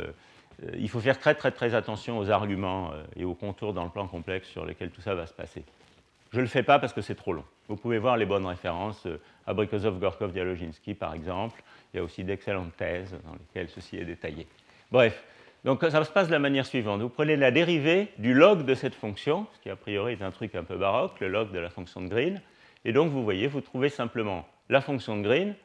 il 0.77 0.89
faut 0.89 0.99
faire 0.99 1.19
très 1.19 1.35
très 1.35 1.51
très 1.51 1.75
attention 1.75 2.17
aux 2.17 2.29
arguments 2.29 2.91
et 3.15 3.25
aux 3.25 3.35
contours 3.35 3.73
dans 3.73 3.83
le 3.83 3.89
plan 3.89 4.07
complexe 4.07 4.47
sur 4.47 4.65
lesquels 4.65 4.89
tout 4.89 5.01
ça 5.01 5.13
va 5.13 5.27
se 5.27 5.33
passer. 5.33 5.63
Je 6.35 6.41
ne 6.41 6.43
le 6.47 6.49
fais 6.49 6.63
pas 6.63 6.79
parce 6.79 6.91
que 6.91 6.99
c'est 6.99 7.15
trop 7.15 7.31
long. 7.31 7.45
Vous 7.69 7.77
pouvez 7.77 7.97
voir 7.97 8.17
les 8.17 8.25
bonnes 8.25 8.45
références, 8.45 9.07
Abrikosov, 9.47 9.99
Gorkov, 9.99 10.33
Dialoginski 10.33 10.93
par 10.93 11.13
exemple. 11.13 11.63
Il 11.93 11.97
y 11.97 11.99
a 12.01 12.03
aussi 12.03 12.25
d'excellentes 12.25 12.75
thèses 12.75 13.15
dans 13.23 13.31
lesquelles 13.31 13.69
ceci 13.69 13.95
est 13.95 14.03
détaillé. 14.03 14.45
Bref, 14.91 15.23
donc 15.63 15.81
ça 15.81 16.03
se 16.03 16.11
passe 16.11 16.27
de 16.27 16.33
la 16.33 16.39
manière 16.39 16.65
suivante. 16.65 16.99
Vous 16.99 17.07
prenez 17.07 17.37
la 17.37 17.51
dérivée 17.51 18.09
du 18.17 18.33
log 18.33 18.65
de 18.65 18.75
cette 18.75 18.95
fonction, 18.95 19.47
ce 19.53 19.61
qui 19.61 19.69
a 19.69 19.77
priori 19.77 20.11
est 20.11 20.21
un 20.21 20.31
truc 20.31 20.55
un 20.55 20.65
peu 20.65 20.75
baroque, 20.75 21.21
le 21.21 21.29
log 21.29 21.53
de 21.53 21.59
la 21.59 21.69
fonction 21.69 22.01
de 22.01 22.09
Green, 22.09 22.41
et 22.83 22.91
donc 22.91 23.11
vous 23.11 23.23
voyez, 23.23 23.47
vous 23.47 23.61
trouvez 23.61 23.87
simplement 23.87 24.45
la 24.67 24.81
fonction 24.81 25.15
de 25.15 25.21
Green 25.21 25.55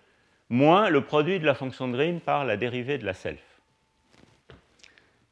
moins 0.50 0.88
le 0.88 1.00
produit 1.00 1.40
de 1.40 1.46
la 1.46 1.54
fonction 1.54 1.88
de 1.88 1.94
Green 1.94 2.20
par 2.20 2.44
la 2.44 2.56
dérivée 2.56 2.96
de 2.96 3.04
la 3.04 3.14
self. 3.14 3.42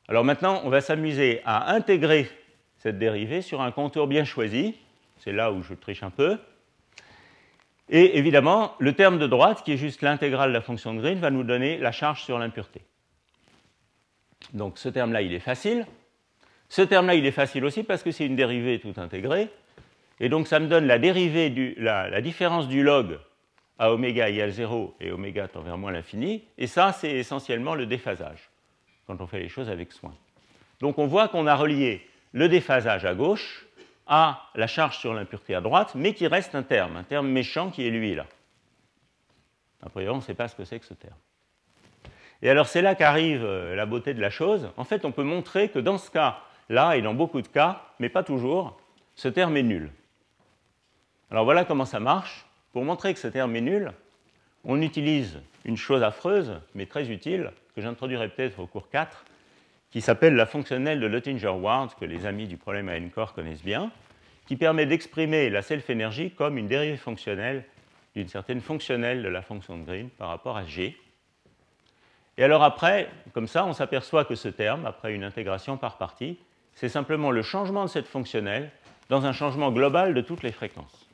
Alors 0.09 0.25
maintenant, 0.25 0.63
on 0.65 0.69
va 0.69 0.81
s'amuser 0.81 1.43
à 1.45 1.71
intégrer 1.73 2.29
cette 2.79 2.99
dérivée 2.99 3.41
sur 3.41 3.61
un 3.61 3.71
contour 3.71 4.09
bien 4.09 4.25
choisi. 4.25 4.75
C'est 5.19 5.33
là 5.33 5.53
où 5.53 5.63
je 5.63 5.75
triche 5.75 6.03
un 6.03 6.11
peu. 6.11 6.39
Et 7.91 8.19
évidemment, 8.19 8.75
le 8.79 8.93
terme 8.93 9.19
de 9.19 9.27
droite, 9.27 9.63
qui 9.65 9.73
est 9.73 9.77
juste 9.77 10.03
l'intégrale 10.03 10.51
de 10.51 10.55
la 10.55 10.61
fonction 10.61 10.95
de 10.95 11.01
Green, 11.01 11.19
va 11.19 11.31
nous 11.31 11.43
donner 11.43 11.79
la 11.79 11.93
charge 11.93 12.23
sur 12.23 12.39
l'impureté. 12.39 12.83
Donc 14.53 14.79
ce 14.79 14.89
terme-là, 14.89 15.23
il 15.23 15.33
est 15.33 15.41
facile. 15.41 15.87
Ce 16.69 16.83
terme-là, 16.83 17.15
il 17.15 17.25
est 17.25 17.33
facile 17.33 17.65
aussi 17.65 17.83
parce 17.83 18.03
que 18.03 18.11
c'est 18.11 18.27
une 18.27 18.37
dérivée 18.37 18.79
tout 18.79 18.93
intégrée. 18.99 19.49
Et 20.21 20.29
donc 20.29 20.47
ça 20.47 20.61
me 20.61 20.67
donne 20.67 20.87
la 20.87 20.99
dérivée, 20.99 21.49
du, 21.51 21.75
la, 21.79 22.21
différence 22.21 22.69
du 22.69 22.83
log 22.83 23.19
à 23.79 23.93
oméga 23.93 24.29
égale 24.29 24.51
0 24.51 24.97
et 25.01 25.13
oméga 25.13 25.49
tend 25.49 25.63
vers 25.63 25.79
moins 25.79 25.93
l'infini. 25.93 26.45
Et 26.59 26.67
ça, 26.67 26.93
c'est 26.93 27.13
essentiellement 27.13 27.75
le 27.75 27.87
déphasage, 27.87 28.51
quand 29.07 29.21
on 29.21 29.27
fait 29.27 29.39
les 29.39 29.49
choses 29.49 29.71
avec 29.71 29.93
soin. 29.93 30.15
Donc 30.81 30.99
on 30.99 31.07
voit 31.07 31.29
qu'on 31.29 31.47
a 31.47 31.55
relié 31.55 32.07
le 32.33 32.49
déphasage 32.49 33.05
à 33.05 33.15
gauche 33.15 33.67
à 34.09 34.51
la 34.55 34.67
charge 34.67 34.99
sur 34.99 35.15
l'impureté 35.15 35.55
à 35.55 35.61
droite, 35.61 35.93
mais 35.95 36.15
qui 36.15 36.27
reste 36.27 36.55
un 36.55 36.63
terme, 36.63 36.97
un 36.97 37.03
terme 37.03 37.29
méchant 37.29 37.71
qui 37.71 37.87
est 37.87 37.91
lui 37.91 38.15
là. 38.15 38.27
A 39.83 39.91
priori, 39.91 40.13
on 40.13 40.17
ne 40.17 40.23
sait 40.23 40.35
pas 40.35 40.49
ce 40.49 40.57
que 40.57 40.65
c'est 40.65 40.81
que 40.81 40.87
ce 40.87 40.95
terme. 40.95 41.15
Et 42.43 42.51
alors 42.51 42.67
c'est 42.67 42.83
là 42.83 42.95
qu'arrive 42.95 43.45
euh, 43.45 43.75
la 43.75 43.87
beauté 43.87 44.15
de 44.15 44.21
la 44.21 44.31
chose. 44.31 44.71
En 44.77 44.85
fait, 44.85 45.05
on 45.05 45.13
peut 45.13 45.23
montrer 45.23 45.69
que 45.69 45.79
dans 45.79 45.99
ce 45.99 46.11
cas-là, 46.11 46.97
et 46.97 47.03
dans 47.03 47.15
beaucoup 47.15 47.43
de 47.43 47.49
cas, 47.49 47.83
mais 47.99 48.09
pas 48.09 48.23
toujours, 48.23 48.81
ce 49.15 49.29
terme 49.29 49.57
est 49.57 49.63
nul. 49.63 49.91
Alors 51.31 51.45
voilà 51.45 51.65
comment 51.65 51.85
ça 51.85 52.01
marche. 52.01 52.47
Pour 52.73 52.85
montrer 52.85 53.13
que 53.13 53.21
ce 53.21 53.29
terme 53.29 53.55
est 53.57 53.61
nul, 53.61 53.93
on 54.65 54.81
utilise 54.81 55.41
une 55.65 55.77
chose 55.77 56.03
affreuse, 56.03 56.61
mais 56.75 56.87
très 56.87 57.11
utile, 57.11 57.53
que 57.75 57.83
j'introduirai 57.83 58.29
peut-être 58.29 58.61
au 58.61 58.67
cours 58.67 58.89
4, 58.89 59.25
qui 59.91 60.01
s'appelle 60.01 60.35
la 60.35 60.47
fonctionnelle 60.47 61.01
de 61.01 61.07
Luttinger-Ward, 61.07 61.95
que 61.95 62.05
les 62.05 62.27
amis 62.27 62.47
du 62.47 62.57
problème 62.57 62.89
à 62.89 62.97
n-core 62.97 63.33
connaissent 63.33 63.65
bien, 63.65 63.91
qui 64.47 64.57
permet 64.57 64.87
d'exprimer 64.87 65.51
la 65.51 65.63
self-énergie 65.63 66.31
comme 66.31 66.59
une 66.59 66.69
dérivée 66.69 66.97
fonctionnelle 66.97 67.65
d'une 68.15 68.29
certaine 68.29 68.61
fonctionnelle 68.61 69.23
de 69.23 69.29
la 69.29 69.43
fonction 69.43 69.79
de 69.79 69.85
Green 69.85 70.09
par 70.11 70.29
rapport 70.29 70.57
à 70.57 70.65
G. 70.65 70.97
Et 72.37 72.45
alors 72.45 72.63
après, 72.63 73.09
comme 73.33 73.47
ça, 73.47 73.67
on 73.67 73.73
s'aperçoit 73.73 74.25
que 74.25 74.35
ce 74.35 74.49
terme, 74.49 74.87
après 74.87 75.15
une 75.15 75.25
intégration 75.25 75.77
par 75.77 75.99
partie, 75.99 76.39
c'est 76.75 76.89
simplement 76.89 77.31
le 77.31 77.43
changement 77.43 77.85
de 77.85 77.91
cette 77.91 78.07
fonctionnelle 78.07 78.71
dans 79.09 79.27
un 79.27 79.33
changement 79.33 79.73
global 79.73 80.15
de 80.15 80.21
toutes 80.21 80.43
les 80.43 80.53
fréquences. 80.53 81.09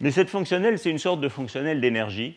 Mais 0.00 0.10
cette 0.10 0.30
fonctionnelle, 0.30 0.78
c'est 0.78 0.90
une 0.90 0.98
sorte 0.98 1.20
de 1.20 1.28
fonctionnelle 1.28 1.80
d'énergie, 1.80 2.36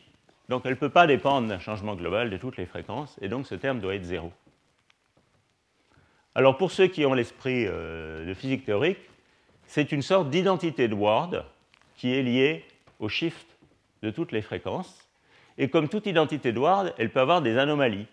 donc 0.49 0.63
elle 0.65 0.71
ne 0.71 0.77
peut 0.77 0.89
pas 0.89 1.07
dépendre 1.07 1.47
d'un 1.47 1.59
changement 1.59 1.95
global 1.95 2.29
de 2.29 2.37
toutes 2.37 2.57
les 2.57 2.65
fréquences, 2.65 3.17
et 3.21 3.27
donc 3.27 3.47
ce 3.47 3.55
terme 3.55 3.79
doit 3.79 3.95
être 3.95 4.03
zéro. 4.03 4.31
Alors 6.37 6.55
pour 6.55 6.71
ceux 6.71 6.85
qui 6.85 7.03
ont 7.03 7.15
l'esprit 7.15 7.65
euh, 7.65 8.23
de 8.23 8.33
physique 8.35 8.63
théorique, 8.63 8.99
c'est 9.65 9.91
une 9.91 10.03
sorte 10.03 10.29
d'identité 10.29 10.87
de 10.87 10.93
Ward 10.93 11.43
qui 11.95 12.13
est 12.13 12.21
liée 12.21 12.63
au 12.99 13.09
shift 13.09 13.47
de 14.03 14.11
toutes 14.11 14.31
les 14.31 14.43
fréquences. 14.43 15.09
Et 15.57 15.67
comme 15.67 15.89
toute 15.89 16.05
identité 16.05 16.51
de 16.51 16.59
Ward, 16.59 16.93
elle 16.99 17.09
peut 17.09 17.21
avoir 17.21 17.41
des 17.41 17.57
anomalies. 17.57 18.05